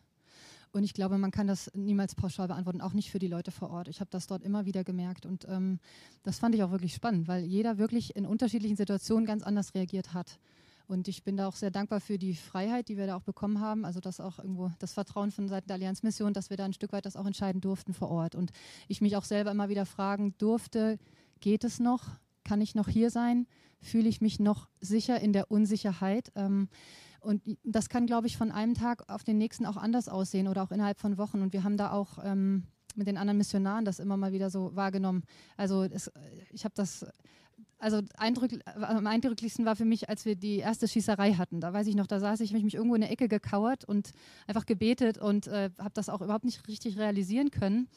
Und 0.71 0.83
ich 0.83 0.93
glaube, 0.93 1.17
man 1.17 1.31
kann 1.31 1.47
das 1.47 1.71
niemals 1.73 2.13
pauschal 2.13 2.47
beantworten, 2.47 2.81
auch 2.81 2.93
nicht 2.93 3.09
für 3.09 3.19
die 3.19 3.27
Leute 3.27 3.51
vor 3.51 3.71
Ort. 3.71 3.87
Ich 3.87 3.99
habe 4.01 4.09
das 4.11 4.27
dort 4.27 4.43
immer 4.43 4.65
wieder 4.65 4.83
gemerkt 4.83 5.25
und 5.25 5.47
ähm, 5.49 5.79
das 6.23 6.37
fand 6.37 6.53
ich 6.53 6.63
auch 6.63 6.71
wirklich 6.71 6.93
spannend, 6.93 7.27
weil 7.27 7.43
jeder 7.43 7.79
wirklich 7.79 8.15
in 8.15 8.25
unterschiedlichen 8.25 8.75
Situationen 8.75 9.25
ganz 9.25 9.41
anders 9.41 9.73
reagiert 9.73 10.13
hat. 10.13 10.39
Und 10.89 11.07
ich 11.07 11.23
bin 11.23 11.37
da 11.37 11.47
auch 11.47 11.55
sehr 11.55 11.69
dankbar 11.69 11.99
für 12.01 12.17
die 12.17 12.33
Freiheit, 12.33 12.89
die 12.89 12.97
wir 12.97 13.05
da 13.05 13.15
auch 13.15 13.21
bekommen 13.21 13.59
haben. 13.59 13.85
Also 13.85 13.99
das 13.99 14.19
auch 14.19 14.39
irgendwo 14.39 14.71
das 14.79 14.93
Vertrauen 14.93 15.29
von 15.29 15.47
Seiten 15.47 15.67
der 15.67 15.75
Allianzmission, 15.75 16.33
dass 16.33 16.49
wir 16.49 16.57
da 16.57 16.65
ein 16.65 16.73
Stück 16.73 16.93
weit 16.93 17.05
das 17.05 17.15
auch 17.15 17.27
entscheiden 17.27 17.61
durften 17.61 17.93
vor 17.93 18.09
Ort. 18.09 18.33
Und 18.33 18.49
ich 18.87 18.99
mich 18.99 19.15
auch 19.15 19.23
selber 19.23 19.51
immer 19.51 19.69
wieder 19.69 19.85
fragen 19.85 20.33
durfte, 20.39 20.97
geht 21.41 21.63
es 21.63 21.79
noch? 21.79 22.05
Kann 22.43 22.59
ich 22.59 22.73
noch 22.73 22.87
hier 22.87 23.11
sein? 23.11 23.45
Fühle 23.79 24.09
ich 24.09 24.19
mich 24.19 24.39
noch 24.39 24.67
sicher 24.81 25.21
in 25.21 25.31
der 25.31 25.51
Unsicherheit? 25.51 26.31
Ähm, 26.35 26.69
und 27.19 27.43
das 27.63 27.89
kann, 27.89 28.07
glaube 28.07 28.25
ich, 28.25 28.35
von 28.35 28.49
einem 28.49 28.73
Tag 28.73 29.07
auf 29.11 29.23
den 29.23 29.37
nächsten 29.37 29.67
auch 29.67 29.77
anders 29.77 30.09
aussehen 30.09 30.47
oder 30.47 30.63
auch 30.63 30.71
innerhalb 30.71 30.99
von 30.99 31.19
Wochen. 31.19 31.43
Und 31.43 31.53
wir 31.53 31.63
haben 31.63 31.77
da 31.77 31.91
auch 31.91 32.17
ähm, 32.23 32.63
mit 32.95 33.05
den 33.05 33.17
anderen 33.17 33.37
Missionaren 33.37 33.85
das 33.85 33.99
immer 33.99 34.17
mal 34.17 34.31
wieder 34.31 34.49
so 34.49 34.75
wahrgenommen. 34.75 35.23
Also 35.55 35.83
es, 35.83 36.11
ich 36.51 36.65
habe 36.65 36.73
das, 36.75 37.05
also 37.79 38.01
eindrück, 38.17 38.51
am 38.65 39.07
eindrücklichsten 39.07 39.65
war 39.65 39.75
für 39.75 39.85
mich, 39.85 40.09
als 40.09 40.25
wir 40.25 40.35
die 40.35 40.57
erste 40.57 40.87
Schießerei 40.87 41.33
hatten. 41.33 41.61
Da 41.61 41.73
weiß 41.73 41.87
ich 41.87 41.95
noch, 41.95 42.07
da 42.07 42.19
saß 42.19 42.41
ich, 42.41 42.49
habe 42.49 42.59
ich 42.59 42.65
mich 42.65 42.75
irgendwo 42.75 42.95
in 42.95 43.01
der 43.01 43.11
Ecke 43.11 43.27
gekauert 43.27 43.85
und 43.85 44.11
einfach 44.47 44.65
gebetet 44.65 45.17
und 45.17 45.47
äh, 45.47 45.69
habe 45.79 45.91
das 45.93 46.09
auch 46.09 46.21
überhaupt 46.21 46.45
nicht 46.45 46.67
richtig 46.67 46.97
realisieren 46.97 47.51
können. 47.51 47.87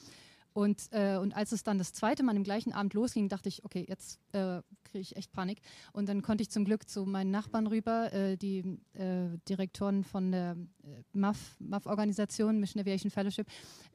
Und, 0.55 0.93
äh, 0.93 1.17
und 1.17 1.35
als 1.35 1.53
es 1.53 1.65
dann 1.65 1.79
das 1.79 1.93
zweite 1.93 2.23
Mal 2.23 2.37
im 2.37 2.45
gleichen 2.45 2.73
Abend 2.73 2.95
losging, 2.95 3.29
dachte 3.29 3.49
ich, 3.49 3.65
okay, 3.65 3.85
jetzt 3.89 4.21
äh, 4.33 4.61
kriege 4.93 5.03
ich 5.03 5.17
echt 5.17 5.33
Panik. 5.33 5.61
Und 5.93 6.09
dann 6.09 6.23
konnte 6.23 6.43
ich 6.43 6.51
zum 6.51 6.65
Glück 6.65 6.89
zu 6.89 7.05
meinen 7.05 7.31
Nachbarn 7.31 7.67
rüber, 7.67 8.13
äh, 8.13 8.37
die 8.37 8.79
äh, 8.95 9.39
Direktoren 9.49 10.05
von 10.05 10.31
der 10.31 10.57
äh, 10.85 11.19
MAF, 11.19 11.57
MAF-Organisation, 11.59 12.61
Mission 12.61 12.81
Aviation 12.81 13.11
Fellowship. 13.11 13.47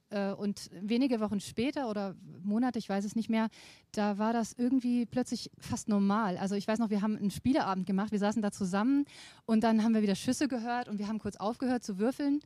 Äh, 0.10 0.32
und 0.32 0.70
wenige 0.72 1.20
Wochen 1.20 1.40
später 1.40 1.90
oder 1.90 2.16
Monate, 2.42 2.80
ich 2.80 2.90
weiß 2.90 3.06
es 3.06 3.16
nicht 3.16 3.30
mehr, 3.30 3.50
da 3.92 4.18
war 4.18 4.34
das 4.34 4.54
irgendwie 4.54 5.06
plötzlich 5.06 5.52
fast 5.60 5.88
normal. 5.88 6.38
Also 6.38 6.56
ich 6.56 6.68
weiß 6.68 6.80
noch, 6.80 6.90
wir 6.90 7.02
haben 7.02 7.18
einen 7.18 7.32
Spieleabend 7.32 7.86
gemacht, 7.86 8.12
wir 8.12 8.20
saßen 8.20 8.42
da 8.42 8.52
zusammen 8.52 9.06
und 9.46 9.64
dann 9.64 9.84
haben 9.84 9.94
wir 9.94 10.02
wieder 10.02 10.16
Schüsse 10.16 10.48
gehört 10.48 10.88
und 10.88 10.98
wir 10.98 11.08
haben 11.08 11.20
kurz 11.20 11.36
aufgehört 11.36 11.84
zu 11.84 12.00
würfeln, 12.00 12.40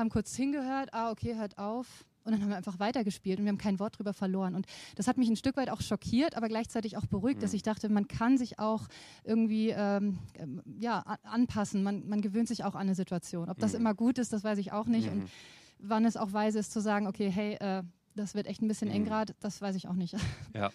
haben 0.00 0.10
kurz 0.10 0.34
hingehört, 0.34 0.92
ah, 0.92 1.10
okay, 1.10 1.36
hört 1.36 1.58
auf 1.58 2.04
und 2.24 2.32
dann 2.32 2.42
haben 2.42 2.50
wir 2.50 2.56
einfach 2.56 2.78
weitergespielt 2.78 3.38
und 3.38 3.44
wir 3.44 3.50
haben 3.50 3.58
kein 3.58 3.78
Wort 3.78 3.98
drüber 3.98 4.12
verloren. 4.12 4.54
Und 4.54 4.66
das 4.96 5.08
hat 5.08 5.16
mich 5.16 5.28
ein 5.28 5.36
Stück 5.36 5.56
weit 5.56 5.70
auch 5.70 5.80
schockiert, 5.80 6.36
aber 6.36 6.48
gleichzeitig 6.48 6.96
auch 6.96 7.06
beruhigt, 7.06 7.38
mhm. 7.38 7.42
dass 7.42 7.54
ich 7.54 7.62
dachte, 7.62 7.88
man 7.88 8.08
kann 8.08 8.36
sich 8.36 8.58
auch 8.58 8.88
irgendwie 9.24 9.70
ähm, 9.70 10.18
ähm 10.34 10.62
ja, 10.78 11.00
anpassen. 11.22 11.82
Man, 11.82 12.08
man 12.08 12.20
gewöhnt 12.20 12.48
sich 12.48 12.64
auch 12.64 12.74
an 12.74 12.82
eine 12.82 12.94
Situation. 12.94 13.48
Ob 13.48 13.58
das 13.58 13.72
mhm. 13.72 13.80
immer 13.80 13.94
gut 13.94 14.18
ist, 14.18 14.32
das 14.32 14.44
weiß 14.44 14.58
ich 14.58 14.72
auch 14.72 14.86
nicht. 14.86 15.06
Mhm. 15.06 15.22
Und 15.22 15.30
wann 15.78 16.04
es 16.04 16.16
auch 16.16 16.32
weise 16.32 16.58
ist 16.58 16.72
zu 16.72 16.80
sagen, 16.80 17.06
okay, 17.06 17.30
hey, 17.30 17.54
äh, 17.54 17.82
das 18.14 18.34
wird 18.34 18.46
echt 18.46 18.60
ein 18.60 18.68
bisschen 18.68 18.88
eng 18.88 19.02
mhm. 19.02 19.06
gerade, 19.06 19.34
das 19.40 19.62
weiß 19.62 19.76
ich 19.76 19.88
auch 19.88 19.94
nicht. 19.94 20.16
Ja. 20.54 20.70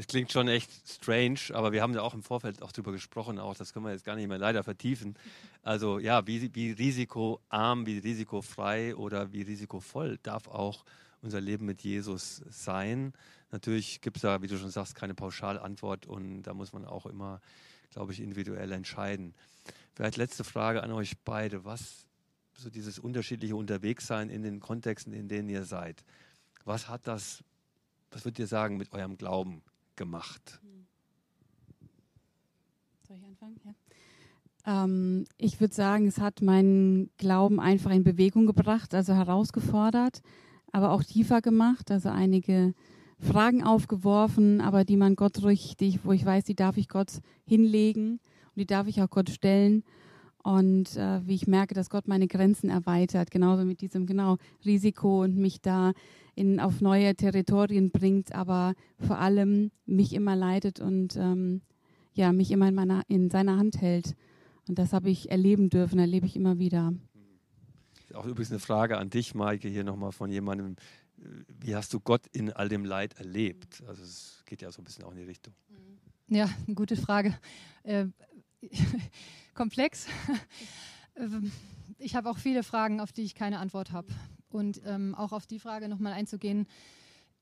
Es 0.00 0.06
klingt 0.06 0.32
schon 0.32 0.48
echt 0.48 0.70
strange, 0.88 1.40
aber 1.52 1.72
wir 1.72 1.82
haben 1.82 1.92
ja 1.92 2.00
auch 2.00 2.14
im 2.14 2.22
Vorfeld 2.22 2.62
auch 2.62 2.72
drüber 2.72 2.90
gesprochen, 2.90 3.38
auch 3.38 3.54
das 3.54 3.74
können 3.74 3.84
wir 3.84 3.92
jetzt 3.92 4.06
gar 4.06 4.16
nicht 4.16 4.28
mehr 4.28 4.38
leider 4.38 4.64
vertiefen. 4.64 5.14
Also 5.62 5.98
ja, 5.98 6.26
wie, 6.26 6.54
wie 6.54 6.70
risikoarm, 6.70 7.84
wie 7.84 7.98
risikofrei 7.98 8.96
oder 8.96 9.34
wie 9.34 9.42
risikovoll 9.42 10.18
darf 10.22 10.48
auch 10.48 10.86
unser 11.20 11.42
Leben 11.42 11.66
mit 11.66 11.82
Jesus 11.82 12.42
sein. 12.48 13.12
Natürlich 13.50 14.00
gibt 14.00 14.16
es 14.16 14.22
da, 14.22 14.40
wie 14.40 14.46
du 14.46 14.56
schon 14.56 14.70
sagst, 14.70 14.94
keine 14.94 15.14
Pauschalantwort 15.14 16.06
und 16.06 16.44
da 16.44 16.54
muss 16.54 16.72
man 16.72 16.86
auch 16.86 17.04
immer 17.04 17.42
glaube 17.90 18.12
ich, 18.12 18.20
individuell 18.20 18.72
entscheiden. 18.72 19.34
Vielleicht 19.94 20.16
letzte 20.16 20.44
Frage 20.44 20.82
an 20.82 20.92
euch 20.92 21.18
beide. 21.24 21.66
Was, 21.66 22.06
so 22.54 22.70
dieses 22.70 22.98
unterschiedliche 22.98 23.54
Unterwegssein 23.54 24.30
in 24.30 24.42
den 24.42 24.60
Kontexten, 24.60 25.12
in 25.12 25.28
denen 25.28 25.50
ihr 25.50 25.64
seid, 25.64 26.02
was 26.64 26.88
hat 26.88 27.06
das, 27.06 27.44
was 28.10 28.24
würdet 28.24 28.38
ihr 28.38 28.46
sagen, 28.46 28.78
mit 28.78 28.92
eurem 28.92 29.18
Glauben 29.18 29.62
gemacht? 30.00 30.62
Soll 33.06 33.18
ich 33.18 33.24
anfangen? 33.24 33.60
Ja. 33.64 34.84
Ähm, 34.84 35.26
ich 35.36 35.60
würde 35.60 35.74
sagen, 35.74 36.06
es 36.06 36.18
hat 36.18 36.40
meinen 36.40 37.10
Glauben 37.18 37.60
einfach 37.60 37.90
in 37.90 38.02
Bewegung 38.02 38.46
gebracht, 38.46 38.94
also 38.94 39.12
herausgefordert, 39.12 40.22
aber 40.72 40.92
auch 40.92 41.04
tiefer 41.04 41.42
gemacht, 41.42 41.90
also 41.90 42.08
einige 42.08 42.72
Fragen 43.18 43.62
aufgeworfen, 43.62 44.62
aber 44.62 44.84
die 44.84 44.96
man 44.96 45.16
Gott 45.16 45.44
richtig, 45.44 46.02
wo 46.02 46.12
ich 46.12 46.24
weiß, 46.24 46.44
die 46.44 46.56
darf 46.56 46.78
ich 46.78 46.88
Gott 46.88 47.20
hinlegen 47.44 48.12
und 48.12 48.56
die 48.56 48.66
darf 48.66 48.86
ich 48.86 49.02
auch 49.02 49.10
Gott 49.10 49.28
stellen. 49.28 49.84
Und 50.42 50.96
äh, 50.96 51.26
wie 51.26 51.34
ich 51.34 51.46
merke, 51.46 51.74
dass 51.74 51.90
Gott 51.90 52.08
meine 52.08 52.26
Grenzen 52.26 52.70
erweitert, 52.70 53.30
genauso 53.30 53.64
mit 53.64 53.80
diesem 53.80 54.06
genau 54.06 54.38
Risiko 54.64 55.22
und 55.22 55.36
mich 55.36 55.60
da 55.60 55.92
in, 56.34 56.60
auf 56.60 56.80
neue 56.80 57.14
Territorien 57.14 57.90
bringt, 57.90 58.34
aber 58.34 58.74
vor 58.98 59.18
allem 59.18 59.70
mich 59.84 60.14
immer 60.14 60.36
leitet 60.36 60.80
und 60.80 61.16
ähm, 61.16 61.60
ja, 62.14 62.32
mich 62.32 62.50
immer 62.50 62.68
in, 62.68 62.74
meiner, 62.74 63.02
in 63.08 63.30
seiner 63.30 63.56
Hand 63.56 63.80
hält. 63.80 64.14
Und 64.66 64.78
das 64.78 64.92
habe 64.92 65.10
ich 65.10 65.30
erleben 65.30 65.68
dürfen, 65.68 65.98
erlebe 65.98 66.26
ich 66.26 66.36
immer 66.36 66.58
wieder. 66.58 66.94
Auch 68.14 68.26
übrigens 68.26 68.50
eine 68.50 68.60
Frage 68.60 68.98
an 68.98 69.10
dich, 69.10 69.34
Maike, 69.34 69.68
hier 69.68 69.84
nochmal 69.84 70.12
von 70.12 70.30
jemandem. 70.30 70.76
Wie 71.60 71.74
hast 71.76 71.92
du 71.92 72.00
Gott 72.00 72.26
in 72.32 72.52
all 72.52 72.68
dem 72.68 72.84
Leid 72.84 73.18
erlebt? 73.18 73.82
Also 73.86 74.02
es 74.02 74.42
geht 74.46 74.62
ja 74.62 74.72
so 74.72 74.80
ein 74.80 74.84
bisschen 74.84 75.04
auch 75.04 75.12
in 75.12 75.18
die 75.18 75.24
Richtung. 75.24 75.54
Ja, 76.28 76.48
eine 76.66 76.74
gute 76.74 76.96
Frage. 76.96 77.36
Komplex. 79.54 80.06
ich 81.98 82.14
habe 82.14 82.30
auch 82.30 82.38
viele 82.38 82.62
Fragen, 82.62 83.00
auf 83.00 83.12
die 83.12 83.22
ich 83.22 83.34
keine 83.34 83.58
Antwort 83.58 83.92
habe. 83.92 84.08
Und 84.50 84.80
ähm, 84.84 85.14
auch 85.14 85.32
auf 85.32 85.46
die 85.46 85.58
Frage 85.58 85.88
nochmal 85.88 86.12
einzugehen, 86.12 86.66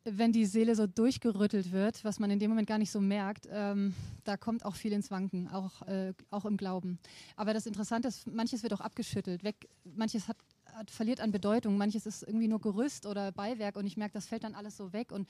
wenn 0.04 0.32
die 0.32 0.46
Seele 0.46 0.74
so 0.74 0.86
durchgerüttelt 0.86 1.72
wird, 1.72 2.04
was 2.04 2.18
man 2.18 2.30
in 2.30 2.38
dem 2.38 2.50
Moment 2.50 2.68
gar 2.68 2.78
nicht 2.78 2.90
so 2.90 3.00
merkt, 3.00 3.48
ähm, 3.50 3.94
da 4.24 4.36
kommt 4.36 4.64
auch 4.64 4.74
viel 4.74 4.92
ins 4.92 5.10
Wanken, 5.10 5.48
auch, 5.48 5.82
äh, 5.82 6.14
auch 6.30 6.44
im 6.44 6.56
Glauben. 6.56 6.98
Aber 7.36 7.52
das 7.52 7.66
Interessante 7.66 8.08
ist, 8.08 8.26
manches 8.26 8.62
wird 8.62 8.72
auch 8.72 8.80
abgeschüttelt, 8.80 9.44
weg, 9.44 9.68
manches 9.84 10.28
hat 10.28 10.36
hat, 10.78 10.90
verliert 10.90 11.20
an 11.20 11.30
Bedeutung. 11.32 11.76
Manches 11.76 12.06
ist 12.06 12.22
irgendwie 12.22 12.48
nur 12.48 12.60
Gerüst 12.60 13.06
oder 13.06 13.32
Beiwerk 13.32 13.76
und 13.76 13.86
ich 13.86 13.96
merke, 13.96 14.14
das 14.14 14.26
fällt 14.26 14.44
dann 14.44 14.54
alles 14.54 14.76
so 14.76 14.92
weg 14.92 15.12
und 15.12 15.28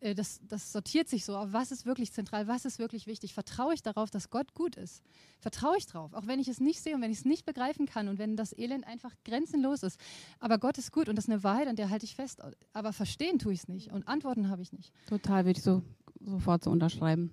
äh, 0.00 0.14
das, 0.14 0.40
das 0.46 0.72
sortiert 0.72 1.08
sich 1.08 1.24
so. 1.24 1.36
Aber 1.36 1.52
was 1.52 1.70
ist 1.70 1.86
wirklich 1.86 2.12
zentral? 2.12 2.46
Was 2.46 2.64
ist 2.64 2.78
wirklich 2.78 3.06
wichtig? 3.06 3.32
Vertraue 3.32 3.74
ich 3.74 3.82
darauf, 3.82 4.10
dass 4.10 4.30
Gott 4.30 4.54
gut 4.54 4.76
ist? 4.76 5.02
Vertraue 5.38 5.76
ich 5.78 5.86
darauf, 5.86 6.12
auch 6.14 6.26
wenn 6.26 6.40
ich 6.40 6.48
es 6.48 6.60
nicht 6.60 6.82
sehe 6.82 6.94
und 6.94 7.00
wenn 7.00 7.10
ich 7.10 7.18
es 7.18 7.24
nicht 7.24 7.46
begreifen 7.46 7.86
kann 7.86 8.08
und 8.08 8.18
wenn 8.18 8.36
das 8.36 8.56
Elend 8.56 8.86
einfach 8.86 9.14
grenzenlos 9.24 9.82
ist. 9.82 9.98
Aber 10.40 10.58
Gott 10.58 10.78
ist 10.78 10.92
gut 10.92 11.08
und 11.08 11.16
das 11.16 11.26
ist 11.26 11.30
eine 11.30 11.42
Wahrheit, 11.44 11.68
an 11.68 11.76
der 11.76 11.90
halte 11.90 12.04
ich 12.04 12.14
fest. 12.14 12.42
Aber 12.72 12.92
verstehen 12.92 13.38
tue 13.38 13.52
ich 13.52 13.60
es 13.60 13.68
nicht 13.68 13.92
und 13.92 14.06
Antworten 14.08 14.48
habe 14.48 14.62
ich 14.62 14.72
nicht. 14.72 14.92
Total, 15.06 15.44
würde 15.44 15.58
ich 15.58 15.64
so 15.64 15.82
sofort 16.20 16.64
so 16.64 16.70
unterschreiben. 16.70 17.32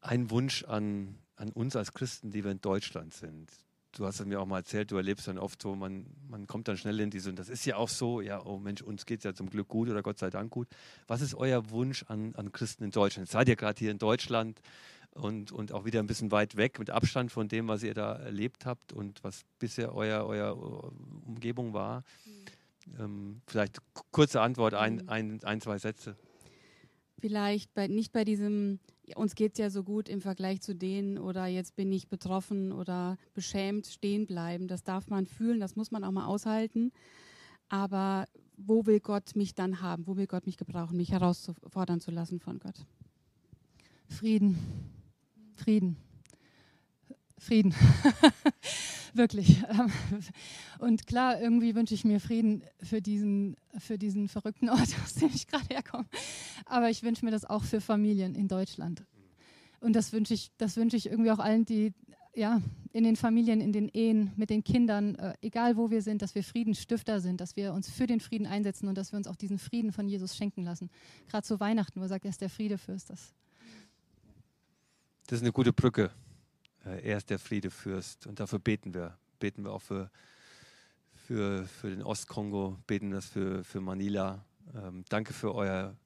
Ein 0.00 0.30
Wunsch 0.30 0.64
an, 0.64 1.16
an 1.36 1.50
uns 1.52 1.76
als 1.76 1.92
Christen, 1.92 2.32
die 2.32 2.44
wir 2.44 2.50
in 2.50 2.60
Deutschland 2.60 3.14
sind 3.14 3.50
du 3.92 4.06
hast 4.06 4.20
es 4.20 4.26
mir 4.26 4.40
auch 4.40 4.46
mal 4.46 4.58
erzählt, 4.58 4.90
du 4.90 4.96
erlebst 4.96 5.28
dann 5.28 5.38
oft 5.38 5.60
so, 5.60 5.74
man, 5.74 6.06
man 6.28 6.46
kommt 6.46 6.68
dann 6.68 6.76
schnell 6.76 6.98
in 7.00 7.10
diese, 7.10 7.30
und 7.30 7.38
das 7.38 7.48
ist 7.48 7.64
ja 7.64 7.76
auch 7.76 7.88
so, 7.88 8.20
ja, 8.20 8.44
oh 8.44 8.58
Mensch, 8.58 8.82
uns 8.82 9.06
geht 9.06 9.20
es 9.20 9.24
ja 9.24 9.34
zum 9.34 9.50
Glück 9.50 9.68
gut 9.68 9.88
oder 9.88 10.02
Gott 10.02 10.18
sei 10.18 10.30
Dank 10.30 10.50
gut. 10.50 10.68
Was 11.06 11.20
ist 11.20 11.34
euer 11.34 11.70
Wunsch 11.70 12.04
an, 12.08 12.34
an 12.36 12.52
Christen 12.52 12.84
in 12.84 12.90
Deutschland? 12.90 13.28
Seid 13.28 13.48
ihr 13.48 13.56
gerade 13.56 13.78
hier 13.78 13.90
in 13.90 13.98
Deutschland 13.98 14.60
und, 15.14 15.52
und 15.52 15.72
auch 15.72 15.84
wieder 15.84 16.00
ein 16.00 16.06
bisschen 16.06 16.30
weit 16.30 16.56
weg 16.56 16.78
mit 16.78 16.90
Abstand 16.90 17.30
von 17.30 17.48
dem, 17.48 17.68
was 17.68 17.82
ihr 17.82 17.94
da 17.94 18.14
erlebt 18.14 18.64
habt 18.64 18.92
und 18.92 19.22
was 19.22 19.42
bisher 19.58 19.94
euer, 19.94 20.24
euer 20.26 20.50
äh, 20.50 21.26
Umgebung 21.26 21.74
war? 21.74 22.04
Mhm. 22.24 22.98
Ähm, 22.98 23.42
vielleicht 23.46 23.78
kurze 24.10 24.40
Antwort, 24.40 24.74
ein, 24.74 24.96
mhm. 24.96 25.08
ein, 25.08 25.44
ein, 25.44 25.60
zwei 25.60 25.78
Sätze. 25.78 26.16
Vielleicht 27.20 27.72
bei, 27.74 27.86
nicht 27.86 28.12
bei 28.12 28.24
diesem 28.24 28.80
uns 29.16 29.34
geht 29.34 29.52
es 29.52 29.58
ja 29.58 29.70
so 29.70 29.82
gut 29.84 30.08
im 30.08 30.20
Vergleich 30.20 30.60
zu 30.60 30.74
denen 30.74 31.18
oder 31.18 31.46
jetzt 31.46 31.76
bin 31.76 31.92
ich 31.92 32.08
betroffen 32.08 32.72
oder 32.72 33.16
beschämt 33.34 33.86
stehen 33.86 34.26
bleiben. 34.26 34.68
Das 34.68 34.82
darf 34.82 35.08
man 35.08 35.26
fühlen, 35.26 35.60
das 35.60 35.76
muss 35.76 35.90
man 35.90 36.04
auch 36.04 36.10
mal 36.10 36.26
aushalten. 36.26 36.92
Aber 37.68 38.26
wo 38.56 38.86
will 38.86 39.00
Gott 39.00 39.34
mich 39.34 39.54
dann 39.54 39.80
haben? 39.80 40.06
Wo 40.06 40.16
will 40.16 40.26
Gott 40.26 40.46
mich 40.46 40.56
gebrauchen, 40.56 40.96
mich 40.96 41.10
herauszufordern 41.10 42.00
zu 42.00 42.10
lassen 42.10 42.38
von 42.38 42.58
Gott? 42.58 42.86
Frieden. 44.08 44.58
Frieden. 45.56 45.96
Frieden. 47.42 47.74
Wirklich. 49.14 49.62
Und 50.78 51.06
klar, 51.06 51.40
irgendwie 51.40 51.74
wünsche 51.74 51.94
ich 51.94 52.04
mir 52.04 52.20
Frieden 52.20 52.62
für 52.82 53.02
diesen, 53.02 53.56
für 53.78 53.98
diesen 53.98 54.28
verrückten 54.28 54.70
Ort, 54.70 54.88
aus 55.04 55.14
dem 55.14 55.30
ich 55.34 55.46
gerade 55.46 55.66
herkomme. 55.68 56.06
Aber 56.66 56.88
ich 56.88 57.02
wünsche 57.02 57.24
mir 57.24 57.30
das 57.30 57.44
auch 57.44 57.64
für 57.64 57.80
Familien 57.80 58.34
in 58.34 58.48
Deutschland. 58.48 59.04
Und 59.80 59.94
das 59.96 60.12
wünsche 60.12 60.34
ich, 60.34 60.50
das 60.56 60.76
wünsche 60.76 60.96
ich 60.96 61.06
irgendwie 61.06 61.32
auch 61.32 61.40
allen, 61.40 61.64
die 61.64 61.92
ja, 62.34 62.62
in 62.92 63.04
den 63.04 63.16
Familien, 63.16 63.60
in 63.60 63.72
den 63.72 63.88
Ehen, 63.88 64.32
mit 64.36 64.48
den 64.48 64.64
Kindern, 64.64 65.16
äh, 65.16 65.34
egal 65.42 65.76
wo 65.76 65.90
wir 65.90 66.00
sind, 66.00 66.22
dass 66.22 66.34
wir 66.34 66.44
Friedensstifter 66.44 67.20
sind, 67.20 67.40
dass 67.40 67.56
wir 67.56 67.74
uns 67.74 67.90
für 67.90 68.06
den 68.06 68.20
Frieden 68.20 68.46
einsetzen 68.46 68.88
und 68.88 68.96
dass 68.96 69.12
wir 69.12 69.18
uns 69.18 69.26
auch 69.26 69.36
diesen 69.36 69.58
Frieden 69.58 69.92
von 69.92 70.08
Jesus 70.08 70.36
schenken 70.36 70.62
lassen. 70.62 70.88
Gerade 71.28 71.46
zu 71.46 71.60
Weihnachten, 71.60 72.00
wo 72.00 72.04
er 72.04 72.08
sagt, 72.08 72.24
er 72.24 72.30
ist 72.30 72.40
der 72.40 72.48
Friedefürst. 72.48 73.10
Das, 73.10 73.34
das 75.26 75.38
ist 75.38 75.42
eine 75.42 75.52
gute 75.52 75.72
Brücke. 75.72 76.10
Äh, 76.84 77.10
er 77.10 77.16
ist 77.18 77.30
der 77.30 77.38
Friedefürst 77.38 78.26
und 78.26 78.40
dafür 78.40 78.58
beten 78.58 78.94
wir. 78.94 79.16
Beten 79.38 79.64
wir 79.64 79.72
auch 79.72 79.82
für, 79.82 80.10
für, 81.26 81.64
für 81.66 81.90
den 81.90 82.02
Ostkongo, 82.02 82.78
beten 82.86 83.10
das 83.10 83.26
für, 83.26 83.64
für 83.64 83.80
Manila. 83.80 84.44
Ähm, 84.74 85.04
danke 85.08 85.32
für 85.32 85.54
euer, 85.54 85.96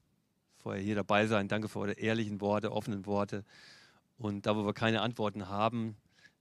für 0.57 0.69
euer 0.69 0.79
hier 0.79 0.95
dabei 0.95 1.27
sein. 1.27 1.47
Danke 1.47 1.67
für 1.67 1.79
eure 1.79 1.93
ehrlichen 1.93 2.41
Worte, 2.41 2.71
offenen 2.71 3.05
Worte. 3.05 3.43
Und 4.17 4.45
da, 4.45 4.55
wo 4.55 4.65
wir 4.65 4.73
keine 4.73 5.01
Antworten 5.01 5.47
haben, 5.47 5.95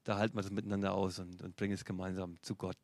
da 0.05 0.17
halten 0.17 0.37
wir 0.37 0.43
das 0.43 0.51
miteinander 0.51 0.95
aus 0.95 1.19
und, 1.19 1.43
und 1.43 1.57
bringen 1.57 1.75
es 1.75 1.85
gemeinsam 1.85 2.41
zu 2.43 2.55
Gott. 2.55 2.79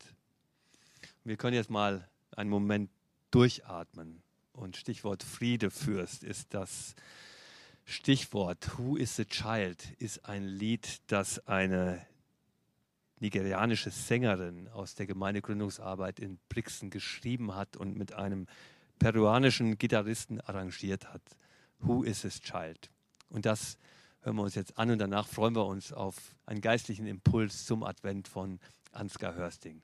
Wir 1.24 1.36
können 1.36 1.54
jetzt 1.54 1.70
mal 1.70 2.08
einen 2.36 2.50
Moment 2.50 2.90
durchatmen. 3.30 4.22
Und 4.52 4.76
Stichwort 4.76 5.22
Friedefürst 5.22 6.24
ist 6.24 6.52
das 6.52 6.94
Stichwort 7.84 8.78
Who 8.78 8.96
is 8.96 9.16
the 9.16 9.24
Child 9.24 9.92
ist 9.98 10.24
ein 10.26 10.44
Lied, 10.44 11.00
das 11.08 11.46
eine 11.46 12.06
nigerianische 13.20 13.90
Sängerin 13.90 14.68
aus 14.68 14.94
der 14.94 15.06
Gemeindegründungsarbeit 15.06 16.18
in 16.18 16.38
Brixen 16.48 16.90
geschrieben 16.90 17.54
hat 17.54 17.76
und 17.76 17.96
mit 17.96 18.12
einem 18.12 18.46
peruanischen 18.98 19.78
Gitarristen 19.78 20.40
arrangiert 20.40 21.12
hat. 21.12 21.22
Who 21.78 22.02
is 22.02 22.22
this 22.22 22.40
child? 22.40 22.90
Und 23.28 23.46
das 23.46 23.78
hören 24.22 24.36
wir 24.36 24.42
uns 24.42 24.54
jetzt 24.54 24.78
an 24.78 24.90
und 24.90 24.98
danach 24.98 25.26
freuen 25.26 25.54
wir 25.54 25.66
uns 25.66 25.92
auf 25.92 26.36
einen 26.46 26.60
geistlichen 26.60 27.06
Impuls 27.06 27.64
zum 27.64 27.82
Advent 27.82 28.28
von 28.28 28.60
Ansgar 28.92 29.34
Hörsting. 29.34 29.82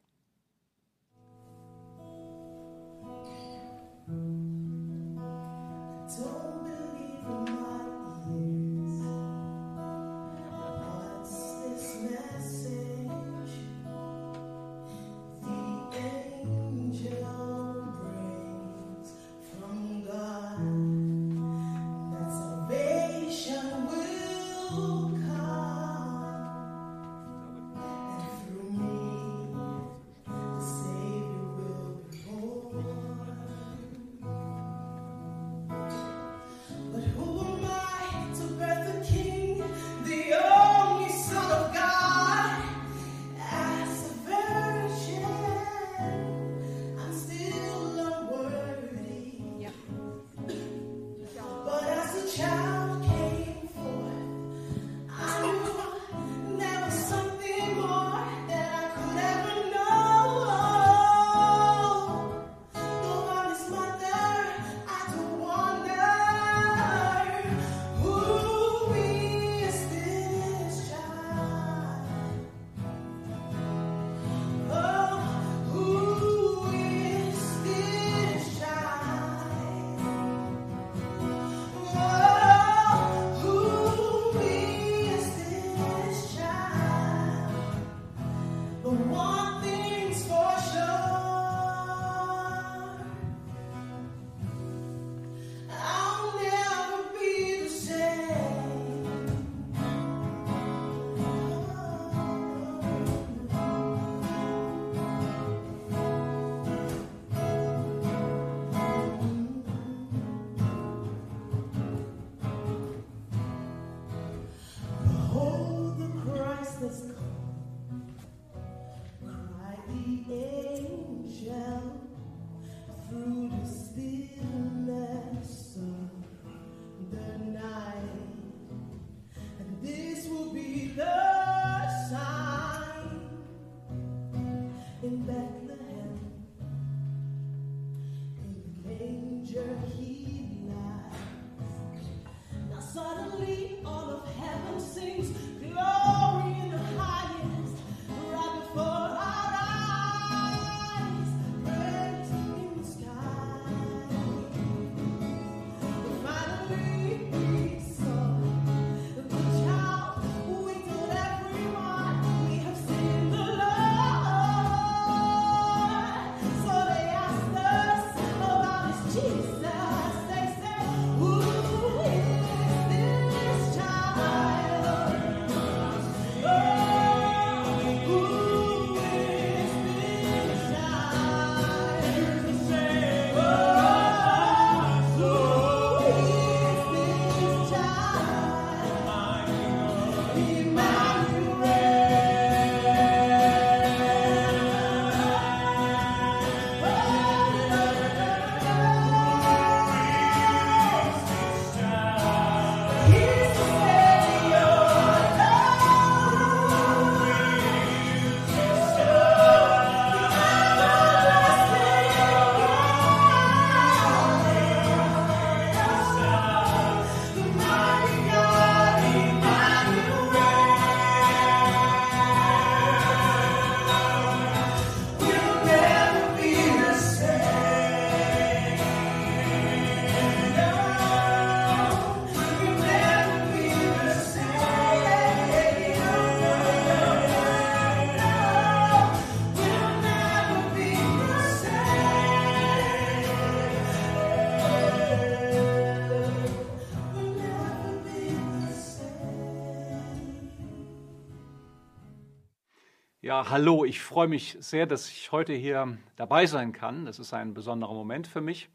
Ja, 253.29 253.51
hallo, 253.51 253.85
ich 253.85 254.01
freue 254.01 254.27
mich 254.27 254.57
sehr, 254.59 254.87
dass 254.87 255.11
ich 255.11 255.33
heute 255.33 255.53
hier 255.53 255.99
dabei 256.17 256.47
sein 256.47 256.73
kann. 256.73 257.05
Das 257.05 257.19
ist 257.19 257.35
ein 257.35 257.53
besonderer 257.53 257.93
Moment 257.93 258.27
für 258.27 258.41
mich. 258.41 258.71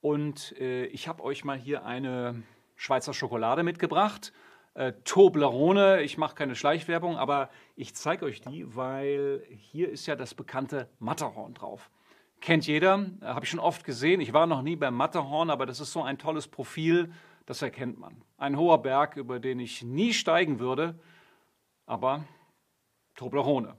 Und 0.00 0.58
äh, 0.58 0.86
ich 0.86 1.06
habe 1.06 1.22
euch 1.22 1.44
mal 1.44 1.56
hier 1.56 1.84
eine 1.86 2.42
Schweizer 2.74 3.14
Schokolade 3.14 3.62
mitgebracht. 3.62 4.32
Äh, 4.74 4.94
Toblerone, 5.04 6.02
ich 6.02 6.18
mache 6.18 6.34
keine 6.34 6.56
Schleichwerbung, 6.56 7.16
aber 7.16 7.50
ich 7.76 7.94
zeige 7.94 8.24
euch 8.24 8.40
die, 8.40 8.74
weil 8.74 9.46
hier 9.48 9.90
ist 9.90 10.06
ja 10.06 10.16
das 10.16 10.34
bekannte 10.34 10.88
Matterhorn 10.98 11.54
drauf. 11.54 11.88
Kennt 12.40 12.66
jeder, 12.66 13.06
habe 13.20 13.44
ich 13.44 13.50
schon 13.50 13.60
oft 13.60 13.84
gesehen. 13.84 14.20
Ich 14.20 14.32
war 14.32 14.48
noch 14.48 14.62
nie 14.62 14.74
beim 14.74 14.96
Matterhorn, 14.96 15.50
aber 15.50 15.66
das 15.66 15.78
ist 15.78 15.92
so 15.92 16.02
ein 16.02 16.18
tolles 16.18 16.48
Profil, 16.48 17.12
das 17.46 17.62
erkennt 17.62 17.96
man. 17.96 18.24
Ein 18.38 18.58
hoher 18.58 18.82
Berg, 18.82 19.16
über 19.16 19.38
den 19.38 19.60
ich 19.60 19.84
nie 19.84 20.12
steigen 20.14 20.58
würde, 20.58 20.98
aber 21.86 22.24
Toblerone. 23.14 23.76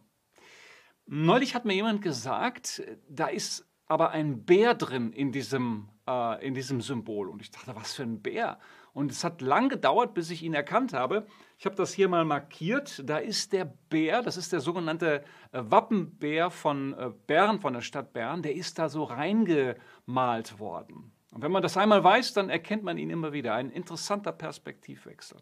Neulich 1.06 1.54
hat 1.54 1.66
mir 1.66 1.74
jemand 1.74 2.02
gesagt, 2.02 2.82
da 3.10 3.28
ist 3.28 3.68
aber 3.88 4.12
ein 4.12 4.46
Bär 4.46 4.74
drin 4.74 5.12
in 5.12 5.32
diesem, 5.32 5.90
äh, 6.08 6.46
in 6.46 6.54
diesem 6.54 6.82
Symbol. 6.82 7.30
Und 7.30 7.42
ich 7.42 7.52
dachte, 7.52 7.76
was 7.76 7.94
für 7.94 8.04
ein 8.04 8.22
Bär? 8.22 8.60
Und 8.94 9.12
es 9.12 9.24
hat 9.24 9.42
lang 9.42 9.70
gedauert, 9.70 10.14
bis 10.14 10.30
ich 10.30 10.44
ihn 10.44 10.54
erkannt 10.54 10.94
habe. 10.94 11.26
Ich 11.58 11.66
habe 11.66 11.76
das 11.76 11.94
hier 11.94 12.08
mal 12.08 12.26
markiert. 12.26 13.02
Da 13.06 13.18
ist 13.18 13.54
der 13.54 13.66
Bär, 13.66 14.22
das 14.22 14.38
ist 14.38 14.54
der 14.54 14.62
sogenannte 14.62 15.24
äh, 15.52 15.62
Wappenbär 15.64 16.50
von 16.50 16.94
äh, 16.94 17.12
Bern, 17.28 17.60
von 17.60 17.74
der 17.74 17.82
Stadt 17.82 18.14
Bern. 18.14 18.42
Der 18.42 18.56
ist 18.56 18.80
da 18.80 18.90
so 18.90 19.04
reingemalt 19.04 20.60
worden. 20.60 21.12
Und 21.32 21.42
wenn 21.42 21.52
man 21.52 21.64
das 21.64 21.78
einmal 21.78 22.04
weiß, 22.04 22.34
dann 22.34 22.50
erkennt 22.50 22.84
man 22.84 22.98
ihn 22.98 23.10
immer 23.10 23.34
wieder. 23.34 23.56
Ein 23.56 23.72
interessanter 23.72 24.32
Perspektivwechsel. 24.32 25.40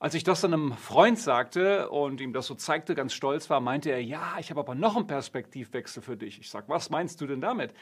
Als 0.00 0.14
ich 0.14 0.24
das 0.24 0.40
dann 0.40 0.54
einem 0.54 0.72
Freund 0.72 1.18
sagte 1.18 1.90
und 1.90 2.22
ihm 2.22 2.32
das 2.32 2.46
so 2.46 2.54
zeigte, 2.54 2.94
ganz 2.94 3.12
stolz 3.12 3.50
war, 3.50 3.60
meinte 3.60 3.90
er, 3.90 4.02
ja, 4.02 4.38
ich 4.38 4.48
habe 4.48 4.60
aber 4.60 4.74
noch 4.74 4.96
einen 4.96 5.06
Perspektivwechsel 5.06 6.02
für 6.02 6.16
dich. 6.16 6.40
Ich 6.40 6.48
sage, 6.48 6.70
was 6.70 6.88
meinst 6.88 7.20
du 7.20 7.26
denn 7.26 7.42
damit? 7.42 7.74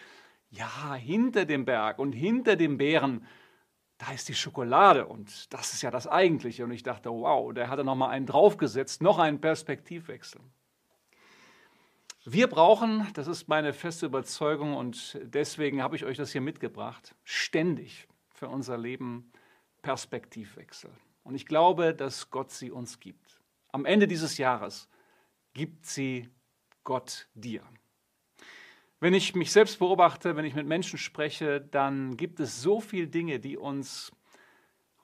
Ja, 0.51 0.95
hinter 0.95 1.45
dem 1.45 1.64
Berg 1.64 2.01
und 2.01 2.11
hinter 2.11 2.57
dem 2.57 2.77
Bären, 2.77 3.25
da 3.99 4.11
ist 4.11 4.29
die 4.29 4.35
Schokolade 4.35 5.07
und 5.07 5.53
das 5.55 5.73
ist 5.75 5.83
ja 5.83 5.93
das 5.93 6.09
Eigentliche. 6.09 6.64
Und 6.64 6.73
ich 6.73 6.83
dachte, 6.83 7.09
wow, 7.09 7.55
der 7.55 7.71
hat 7.71 7.79
da 7.79 7.85
nochmal 7.85 8.11
einen 8.11 8.27
draufgesetzt, 8.27 9.01
noch 9.01 9.21
einen 9.21 9.41
Perspektivwechsel. 9.41 10.41
Wir 12.25 12.49
brauchen, 12.49 13.07
das 13.14 13.29
ist 13.29 13.47
meine 13.47 13.73
feste 13.73 14.07
Überzeugung 14.07 14.75
und 14.75 15.21
deswegen 15.23 15.85
habe 15.85 15.95
ich 15.95 16.05
euch 16.05 16.16
das 16.16 16.33
hier 16.33 16.41
mitgebracht, 16.41 17.14
ständig 17.23 18.09
für 18.35 18.49
unser 18.49 18.77
Leben 18.77 19.31
Perspektivwechsel. 19.83 20.91
Und 21.29 21.35
ich 21.35 21.45
glaube, 21.45 21.95
dass 21.95 22.31
Gott 22.31 22.51
sie 22.53 22.70
uns 22.70 23.01
gibt. 23.01 23.39
Am 23.70 23.85
Ende 23.85 24.09
dieses 24.09 24.39
Jahres 24.39 24.89
gibt 25.53 25.85
sie 25.85 26.31
Gott 26.85 27.29
dir. 27.35 27.62
Wenn 28.99 29.12
ich 29.12 29.35
mich 29.35 29.53
selbst 29.53 29.79
beobachte, 29.79 30.37
wenn 30.37 30.47
ich 30.47 30.55
mit 30.55 30.66
Menschen 30.66 30.99
spreche, 30.99 31.61
dann 31.61 32.16
gibt 32.16 32.41
es 32.41 32.62
so 32.62 32.81
viele 32.81 33.09
Dinge, 33.09 33.41
die 33.41 33.59
uns 33.59 34.11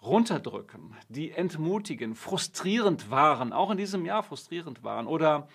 runterdrücken, 0.00 0.96
die 1.10 1.30
entmutigen, 1.30 2.14
frustrierend 2.14 3.10
waren, 3.10 3.52
auch 3.52 3.70
in 3.70 3.76
diesem 3.76 4.06
Jahr 4.06 4.22
frustrierend 4.22 4.82
waren 4.82 5.06
oder 5.06 5.46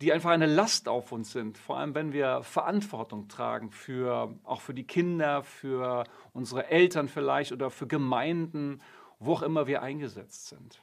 die 0.00 0.14
einfach 0.14 0.30
eine 0.30 0.46
Last 0.46 0.88
auf 0.88 1.12
uns 1.12 1.32
sind, 1.32 1.58
vor 1.58 1.76
allem 1.76 1.94
wenn 1.94 2.14
wir 2.14 2.42
Verantwortung 2.42 3.28
tragen 3.28 3.70
für 3.70 4.34
auch 4.44 4.62
für 4.62 4.72
die 4.72 4.86
Kinder, 4.86 5.42
für 5.42 6.04
unsere 6.32 6.68
Eltern 6.68 7.08
vielleicht 7.08 7.52
oder 7.52 7.68
für 7.68 7.86
Gemeinden 7.86 8.80
wo 9.18 9.34
auch 9.34 9.42
immer 9.42 9.66
wir 9.66 9.82
eingesetzt 9.82 10.48
sind. 10.48 10.80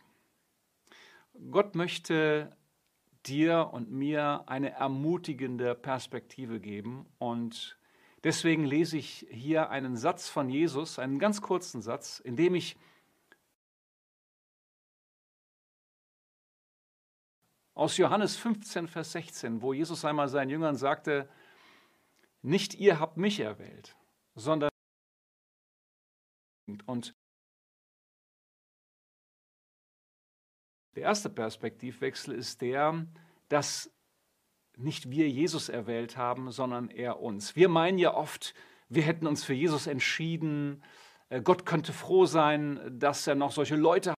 Gott 1.51 1.75
möchte 1.75 2.55
dir 3.25 3.69
und 3.71 3.91
mir 3.91 4.43
eine 4.47 4.71
ermutigende 4.71 5.75
Perspektive 5.75 6.59
geben 6.59 7.05
und 7.19 7.77
deswegen 8.23 8.65
lese 8.65 8.97
ich 8.97 9.25
hier 9.29 9.69
einen 9.69 9.95
Satz 9.95 10.27
von 10.27 10.49
Jesus, 10.49 10.99
einen 10.99 11.19
ganz 11.19 11.41
kurzen 11.41 11.81
Satz, 11.81 12.19
in 12.19 12.35
dem 12.35 12.53
ich 12.53 12.77
aus 17.73 17.97
Johannes 17.97 18.35
15, 18.35 18.87
Vers 18.87 19.13
16, 19.13 19.61
wo 19.61 19.73
Jesus 19.73 20.05
einmal 20.05 20.27
seinen 20.27 20.49
Jüngern 20.49 20.75
sagte, 20.75 21.29
nicht 22.41 22.75
ihr 22.75 22.99
habt 22.99 23.17
mich 23.17 23.39
erwählt, 23.39 23.95
sondern 24.35 24.69
und 26.85 27.15
Der 30.95 31.03
erste 31.03 31.29
Perspektivwechsel 31.29 32.35
ist 32.35 32.61
der, 32.61 33.05
dass 33.49 33.91
nicht 34.75 35.09
wir 35.09 35.29
Jesus 35.29 35.69
erwählt 35.69 36.17
haben, 36.17 36.51
sondern 36.51 36.89
er 36.89 37.19
uns. 37.19 37.55
Wir 37.55 37.69
meinen 37.69 37.97
ja 37.97 38.13
oft, 38.13 38.53
wir 38.89 39.03
hätten 39.03 39.27
uns 39.27 39.43
für 39.43 39.53
Jesus 39.53 39.87
entschieden. 39.87 40.83
Äh, 41.29 41.41
Gott 41.41 41.65
könnte 41.65 41.93
froh 41.93 42.25
sein, 42.25 42.99
dass 42.99 43.27
er 43.27 43.35
noch 43.35 43.51
solche 43.51 43.75
Leute 43.75 44.11
hat. 44.11 44.17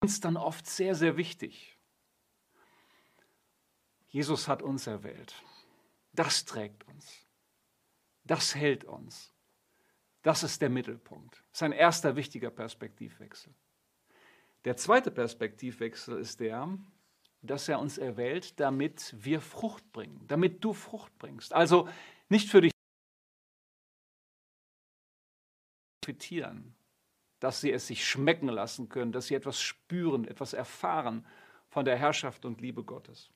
Uns 0.00 0.20
dann 0.20 0.36
oft 0.36 0.66
sehr, 0.66 0.94
sehr 0.94 1.16
wichtig. 1.16 1.78
Jesus 4.08 4.48
hat 4.48 4.62
uns 4.62 4.86
erwählt. 4.86 5.34
Das 6.12 6.44
trägt 6.44 6.84
uns. 6.84 7.26
Das 8.24 8.54
hält 8.54 8.84
uns. 8.84 9.32
Das 10.22 10.42
ist 10.42 10.60
der 10.60 10.70
Mittelpunkt. 10.70 11.34
Das 11.50 11.58
ist 11.58 11.62
ein 11.62 11.72
erster 11.72 12.14
wichtiger 12.14 12.50
Perspektivwechsel. 12.50 13.52
Der 14.64 14.76
zweite 14.76 15.10
Perspektivwechsel 15.10 16.18
ist 16.18 16.40
der, 16.40 16.78
dass 17.42 17.68
er 17.68 17.80
uns 17.80 17.98
erwählt, 17.98 18.58
damit 18.60 19.14
wir 19.18 19.40
Frucht 19.40 19.90
bringen, 19.92 20.24
damit 20.28 20.64
du 20.64 20.72
Frucht 20.72 21.16
bringst. 21.18 21.52
Also 21.52 21.88
nicht 22.28 22.48
für 22.48 22.60
dich 22.60 22.72
profitieren, 26.00 26.74
dass 27.40 27.60
sie 27.60 27.72
es 27.72 27.88
sich 27.88 28.06
schmecken 28.06 28.48
lassen 28.48 28.88
können, 28.88 29.12
dass 29.12 29.26
sie 29.26 29.34
etwas 29.34 29.60
spüren, 29.60 30.26
etwas 30.26 30.52
erfahren 30.52 31.26
von 31.68 31.84
der 31.84 31.96
Herrschaft 31.96 32.44
und 32.44 32.60
Liebe 32.60 32.84
Gottes. 32.84 33.30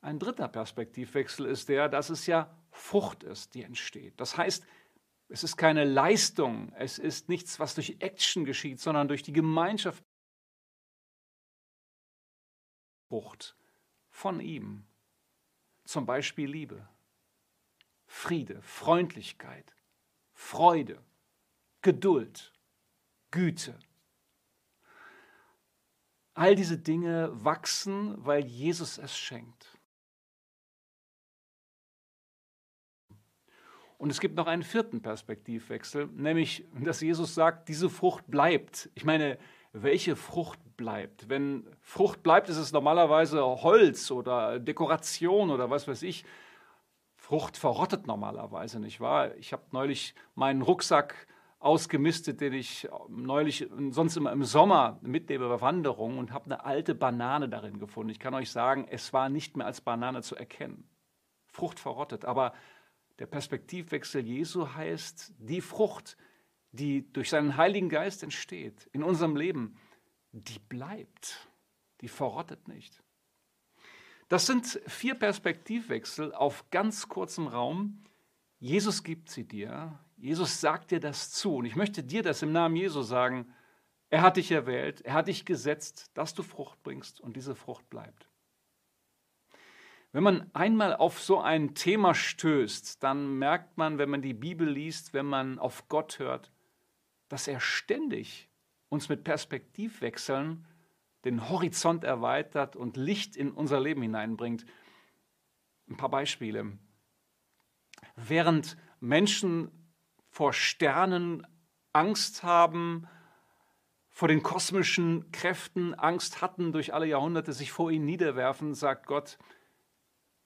Ein 0.00 0.18
dritter 0.18 0.48
Perspektivwechsel 0.48 1.46
ist 1.46 1.68
der, 1.68 1.88
dass 1.88 2.08
es 2.08 2.26
ja 2.26 2.56
Frucht 2.70 3.24
ist, 3.24 3.54
die 3.54 3.64
entsteht. 3.64 4.14
Das 4.18 4.36
heißt, 4.36 4.64
es 5.28 5.44
ist 5.44 5.56
keine 5.56 5.84
Leistung, 5.84 6.72
es 6.74 6.98
ist 6.98 7.28
nichts, 7.28 7.60
was 7.60 7.74
durch 7.74 7.96
Action 8.00 8.44
geschieht, 8.44 8.80
sondern 8.80 9.08
durch 9.08 9.22
die 9.22 9.32
Gemeinschaft 9.32 10.02
von 14.10 14.40
ihm. 14.40 14.84
Zum 15.84 16.04
Beispiel 16.04 16.50
Liebe, 16.50 16.86
Friede, 18.06 18.60
Freundlichkeit, 18.62 19.74
Freude, 20.34 21.02
Geduld, 21.82 22.52
Güte. 23.30 23.78
All 26.34 26.54
diese 26.54 26.78
Dinge 26.78 27.30
wachsen, 27.44 28.24
weil 28.24 28.44
Jesus 28.44 28.98
es 28.98 29.16
schenkt. 29.16 29.77
Und 33.98 34.10
es 34.10 34.20
gibt 34.20 34.36
noch 34.36 34.46
einen 34.46 34.62
vierten 34.62 35.02
Perspektivwechsel, 35.02 36.08
nämlich, 36.14 36.64
dass 36.72 37.00
Jesus 37.00 37.34
sagt, 37.34 37.68
diese 37.68 37.90
Frucht 37.90 38.24
bleibt. 38.28 38.88
Ich 38.94 39.04
meine, 39.04 39.38
welche 39.72 40.14
Frucht 40.14 40.60
bleibt? 40.76 41.28
Wenn 41.28 41.66
Frucht 41.80 42.22
bleibt, 42.22 42.48
ist 42.48 42.58
es 42.58 42.72
normalerweise 42.72 43.42
Holz 43.44 44.10
oder 44.12 44.60
Dekoration 44.60 45.50
oder 45.50 45.68
was 45.68 45.88
weiß 45.88 46.02
ich. 46.02 46.24
Frucht 47.16 47.56
verrottet 47.56 48.06
normalerweise, 48.06 48.78
nicht 48.78 49.00
wahr? 49.00 49.34
Ich 49.36 49.52
habe 49.52 49.64
neulich 49.72 50.14
meinen 50.36 50.62
Rucksack 50.62 51.26
ausgemistet, 51.58 52.40
den 52.40 52.52
ich 52.52 52.88
neulich 53.08 53.68
sonst 53.90 54.16
immer 54.16 54.30
im 54.30 54.44
Sommer 54.44 55.00
mitnehme 55.02 55.48
bei 55.48 55.60
Wanderungen 55.60 56.18
und 56.18 56.32
habe 56.32 56.46
eine 56.46 56.64
alte 56.64 56.94
Banane 56.94 57.48
darin 57.48 57.80
gefunden. 57.80 58.10
Ich 58.10 58.20
kann 58.20 58.34
euch 58.34 58.52
sagen, 58.52 58.86
es 58.88 59.12
war 59.12 59.28
nicht 59.28 59.56
mehr 59.56 59.66
als 59.66 59.80
Banane 59.80 60.22
zu 60.22 60.36
erkennen. 60.36 60.88
Frucht 61.48 61.80
verrottet, 61.80 62.24
aber 62.24 62.52
der 63.18 63.26
Perspektivwechsel 63.26 64.24
Jesu 64.24 64.74
heißt, 64.74 65.32
die 65.38 65.60
Frucht, 65.60 66.16
die 66.72 67.10
durch 67.12 67.30
seinen 67.30 67.56
Heiligen 67.56 67.88
Geist 67.88 68.22
entsteht 68.22 68.88
in 68.92 69.02
unserem 69.02 69.36
Leben, 69.36 69.76
die 70.32 70.58
bleibt, 70.58 71.48
die 72.00 72.08
verrottet 72.08 72.68
nicht. 72.68 73.02
Das 74.28 74.46
sind 74.46 74.80
vier 74.86 75.14
Perspektivwechsel 75.14 76.34
auf 76.34 76.70
ganz 76.70 77.08
kurzem 77.08 77.46
Raum. 77.46 78.04
Jesus 78.60 79.02
gibt 79.02 79.30
sie 79.30 79.44
dir. 79.44 79.98
Jesus 80.16 80.60
sagt 80.60 80.90
dir 80.90 81.00
das 81.00 81.30
zu. 81.30 81.56
Und 81.56 81.64
ich 81.64 81.76
möchte 81.76 82.02
dir 82.02 82.22
das 82.22 82.42
im 82.42 82.52
Namen 82.52 82.76
Jesu 82.76 83.02
sagen. 83.02 83.52
Er 84.10 84.22
hat 84.22 84.36
dich 84.36 84.50
erwählt, 84.50 85.02
er 85.02 85.14
hat 85.14 85.28
dich 85.28 85.44
gesetzt, 85.44 86.10
dass 86.14 86.34
du 86.34 86.42
Frucht 86.42 86.82
bringst 86.82 87.20
und 87.20 87.36
diese 87.36 87.54
Frucht 87.54 87.88
bleibt. 87.90 88.27
Wenn 90.12 90.22
man 90.22 90.50
einmal 90.54 90.96
auf 90.96 91.20
so 91.20 91.40
ein 91.40 91.74
Thema 91.74 92.14
stößt, 92.14 93.02
dann 93.02 93.38
merkt 93.38 93.76
man, 93.76 93.98
wenn 93.98 94.08
man 94.08 94.22
die 94.22 94.34
Bibel 94.34 94.68
liest, 94.68 95.12
wenn 95.12 95.26
man 95.26 95.58
auf 95.58 95.88
Gott 95.88 96.18
hört, 96.18 96.50
dass 97.28 97.46
er 97.46 97.60
ständig 97.60 98.48
uns 98.88 99.08
mit 99.08 99.22
Perspektivwechseln 99.22 100.66
den 101.24 101.50
Horizont 101.50 102.04
erweitert 102.04 102.74
und 102.74 102.96
Licht 102.96 103.36
in 103.36 103.50
unser 103.50 103.80
Leben 103.80 104.00
hineinbringt. 104.00 104.64
Ein 105.90 105.96
paar 105.96 106.10
Beispiele. 106.10 106.78
Während 108.16 108.76
Menschen 109.00 109.70
vor 110.30 110.52
Sternen 110.52 111.46
Angst 111.92 112.42
haben, 112.42 113.06
vor 114.08 114.28
den 114.28 114.42
kosmischen 114.42 115.30
Kräften 115.32 115.94
Angst 115.94 116.40
hatten, 116.40 116.72
durch 116.72 116.94
alle 116.94 117.06
Jahrhunderte 117.06 117.52
sich 117.52 117.72
vor 117.72 117.90
ihnen 117.90 118.04
niederwerfen, 118.04 118.74
sagt 118.74 119.06
Gott, 119.06 119.38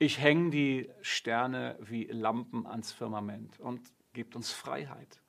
ich 0.03 0.19
hänge 0.19 0.51
die 0.51 0.91
Sterne 1.01 1.79
wie 1.81 2.07
Lampen 2.07 2.67
ans 2.67 2.91
Firmament 2.91 3.61
und 3.61 3.81
gibt 4.13 4.35
uns 4.35 4.51
Freiheit. 4.51 5.23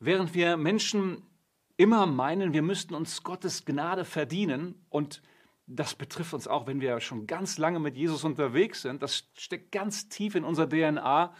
Während 0.00 0.34
wir 0.34 0.56
Menschen 0.56 1.22
immer 1.76 2.06
meinen, 2.06 2.52
wir 2.52 2.62
müssten 2.62 2.94
uns 2.94 3.22
Gottes 3.22 3.64
Gnade 3.64 4.04
verdienen 4.04 4.84
und 4.90 5.22
das 5.68 5.94
betrifft 5.94 6.34
uns 6.34 6.48
auch, 6.48 6.66
wenn 6.66 6.80
wir 6.80 6.98
schon 7.00 7.28
ganz 7.28 7.56
lange 7.56 7.78
mit 7.78 7.96
Jesus 7.96 8.24
unterwegs 8.24 8.82
sind, 8.82 9.04
das 9.04 9.30
steckt 9.34 9.70
ganz 9.70 10.08
tief 10.08 10.34
in 10.34 10.42
unserer 10.42 10.68
DNA, 10.68 11.32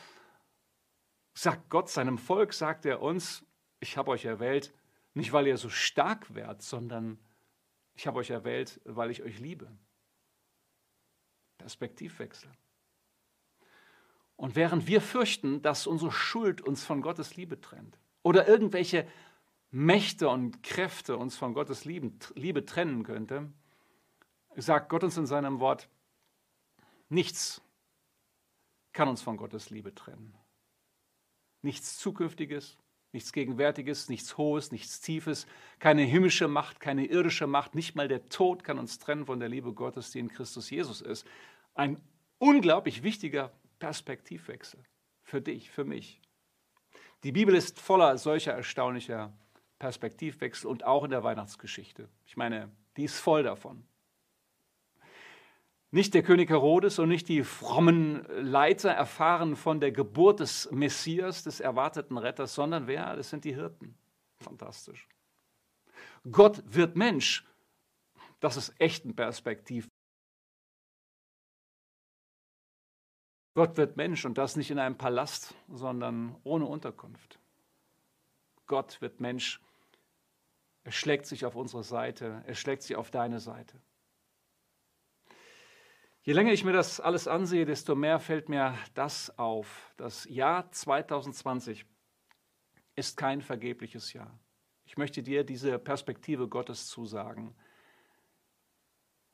sagt 1.35 1.71
Gott 1.71 1.91
seinem 1.91 2.19
Volk, 2.19 2.55
sagt 2.55 2.87
er 2.87 3.03
uns, 3.03 3.45
ich 3.81 3.97
habe 3.97 4.13
euch 4.13 4.25
erwählt, 4.25 4.73
nicht 5.13 5.33
weil 5.33 5.49
ihr 5.49 5.57
so 5.57 5.69
stark 5.69 6.37
wärt, 6.37 6.63
sondern 6.63 7.19
ich 7.95 8.07
habe 8.07 8.21
euch 8.21 8.31
erwählt, 8.31 8.81
weil 8.85 9.11
ich 9.11 9.25
euch 9.25 9.41
liebe. 9.41 9.69
Perspektivwechsel. 11.65 12.51
Und 14.37 14.55
während 14.55 14.87
wir 14.87 15.01
fürchten, 15.01 15.63
dass 15.63 15.87
unsere 15.87 16.13
Schuld 16.13 16.61
uns 16.61 16.85
von 16.85 17.01
Gottes 17.01 17.37
Liebe 17.37 17.59
trennt 17.59 17.99
oder 18.23 18.47
irgendwelche 18.47 19.09
Mächte 19.71 20.29
und 20.29 20.63
Kräfte 20.63 21.17
uns 21.17 21.39
von 21.39 21.55
Gottes 21.55 21.87
Liebe 21.87 22.67
trennen 22.67 23.03
könnte, 23.03 23.51
sagt 24.57 24.91
Gott 24.91 25.05
uns 25.05 25.17
in 25.17 25.25
seinem 25.25 25.59
Wort, 25.59 25.89
nichts 27.09 27.63
kann 28.93 29.09
uns 29.09 29.23
von 29.23 29.39
Gottes 29.39 29.71
Liebe 29.71 29.95
trennen. 29.95 30.37
Nichts 31.63 31.97
Zukünftiges, 31.97 32.77
nichts 33.13 33.33
Gegenwärtiges, 33.33 34.11
nichts 34.11 34.37
Hohes, 34.37 34.71
nichts 34.71 35.01
Tiefes, 35.01 35.47
keine 35.79 36.03
himmlische 36.03 36.49
Macht, 36.49 36.81
keine 36.81 37.07
irdische 37.07 37.47
Macht, 37.47 37.75
nicht 37.75 37.95
mal 37.95 38.09
der 38.09 38.29
Tod 38.29 38.65
kann 38.65 38.79
uns 38.79 38.99
trennen 38.99 39.25
von 39.25 39.39
der 39.41 39.49
Liebe 39.49 39.73
Gottes, 39.73 40.11
die 40.11 40.19
in 40.19 40.29
Christus 40.29 40.69
Jesus 40.69 41.01
ist. 41.01 41.25
Ein 41.75 42.01
unglaublich 42.39 43.03
wichtiger 43.03 43.53
Perspektivwechsel 43.79 44.83
für 45.23 45.41
dich, 45.41 45.71
für 45.71 45.85
mich. 45.85 46.21
Die 47.25 47.33
Bibel 47.33 47.55
ist 47.55 47.81
voller 47.81 48.17
solcher 48.19 48.53
erstaunlicher 48.53 49.33
Perspektivwechsel 49.79 50.71
und 50.71 50.85
auch 50.85 51.05
in 51.05 51.11
der 51.11 51.25
Weihnachtsgeschichte. 51.25 52.09
Ich 52.27 52.37
meine, 52.37 52.71
die 52.97 53.05
ist 53.05 53.19
voll 53.19 53.43
davon. 53.43 53.85
Nicht 55.91 56.15
der 56.15 56.23
König 56.23 56.51
Herodes 56.51 56.99
und 56.99 57.09
nicht 57.09 57.29
die 57.29 57.45
frommen 57.45 58.27
Leiter 58.29 58.91
erfahren 58.91 59.55
von 59.55 59.81
der 59.81 59.93
Geburt 59.93 60.41
des 60.41 60.69
Messias, 60.73 61.45
des 61.45 61.61
erwarteten 61.61 62.19
Retters, 62.19 62.55
sondern 62.55 62.87
wer? 62.87 63.15
Das 63.17 63.31
sind 63.31 63.45
die 63.45 63.55
Hirten. 63.55 63.97
Fantastisch. 64.41 65.09
Gott 66.31 66.63
wird 66.67 66.97
Mensch. 66.97 67.47
Das 68.41 68.57
ist 68.57 68.75
echt 68.81 69.05
ein 69.05 69.15
Perspektiv. 69.15 69.89
Gott 73.55 73.77
wird 73.77 73.97
Mensch 73.97 74.25
und 74.25 74.37
das 74.37 74.57
nicht 74.57 74.71
in 74.71 74.81
einem 74.81 74.99
Palast, 74.99 75.55
sondern 75.69 76.37
ohne 76.43 76.67
Unterkunft. 76.67 77.39
Gott 78.67 79.01
wird 79.01 79.21
Mensch. 79.21 79.61
Er 80.83 80.93
schlägt 80.93 81.27
sich 81.27 81.47
auf 81.47 81.55
unsere 81.55 81.85
Seite, 81.85 82.43
er 82.47 82.55
schlägt 82.55 82.83
sich 82.83 82.97
auf 82.97 83.11
deine 83.11 83.41
Seite. 83.41 83.81
Je 86.23 86.33
länger 86.33 86.53
ich 86.53 86.65
mir 86.65 86.73
das 86.73 87.01
alles 87.01 87.29
ansehe, 87.29 87.65
desto 87.65 87.95
mehr 87.95 88.19
fällt 88.19 88.49
mir 88.49 88.77
das 88.95 89.39
auf. 89.39 89.93
Das 89.97 90.25
Jahr 90.25 90.71
2020 90.73 91.85
ist 92.97 93.17
kein 93.17 93.41
vergebliches 93.41 94.13
Jahr. 94.15 94.39
Ich 94.87 94.97
möchte 94.97 95.23
dir 95.23 95.45
diese 95.45 95.79
Perspektive 95.79 96.49
Gottes 96.49 96.89
zusagen. 96.89 97.55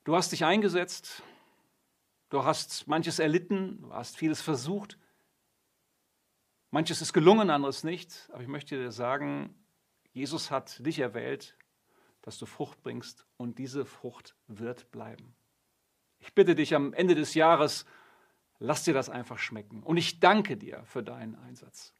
Du 0.03 0.15
hast 0.15 0.31
dich 0.31 0.43
eingesetzt, 0.43 1.23
Du 2.31 2.45
hast 2.45 2.87
manches 2.87 3.19
erlitten, 3.19 3.81
du 3.81 3.93
hast 3.93 4.15
vieles 4.15 4.41
versucht. 4.41 4.97
Manches 6.69 7.01
ist 7.01 7.11
gelungen, 7.11 7.49
anderes 7.49 7.83
nicht. 7.83 8.29
Aber 8.31 8.41
ich 8.41 8.47
möchte 8.47 8.77
dir 8.77 8.93
sagen, 8.93 9.53
Jesus 10.13 10.49
hat 10.49 10.83
dich 10.85 10.99
erwählt, 10.99 11.57
dass 12.21 12.37
du 12.37 12.45
Frucht 12.45 12.81
bringst 12.83 13.27
und 13.35 13.59
diese 13.59 13.83
Frucht 13.83 14.37
wird 14.47 14.91
bleiben. 14.91 15.35
Ich 16.19 16.33
bitte 16.33 16.55
dich 16.55 16.73
am 16.73 16.93
Ende 16.93 17.15
des 17.15 17.33
Jahres, 17.33 17.85
lass 18.59 18.85
dir 18.85 18.93
das 18.93 19.09
einfach 19.09 19.37
schmecken. 19.37 19.83
Und 19.83 19.97
ich 19.97 20.21
danke 20.21 20.55
dir 20.55 20.85
für 20.85 21.03
deinen 21.03 21.35
Einsatz. 21.35 21.93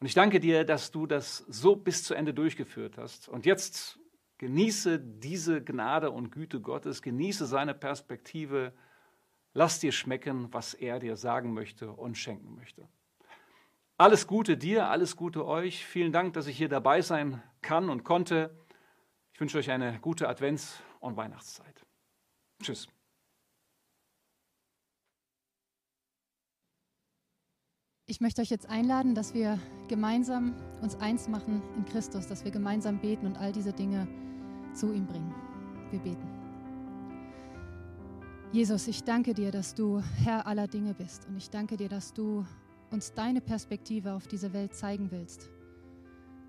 Und 0.00 0.06
ich 0.06 0.14
danke 0.14 0.40
dir, 0.40 0.64
dass 0.64 0.92
du 0.92 1.06
das 1.06 1.44
so 1.46 1.76
bis 1.76 2.04
zu 2.04 2.14
Ende 2.14 2.32
durchgeführt 2.32 2.96
hast. 2.96 3.28
Und 3.28 3.44
jetzt 3.44 3.98
genieße 4.38 4.98
diese 4.98 5.62
Gnade 5.62 6.10
und 6.10 6.30
Güte 6.32 6.62
Gottes, 6.62 7.02
genieße 7.02 7.44
seine 7.44 7.74
Perspektive 7.74 8.72
Lass 9.54 9.80
dir 9.80 9.92
schmecken, 9.92 10.52
was 10.52 10.74
er 10.74 10.98
dir 10.98 11.16
sagen 11.16 11.52
möchte 11.52 11.92
und 11.92 12.16
schenken 12.16 12.54
möchte. 12.54 12.88
Alles 13.98 14.26
Gute 14.26 14.56
dir, 14.56 14.88
alles 14.88 15.16
Gute 15.16 15.46
euch. 15.46 15.86
Vielen 15.86 16.12
Dank, 16.12 16.32
dass 16.34 16.46
ich 16.46 16.56
hier 16.56 16.68
dabei 16.68 17.02
sein 17.02 17.42
kann 17.60 17.90
und 17.90 18.04
konnte. 18.04 18.56
Ich 19.32 19.40
wünsche 19.40 19.58
euch 19.58 19.70
eine 19.70 19.98
gute 20.00 20.28
Advents- 20.28 20.80
und 21.00 21.16
Weihnachtszeit. 21.16 21.84
Tschüss. 22.62 22.88
Ich 28.06 28.20
möchte 28.20 28.42
euch 28.42 28.50
jetzt 28.50 28.68
einladen, 28.68 29.14
dass 29.14 29.32
wir 29.32 29.58
gemeinsam 29.88 30.54
uns 30.82 30.96
eins 30.96 31.28
machen 31.28 31.62
in 31.76 31.84
Christus, 31.84 32.26
dass 32.26 32.44
wir 32.44 32.50
gemeinsam 32.50 33.00
beten 33.00 33.26
und 33.26 33.36
all 33.36 33.52
diese 33.52 33.72
Dinge 33.72 34.08
zu 34.74 34.92
ihm 34.92 35.06
bringen. 35.06 35.34
Wir 35.90 36.00
beten. 36.00 36.41
Jesus, 38.52 38.86
ich 38.86 39.02
danke 39.02 39.32
dir, 39.32 39.50
dass 39.50 39.74
du 39.74 40.02
Herr 40.22 40.46
aller 40.46 40.68
Dinge 40.68 40.92
bist 40.92 41.26
und 41.26 41.38
ich 41.38 41.48
danke 41.48 41.78
dir, 41.78 41.88
dass 41.88 42.12
du 42.12 42.44
uns 42.90 43.14
deine 43.14 43.40
Perspektive 43.40 44.12
auf 44.12 44.26
diese 44.26 44.52
Welt 44.52 44.74
zeigen 44.74 45.10
willst. 45.10 45.48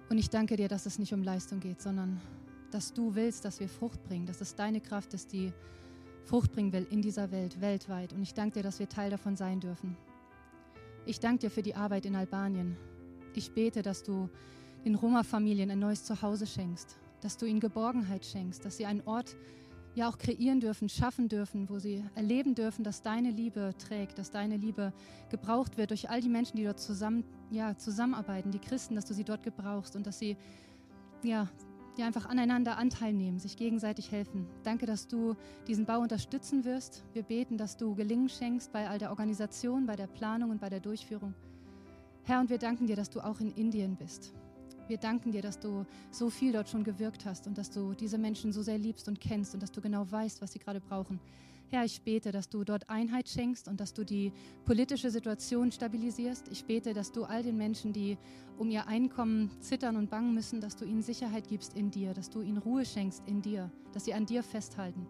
Und 0.09 0.17
ich 0.17 0.29
danke 0.29 0.57
dir, 0.57 0.67
dass 0.67 0.85
es 0.85 0.99
nicht 0.99 1.13
um 1.13 1.23
Leistung 1.23 1.61
geht, 1.61 1.81
sondern 1.81 2.19
dass 2.71 2.91
du 2.91 3.15
willst, 3.15 3.45
dass 3.45 3.61
wir 3.61 3.69
Frucht 3.69 4.03
bringen, 4.03 4.25
dass 4.25 4.41
es 4.41 4.53
deine 4.53 4.81
Kraft 4.81 5.13
ist, 5.13 5.31
die 5.31 5.53
Frucht 6.25 6.51
bringen 6.51 6.73
will 6.73 6.85
in 6.89 7.01
dieser 7.01 7.31
Welt, 7.31 7.61
weltweit. 7.61 8.11
Und 8.11 8.21
ich 8.21 8.33
danke 8.33 8.55
dir, 8.59 8.63
dass 8.63 8.79
wir 8.79 8.89
Teil 8.89 9.09
davon 9.09 9.37
sein 9.37 9.61
dürfen. 9.61 9.95
Ich 11.05 11.21
danke 11.21 11.39
dir 11.39 11.51
für 11.51 11.63
die 11.63 11.75
Arbeit 11.75 12.05
in 12.05 12.17
Albanien. 12.17 12.75
Ich 13.33 13.53
bete, 13.53 13.81
dass 13.81 14.03
du 14.03 14.29
den 14.83 14.95
Roma-Familien 14.95 15.71
ein 15.71 15.79
neues 15.79 16.03
Zuhause 16.03 16.47
schenkst, 16.47 16.97
dass 17.21 17.37
du 17.37 17.45
ihnen 17.45 17.61
Geborgenheit 17.61 18.25
schenkst, 18.25 18.65
dass 18.65 18.75
sie 18.75 18.85
einen 18.85 19.03
Ort 19.05 19.37
ja 19.95 20.09
auch 20.09 20.17
kreieren 20.17 20.59
dürfen, 20.59 20.89
schaffen 20.89 21.29
dürfen, 21.29 21.69
wo 21.69 21.79
sie 21.79 22.03
erleben 22.15 22.55
dürfen, 22.55 22.83
dass 22.83 23.01
deine 23.01 23.29
Liebe 23.31 23.73
trägt, 23.77 24.17
dass 24.17 24.31
deine 24.31 24.57
Liebe 24.57 24.93
gebraucht 25.29 25.77
wird 25.77 25.91
durch 25.91 26.09
all 26.09 26.21
die 26.21 26.29
Menschen, 26.29 26.57
die 26.57 26.63
dort 26.63 26.79
zusammen, 26.79 27.23
ja, 27.51 27.77
zusammenarbeiten, 27.77 28.51
die 28.51 28.59
Christen, 28.59 28.95
dass 28.95 29.05
du 29.05 29.13
sie 29.13 29.23
dort 29.23 29.43
gebrauchst 29.43 29.95
und 29.95 30.07
dass 30.07 30.19
sie 30.19 30.35
ja, 31.23 31.47
ja 31.97 32.05
einfach 32.05 32.25
aneinander 32.25 32.77
Anteil 32.77 33.13
nehmen, 33.13 33.39
sich 33.39 33.55
gegenseitig 33.55 34.11
helfen. 34.11 34.47
Danke, 34.63 34.85
dass 34.85 35.07
du 35.07 35.35
diesen 35.67 35.85
Bau 35.85 35.99
unterstützen 35.99 36.65
wirst. 36.65 37.03
Wir 37.13 37.23
beten, 37.23 37.57
dass 37.57 37.77
du 37.77 37.93
Gelingen 37.95 38.29
schenkst 38.29 38.71
bei 38.71 38.89
all 38.89 38.97
der 38.97 39.11
Organisation, 39.11 39.85
bei 39.85 39.95
der 39.95 40.07
Planung 40.07 40.49
und 40.49 40.59
bei 40.59 40.69
der 40.69 40.79
Durchführung. 40.79 41.33
Herr, 42.23 42.39
und 42.39 42.49
wir 42.49 42.57
danken 42.57 42.87
dir, 42.87 42.95
dass 42.95 43.09
du 43.09 43.19
auch 43.19 43.39
in 43.41 43.51
Indien 43.51 43.95
bist. 43.95 44.33
Wir 44.87 44.97
danken 44.97 45.31
dir, 45.31 45.41
dass 45.41 45.59
du 45.59 45.85
so 46.11 46.29
viel 46.29 46.51
dort 46.51 46.69
schon 46.69 46.83
gewirkt 46.83 47.25
hast 47.25 47.47
und 47.47 47.57
dass 47.57 47.69
du 47.69 47.93
diese 47.93 48.17
Menschen 48.17 48.51
so 48.51 48.61
sehr 48.61 48.77
liebst 48.77 49.07
und 49.07 49.21
kennst 49.21 49.53
und 49.53 49.63
dass 49.63 49.71
du 49.71 49.81
genau 49.81 50.09
weißt, 50.09 50.41
was 50.41 50.51
sie 50.51 50.59
gerade 50.59 50.81
brauchen. 50.81 51.19
Herr, 51.69 51.85
ich 51.85 52.01
bete, 52.01 52.31
dass 52.31 52.49
du 52.49 52.63
dort 52.63 52.89
Einheit 52.89 53.27
schenkst 53.27 53.67
und 53.67 53.79
dass 53.79 53.93
du 53.93 54.03
die 54.03 54.31
politische 54.63 55.09
Situation 55.09 55.71
stabilisierst. 55.71 56.47
Ich 56.51 56.65
bete, 56.65 56.93
dass 56.93 57.11
du 57.11 57.23
all 57.23 57.41
den 57.41 57.57
Menschen, 57.57 57.93
die 57.93 58.17
um 58.59 58.69
ihr 58.69 58.87
Einkommen 58.87 59.49
zittern 59.59 59.95
und 59.95 60.11
bangen 60.11 60.35
müssen, 60.35 60.61
dass 60.61 60.75
du 60.75 60.85
ihnen 60.85 61.01
Sicherheit 61.01 61.47
gibst 61.47 61.73
in 61.73 61.89
dir, 61.89 62.13
dass 62.13 62.29
du 62.29 62.41
ihnen 62.41 62.59
Ruhe 62.59 62.85
schenkst 62.85 63.23
in 63.25 63.41
dir, 63.41 63.71
dass 63.91 64.05
sie 64.05 64.13
an 64.13 64.27
dir 64.27 64.43
festhalten. 64.43 65.07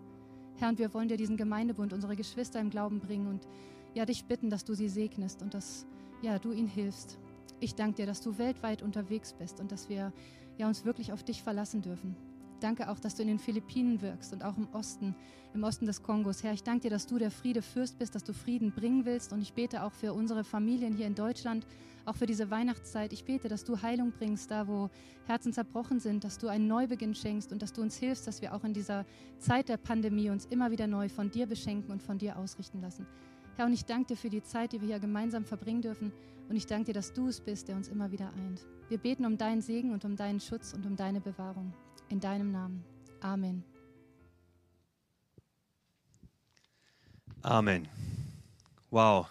Herr, 0.58 0.70
und 0.70 0.80
wir 0.80 0.94
wollen 0.94 1.10
dir 1.10 1.18
diesen 1.18 1.36
Gemeindebund, 1.36 1.92
unsere 1.92 2.16
Geschwister 2.16 2.62
im 2.62 2.70
Glauben 2.70 3.00
bringen 3.00 3.28
und 3.28 3.46
ja, 3.94 4.06
dich 4.06 4.24
bitten, 4.24 4.50
dass 4.50 4.64
du 4.64 4.74
sie 4.74 4.88
segnest 4.88 5.42
und 5.42 5.54
dass 5.54 5.86
ja, 6.22 6.40
du 6.40 6.54
ihnen 6.54 6.70
hilfst. 6.70 7.20
Ich 7.64 7.76
danke 7.76 7.96
dir, 7.96 8.06
dass 8.06 8.20
du 8.20 8.38
weltweit 8.38 8.82
unterwegs 8.82 9.32
bist 9.32 9.62
und 9.62 9.72
dass 9.72 9.88
wir 9.88 10.12
ja, 10.58 10.68
uns 10.68 10.84
wirklich 10.84 11.14
auf 11.14 11.24
dich 11.24 11.42
verlassen 11.42 11.82
dürfen. 11.82 12.18
Danke 12.60 12.90
auch, 12.90 13.00
dass 13.00 13.16
du 13.16 13.22
in 13.22 13.30
den 13.30 13.40
Philippinen 13.40 14.02
wirkst 14.02 14.34
und 14.34 14.44
auch 14.44 14.58
im 14.58 14.68
Osten, 14.74 15.16
im 15.54 15.64
Osten 15.64 15.86
des 15.86 16.04
Kongos. 16.04 16.44
Herr, 16.44 16.52
ich 16.52 16.64
danke 16.64 16.82
dir, 16.82 16.90
dass 16.90 17.08
du 17.08 17.18
der 17.18 17.32
Friedefürst 17.32 17.98
bist, 17.98 18.16
dass 18.16 18.26
du 18.26 18.34
Frieden 18.34 18.74
bringen 18.74 19.06
willst. 19.06 19.32
Und 19.32 19.42
ich 19.42 19.54
bete 19.54 19.84
auch 19.84 19.94
für 19.94 20.12
unsere 20.12 20.44
Familien 20.44 20.94
hier 20.94 21.08
in 21.08 21.16
Deutschland, 21.16 21.66
auch 22.04 22.18
für 22.18 22.26
diese 22.26 22.52
Weihnachtszeit. 22.52 23.14
Ich 23.14 23.24
bete, 23.24 23.48
dass 23.48 23.64
du 23.64 23.82
Heilung 23.82 24.12
bringst, 24.12 24.52
da 24.52 24.68
wo 24.68 24.90
Herzen 25.26 25.54
zerbrochen 25.54 26.02
sind, 26.02 26.26
dass 26.26 26.40
du 26.40 26.50
einen 26.50 26.68
Neubeginn 26.68 27.16
schenkst 27.16 27.54
und 27.54 27.62
dass 27.62 27.72
du 27.72 27.82
uns 27.82 27.96
hilfst, 27.96 28.28
dass 28.28 28.42
wir 28.42 28.54
auch 28.54 28.66
in 28.66 28.74
dieser 28.74 29.06
Zeit 29.40 29.70
der 29.70 29.78
Pandemie 29.78 30.30
uns 30.30 30.46
immer 30.48 30.70
wieder 30.70 30.88
neu 30.88 31.08
von 31.08 31.32
dir 31.32 31.48
beschenken 31.48 31.92
und 31.94 32.04
von 32.04 32.18
dir 32.18 32.38
ausrichten 32.38 32.82
lassen. 32.82 33.08
Herr, 33.56 33.68
und 33.68 33.74
ich 33.74 33.86
danke 33.86 34.08
dir 34.08 34.18
für 34.18 34.30
die 34.30 34.42
Zeit, 34.42 34.74
die 34.74 34.82
wir 34.82 34.88
hier 34.88 35.00
gemeinsam 35.00 35.46
verbringen 35.46 35.82
dürfen. 35.82 36.12
Und 36.50 36.56
ich 36.56 36.66
danke 36.66 36.86
dir, 36.86 36.94
dass 36.94 37.14
du 37.14 37.28
es 37.28 37.40
bist, 37.40 37.68
der 37.68 37.76
uns 37.76 37.88
immer 37.88 38.12
wieder 38.12 38.34
eint. 38.34 38.66
Wir 38.90 38.98
beten 38.98 39.26
um 39.26 39.38
deinen 39.38 39.62
Segen 39.62 39.92
und 39.92 40.06
um 40.06 40.16
deinen 40.16 40.40
Schutz 40.40 40.74
und 40.74 40.86
um 40.86 40.96
deine 40.96 41.22
Bewahrung. 41.22 41.74
In 42.10 42.20
deinem 42.20 42.52
Namen. 42.52 42.84
Amen. 43.22 43.64
Amen. 47.44 47.88
Wow. 48.90 49.30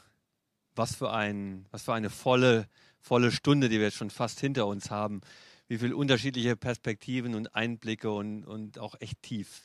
Was 0.75 0.95
für, 0.95 1.13
ein, 1.13 1.67
was 1.71 1.83
für 1.83 1.93
eine 1.93 2.09
volle, 2.09 2.69
volle 3.01 3.33
Stunde, 3.33 3.69
die 3.69 3.79
wir 3.79 3.87
jetzt 3.87 3.97
schon 3.97 4.11
fast 4.11 4.41
hinter 4.41 4.67
uns 4.67 4.91
haben. 4.91 5.21
Wie 5.67 5.79
viele 5.79 5.97
unterschiedliche 5.97 6.57
Perspektiven 6.57 7.35
und 7.35 7.55
Einblicke 7.55 8.11
und, 8.11 8.45
und 8.45 8.79
auch 8.79 8.95
echt 9.01 9.21
tief. 9.23 9.63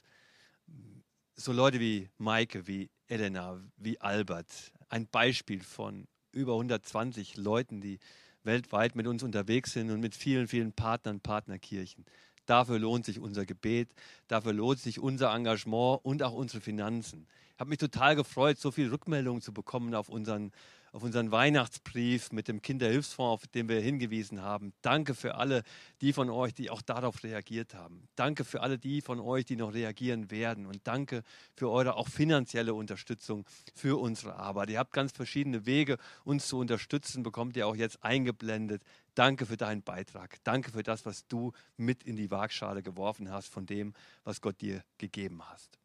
So 1.40 1.52
Leute 1.52 1.80
wie 1.80 2.10
Maike, 2.18 2.66
wie 2.66 2.90
Elena, 3.08 3.62
wie 3.78 4.02
Albert. 4.02 4.48
Ein 4.90 5.06
Beispiel 5.06 5.62
von 5.62 6.08
über 6.32 6.54
120 6.54 7.38
Leuten, 7.38 7.80
die 7.80 8.00
weltweit 8.42 8.96
mit 8.96 9.06
uns 9.06 9.22
unterwegs 9.22 9.74
sind 9.74 9.92
und 9.92 10.00
mit 10.00 10.16
vielen, 10.16 10.48
vielen 10.48 10.74
Partnern, 10.74 11.20
Partnerkirchen. 11.20 12.06
Dafür 12.48 12.80
lohnt 12.80 13.06
sich 13.06 13.20
unser 13.20 13.46
Gebet, 13.46 13.94
dafür 14.28 14.52
lohnt 14.52 14.80
sich 14.80 14.98
unser 15.00 15.32
Engagement 15.32 16.04
und 16.04 16.24
auch 16.24 16.34
unsere 16.34 16.60
Finanzen. 16.60 17.28
Ich 17.54 17.60
habe 17.60 17.70
mich 17.70 17.78
total 17.78 18.16
gefreut, 18.16 18.58
so 18.58 18.72
viele 18.72 18.92
Rückmeldungen 18.92 19.44
zu 19.44 19.54
bekommen 19.54 19.94
auf 19.94 20.10
unseren 20.10 20.52
auf 20.92 21.04
unseren 21.04 21.32
Weihnachtsbrief 21.32 22.32
mit 22.32 22.48
dem 22.48 22.62
Kinderhilfsfonds, 22.62 23.44
auf 23.44 23.48
den 23.48 23.70
wir 23.70 23.80
hingewiesen 23.82 24.42
haben. 24.42 24.74
Danke 24.82 25.16
für 25.16 25.36
alle 25.36 25.64
die 26.02 26.14
von 26.14 26.30
euch, 26.30 26.54
die 26.54 26.70
auch 26.70 26.82
darauf 26.82 27.24
reagiert 27.24 27.74
haben. 27.74 28.08
Danke 28.16 28.46
für 28.46 28.62
alle 28.62 28.78
die 28.78 29.02
von 29.02 29.20
euch, 29.20 29.46
die 29.46 29.56
noch 29.56 29.74
reagieren 29.74 30.32
werden. 30.32 30.66
Und 30.66 30.82
danke 30.86 31.24
für 31.56 31.70
eure 31.70 31.96
auch 31.96 32.08
finanzielle 32.08 32.74
Unterstützung 32.74 33.46
für 33.76 34.00
unsere 34.00 34.36
Arbeit. 34.36 34.70
Ihr 34.70 34.80
habt 34.80 34.94
ganz 34.94 35.12
verschiedene 35.12 35.66
Wege, 35.66 35.98
uns 36.24 36.48
zu 36.48 36.58
unterstützen, 36.58 37.24
bekommt 37.24 37.58
ihr 37.58 37.68
auch 37.68 37.76
jetzt 37.76 38.04
eingeblendet. 38.04 38.84
Danke 39.16 39.46
für 39.46 39.58
deinen 39.58 39.82
Beitrag. 39.82 40.38
Danke 40.44 40.72
für 40.72 40.84
das, 40.84 41.06
was 41.06 41.28
du 41.28 41.52
mit 41.76 42.04
in 42.04 42.16
die 42.16 42.30
Waagschale 42.30 42.84
geworfen 42.84 43.32
hast 43.32 43.48
von 43.48 43.66
dem, 43.66 43.94
was 44.24 44.42
Gott 44.42 44.62
dir 44.62 44.84
gegeben 44.98 45.42
hast. 45.44 45.80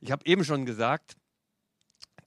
Ich 0.00 0.10
habe 0.10 0.24
eben 0.26 0.44
schon 0.44 0.64
gesagt, 0.64 1.16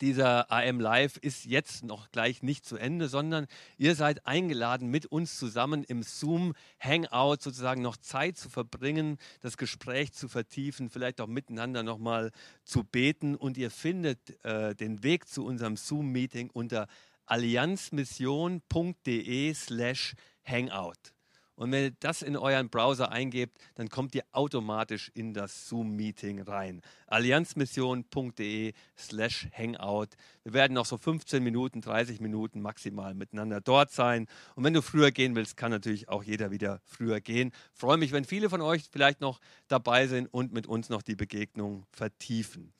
dieser 0.03 0.51
AM 0.51 0.79
Live 0.81 1.15
ist 1.15 1.45
jetzt 1.45 1.85
noch 1.85 2.11
gleich 2.11 2.43
nicht 2.43 2.65
zu 2.65 2.75
Ende, 2.75 3.07
sondern 3.07 3.47
ihr 3.77 3.95
seid 3.95 4.27
eingeladen, 4.27 4.89
mit 4.89 5.05
uns 5.05 5.39
zusammen 5.39 5.85
im 5.85 6.03
Zoom 6.03 6.55
Hangout 6.77 7.41
sozusagen 7.41 7.81
noch 7.81 7.95
Zeit 7.95 8.35
zu 8.35 8.49
verbringen, 8.49 9.17
das 9.39 9.55
Gespräch 9.55 10.11
zu 10.11 10.27
vertiefen, 10.27 10.89
vielleicht 10.89 11.21
auch 11.21 11.27
miteinander 11.27 11.83
nochmal 11.83 12.31
zu 12.65 12.83
beten. 12.83 13.37
Und 13.37 13.57
ihr 13.57 13.71
findet 13.71 14.43
äh, 14.43 14.75
den 14.75 15.03
Weg 15.03 15.29
zu 15.29 15.45
unserem 15.45 15.77
Zoom-Meeting 15.77 16.49
unter 16.51 16.87
allianzmission.de 17.25 19.53
slash 19.53 20.15
hangout. 20.43 21.12
Und 21.55 21.71
wenn 21.71 21.83
ihr 21.83 21.91
das 21.99 22.23
in 22.23 22.35
euren 22.35 22.69
Browser 22.69 23.11
eingebt, 23.11 23.57
dann 23.75 23.89
kommt 23.89 24.15
ihr 24.15 24.23
automatisch 24.31 25.11
in 25.13 25.33
das 25.33 25.67
Zoom-Meeting 25.67 26.41
rein. 26.41 26.81
allianzmission.de 27.07 28.73
slash 28.97 29.47
hangout. 29.53 30.09
Wir 30.43 30.53
werden 30.53 30.73
noch 30.73 30.87
so 30.87 30.97
15 30.97 31.43
Minuten, 31.43 31.81
30 31.81 32.19
Minuten 32.21 32.61
maximal 32.61 33.13
miteinander 33.13 33.61
dort 33.61 33.91
sein. 33.91 34.27
Und 34.55 34.63
wenn 34.63 34.73
du 34.73 34.81
früher 34.81 35.11
gehen 35.11 35.35
willst, 35.35 35.55
kann 35.55 35.69
natürlich 35.69 36.09
auch 36.09 36.23
jeder 36.23 36.49
wieder 36.49 36.81
früher 36.85 37.21
gehen. 37.21 37.51
Freue 37.71 37.97
mich, 37.97 38.11
wenn 38.11 38.25
viele 38.25 38.49
von 38.49 38.61
euch 38.61 38.85
vielleicht 38.91 39.21
noch 39.21 39.39
dabei 39.67 40.07
sind 40.07 40.33
und 40.33 40.53
mit 40.53 40.65
uns 40.65 40.89
noch 40.89 41.03
die 41.03 41.15
Begegnung 41.15 41.85
vertiefen. 41.91 42.73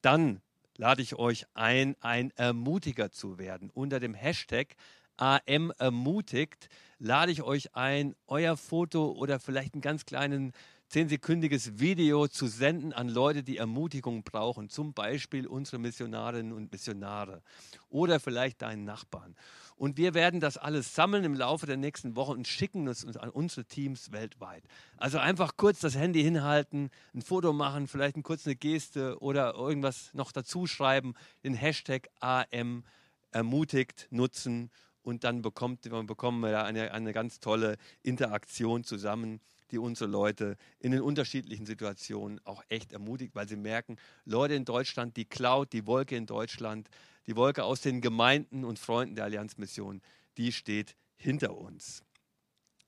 Dann 0.00 0.40
lade 0.76 1.02
ich 1.02 1.16
euch 1.16 1.46
ein, 1.54 1.94
ein 2.00 2.30
Ermutiger 2.36 3.10
zu 3.10 3.38
werden 3.38 3.70
unter 3.70 4.00
dem 4.00 4.14
Hashtag 4.14 4.76
AM 5.16 5.72
ermutigt, 5.78 6.68
lade 7.04 7.30
ich 7.30 7.42
euch 7.42 7.76
ein, 7.76 8.16
euer 8.26 8.56
Foto 8.56 9.12
oder 9.12 9.38
vielleicht 9.38 9.74
einen 9.74 9.82
ganz 9.82 10.06
kleinen 10.06 10.52
zehnsekündiges 10.88 11.78
Video 11.78 12.28
zu 12.28 12.46
senden 12.46 12.94
an 12.94 13.10
Leute, 13.10 13.42
die 13.42 13.58
Ermutigung 13.58 14.22
brauchen, 14.22 14.70
zum 14.70 14.94
Beispiel 14.94 15.46
unsere 15.46 15.78
Missionarinnen 15.78 16.52
und 16.52 16.72
Missionare 16.72 17.42
oder 17.90 18.20
vielleicht 18.20 18.62
deinen 18.62 18.84
Nachbarn. 18.84 19.34
Und 19.76 19.98
wir 19.98 20.14
werden 20.14 20.40
das 20.40 20.56
alles 20.56 20.94
sammeln 20.94 21.24
im 21.24 21.34
Laufe 21.34 21.66
der 21.66 21.76
nächsten 21.76 22.16
Wochen 22.16 22.32
und 22.32 22.48
schicken 22.48 22.86
es 22.86 23.04
an 23.04 23.28
unsere 23.28 23.66
Teams 23.66 24.10
weltweit. 24.12 24.64
Also 24.96 25.18
einfach 25.18 25.58
kurz 25.58 25.80
das 25.80 25.96
Handy 25.96 26.22
hinhalten, 26.22 26.90
ein 27.12 27.22
Foto 27.22 27.52
machen, 27.52 27.86
vielleicht 27.86 28.14
eine 28.14 28.22
kurze 28.22 28.56
Geste 28.56 29.18
oder 29.20 29.54
irgendwas 29.54 30.10
noch 30.14 30.32
dazu 30.32 30.66
schreiben, 30.66 31.14
den 31.42 31.54
Hashtag 31.54 32.08
AM 32.20 32.82
ermutigt 33.30 34.06
nutzen 34.10 34.70
und 35.04 35.22
dann 35.22 35.42
bekommt, 35.42 35.82
bekommen 35.82 36.40
wir 36.40 36.50
da 36.50 36.62
eine, 36.64 36.92
eine 36.92 37.12
ganz 37.12 37.38
tolle 37.38 37.76
Interaktion 38.02 38.84
zusammen, 38.84 39.40
die 39.70 39.78
unsere 39.78 40.10
Leute 40.10 40.56
in 40.80 40.92
den 40.92 41.02
unterschiedlichen 41.02 41.66
Situationen 41.66 42.40
auch 42.44 42.62
echt 42.68 42.92
ermutigt, 42.92 43.34
weil 43.34 43.48
sie 43.48 43.56
merken, 43.56 43.96
Leute 44.24 44.54
in 44.54 44.64
Deutschland, 44.64 45.16
die 45.16 45.24
Cloud, 45.24 45.72
die 45.72 45.86
Wolke 45.86 46.16
in 46.16 46.26
Deutschland, 46.26 46.88
die 47.26 47.36
Wolke 47.36 47.64
aus 47.64 47.80
den 47.80 48.00
Gemeinden 48.00 48.64
und 48.64 48.78
Freunden 48.78 49.14
der 49.14 49.24
Allianzmission, 49.24 50.00
die 50.36 50.52
steht 50.52 50.96
hinter 51.16 51.56
uns. 51.56 52.02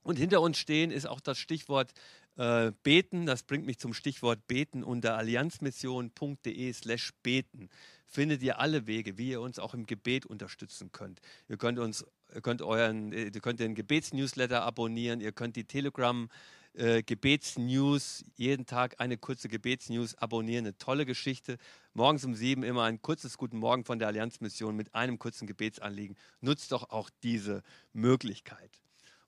Und 0.02 0.16
hinter 0.16 0.40
uns 0.40 0.58
stehen 0.58 0.90
ist 0.90 1.06
auch 1.06 1.20
das 1.20 1.38
Stichwort 1.38 1.92
äh, 2.36 2.72
beten. 2.82 3.26
Das 3.26 3.42
bringt 3.42 3.66
mich 3.66 3.78
zum 3.78 3.94
Stichwort 3.94 4.46
beten 4.46 4.84
unter 4.84 5.16
allianzmission.de 5.16 6.72
slash 6.72 7.12
beten. 7.22 7.68
Findet 8.06 8.42
ihr 8.42 8.60
alle 8.60 8.86
Wege, 8.86 9.18
wie 9.18 9.30
ihr 9.30 9.40
uns 9.40 9.58
auch 9.58 9.74
im 9.74 9.86
Gebet 9.86 10.26
unterstützen 10.26 10.92
könnt. 10.92 11.20
Ihr 11.48 11.56
könnt 11.56 11.78
uns, 11.78 12.04
ihr 12.34 12.40
könnt 12.40 12.62
euren, 12.62 13.12
ihr 13.12 13.30
könnt 13.32 13.60
den 13.60 13.74
Gebetsnewsletter 13.74 14.62
abonnieren, 14.62 15.20
ihr 15.20 15.32
könnt 15.32 15.56
die 15.56 15.64
Telegram 15.64 16.28
äh, 16.76 17.02
Gebetsnews, 17.02 18.24
jeden 18.36 18.66
Tag 18.66 19.00
eine 19.00 19.16
kurze 19.16 19.48
Gebetsnews 19.48 20.14
abonnieren. 20.16 20.66
Eine 20.66 20.78
tolle 20.78 21.06
Geschichte. 21.06 21.56
Morgens 21.94 22.24
um 22.24 22.34
sieben 22.34 22.62
immer 22.62 22.84
ein 22.84 23.00
kurzes 23.00 23.38
Guten 23.38 23.58
Morgen 23.58 23.84
von 23.84 23.98
der 23.98 24.08
Allianzmission 24.08 24.76
mit 24.76 24.94
einem 24.94 25.18
kurzen 25.18 25.46
Gebetsanliegen. 25.46 26.16
Nutzt 26.40 26.72
doch 26.72 26.90
auch 26.90 27.10
diese 27.22 27.62
Möglichkeit. 27.92 28.70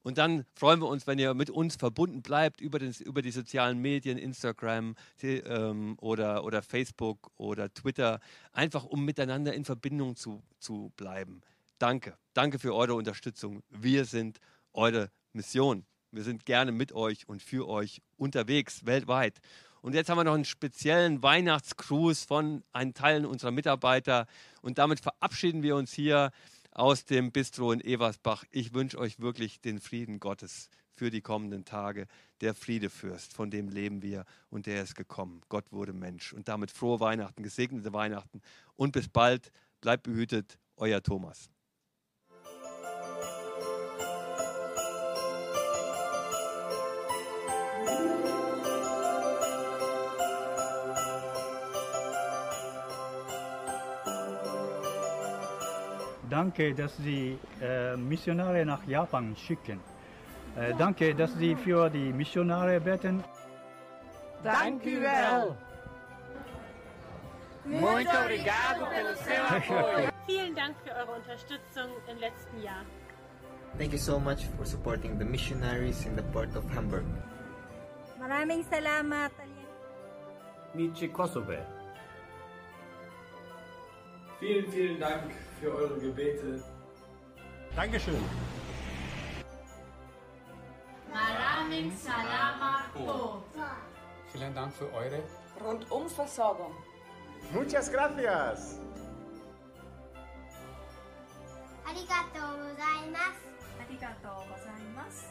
Und 0.08 0.16
dann 0.16 0.46
freuen 0.54 0.80
wir 0.80 0.88
uns, 0.88 1.06
wenn 1.06 1.18
ihr 1.18 1.34
mit 1.34 1.50
uns 1.50 1.76
verbunden 1.76 2.22
bleibt 2.22 2.62
über, 2.62 2.78
den, 2.78 2.94
über 3.04 3.20
die 3.20 3.30
sozialen 3.30 3.76
Medien, 3.78 4.16
Instagram 4.16 4.94
die, 5.20 5.36
ähm, 5.40 5.98
oder, 6.00 6.44
oder 6.44 6.62
Facebook 6.62 7.30
oder 7.36 7.70
Twitter, 7.74 8.18
einfach 8.54 8.84
um 8.84 9.04
miteinander 9.04 9.52
in 9.52 9.66
Verbindung 9.66 10.16
zu, 10.16 10.42
zu 10.60 10.94
bleiben. 10.96 11.42
Danke. 11.78 12.16
Danke 12.32 12.58
für 12.58 12.74
eure 12.74 12.94
Unterstützung. 12.94 13.62
Wir 13.68 14.06
sind 14.06 14.40
eure 14.72 15.10
Mission. 15.34 15.84
Wir 16.10 16.22
sind 16.22 16.46
gerne 16.46 16.72
mit 16.72 16.92
euch 16.92 17.28
und 17.28 17.42
für 17.42 17.68
euch 17.68 18.00
unterwegs, 18.16 18.86
weltweit. 18.86 19.42
Und 19.82 19.94
jetzt 19.94 20.08
haben 20.08 20.16
wir 20.16 20.24
noch 20.24 20.34
einen 20.34 20.46
speziellen 20.46 21.22
Weihnachtscruise 21.22 22.26
von 22.26 22.64
einem 22.72 22.94
Teil 22.94 23.26
unserer 23.26 23.50
Mitarbeiter. 23.50 24.26
Und 24.62 24.78
damit 24.78 25.00
verabschieden 25.00 25.62
wir 25.62 25.76
uns 25.76 25.92
hier 25.92 26.30
aus 26.70 27.04
dem 27.04 27.32
Bistro 27.32 27.72
in 27.72 27.80
Eversbach. 27.80 28.44
Ich 28.50 28.74
wünsche 28.74 28.98
euch 28.98 29.20
wirklich 29.20 29.60
den 29.60 29.80
Frieden 29.80 30.20
Gottes 30.20 30.68
für 30.92 31.10
die 31.10 31.20
kommenden 31.20 31.64
Tage. 31.64 32.06
Der 32.40 32.54
Friedefürst, 32.54 33.32
von 33.32 33.50
dem 33.50 33.68
leben 33.68 34.02
wir 34.02 34.24
und 34.50 34.66
der 34.66 34.82
ist 34.82 34.94
gekommen. 34.94 35.40
Gott 35.48 35.72
wurde 35.72 35.92
Mensch. 35.92 36.32
Und 36.32 36.48
damit 36.48 36.70
frohe 36.70 37.00
Weihnachten, 37.00 37.42
gesegnete 37.42 37.92
Weihnachten 37.92 38.40
und 38.76 38.92
bis 38.92 39.08
bald. 39.08 39.52
Bleibt 39.80 40.02
behütet, 40.02 40.58
euer 40.76 41.02
Thomas. 41.02 41.50
Danke, 56.30 56.74
dass 56.74 56.96
Sie 56.98 57.38
äh, 57.62 57.96
Missionare 57.96 58.64
nach 58.64 58.86
Japan 58.86 59.34
schicken. 59.36 59.80
Äh, 60.56 60.74
danke, 60.78 61.14
dass 61.14 61.34
Sie 61.34 61.54
für 61.54 61.88
die 61.88 62.12
Missionare 62.12 62.80
beten. 62.80 63.24
Danke 64.42 65.00
well. 65.00 65.56
Muito 67.64 68.10
obrigado 68.10 68.86
pelo 68.86 69.14
seu 69.16 69.42
apoio. 69.56 70.08
Vielen 70.26 70.54
Dank 70.54 70.76
für 70.84 70.94
eure 70.94 71.12
Unterstützung 71.12 71.90
im 72.10 72.18
letzten 72.18 72.62
Jahr. 72.62 72.84
Thank 73.76 73.92
you 73.92 73.98
so 73.98 74.18
much 74.18 74.46
for 74.56 74.64
supporting 74.64 75.18
the 75.18 75.24
missionaries 75.24 76.06
in 76.06 76.16
the 76.16 76.22
port 76.32 76.54
of 76.56 76.64
Hamburg. 76.74 77.04
Maraming 78.18 78.64
salamat. 78.70 79.30
Michi 80.74 81.08
Kosobe. 81.08 81.77
Vielen, 84.38 84.70
vielen 84.70 85.00
Dank 85.00 85.32
für 85.60 85.74
eure 85.74 85.98
Gebete. 85.98 86.62
Dankeschön. 87.74 88.22
Maraming 91.12 91.92
salamat 91.96 92.92
po. 92.94 93.42
Vielen 94.32 94.54
Dank 94.54 94.72
für 94.74 94.92
eure 94.92 95.22
Rundumversorgung. 95.60 96.72
Muchas 97.52 97.90
gracias. 97.90 98.78
Arigatou 101.84 102.50
gozaimasu. 102.62 103.48
Arigatou 103.80 104.38
gozaimasu. 104.50 105.26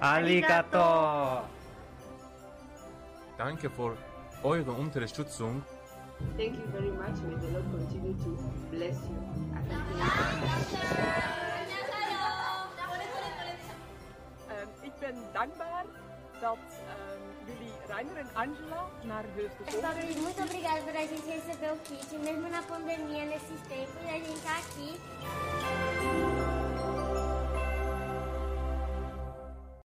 Arigato. 0.00 1.48
Danke 3.38 3.70
für 3.70 3.96
eure 4.42 4.72
Unterstützung. 4.72 5.62
Thank 6.36 6.56
you 6.58 6.66
very 6.72 6.90
much. 6.90 7.16
May 7.26 7.36
the 7.36 7.48
Lord 7.52 7.64
continue 7.72 8.14
to 8.24 8.30
bless 8.70 8.96
you. 9.08 9.16
Um, 14.48 14.68
ik 14.82 14.92
ben 14.98 15.14
dankbaar 15.32 15.84
dat 16.40 16.56
um, 16.56 17.22
jullie 17.46 17.72
Rainer 17.88 18.16
en 18.16 18.28
Angela 18.34 18.88
naar 19.04 19.24
de 19.36 19.48
Pastor 19.64 19.82
Luiz, 19.82 20.16
muito 20.16 20.42
obrigada 20.42 20.80
por 20.80 20.96
a 20.96 21.06
gente 21.06 21.30
receber 21.30 21.72
o 21.72 21.78
kit, 21.82 22.18
mesmo 22.18 22.48
na 22.48 22.62
pandemia, 22.62 23.24
nesses 23.24 23.60
tempos, 23.68 24.02
a 24.06 24.18
gente 24.24 24.42
tá 24.42 24.56
aqui 24.58 26.29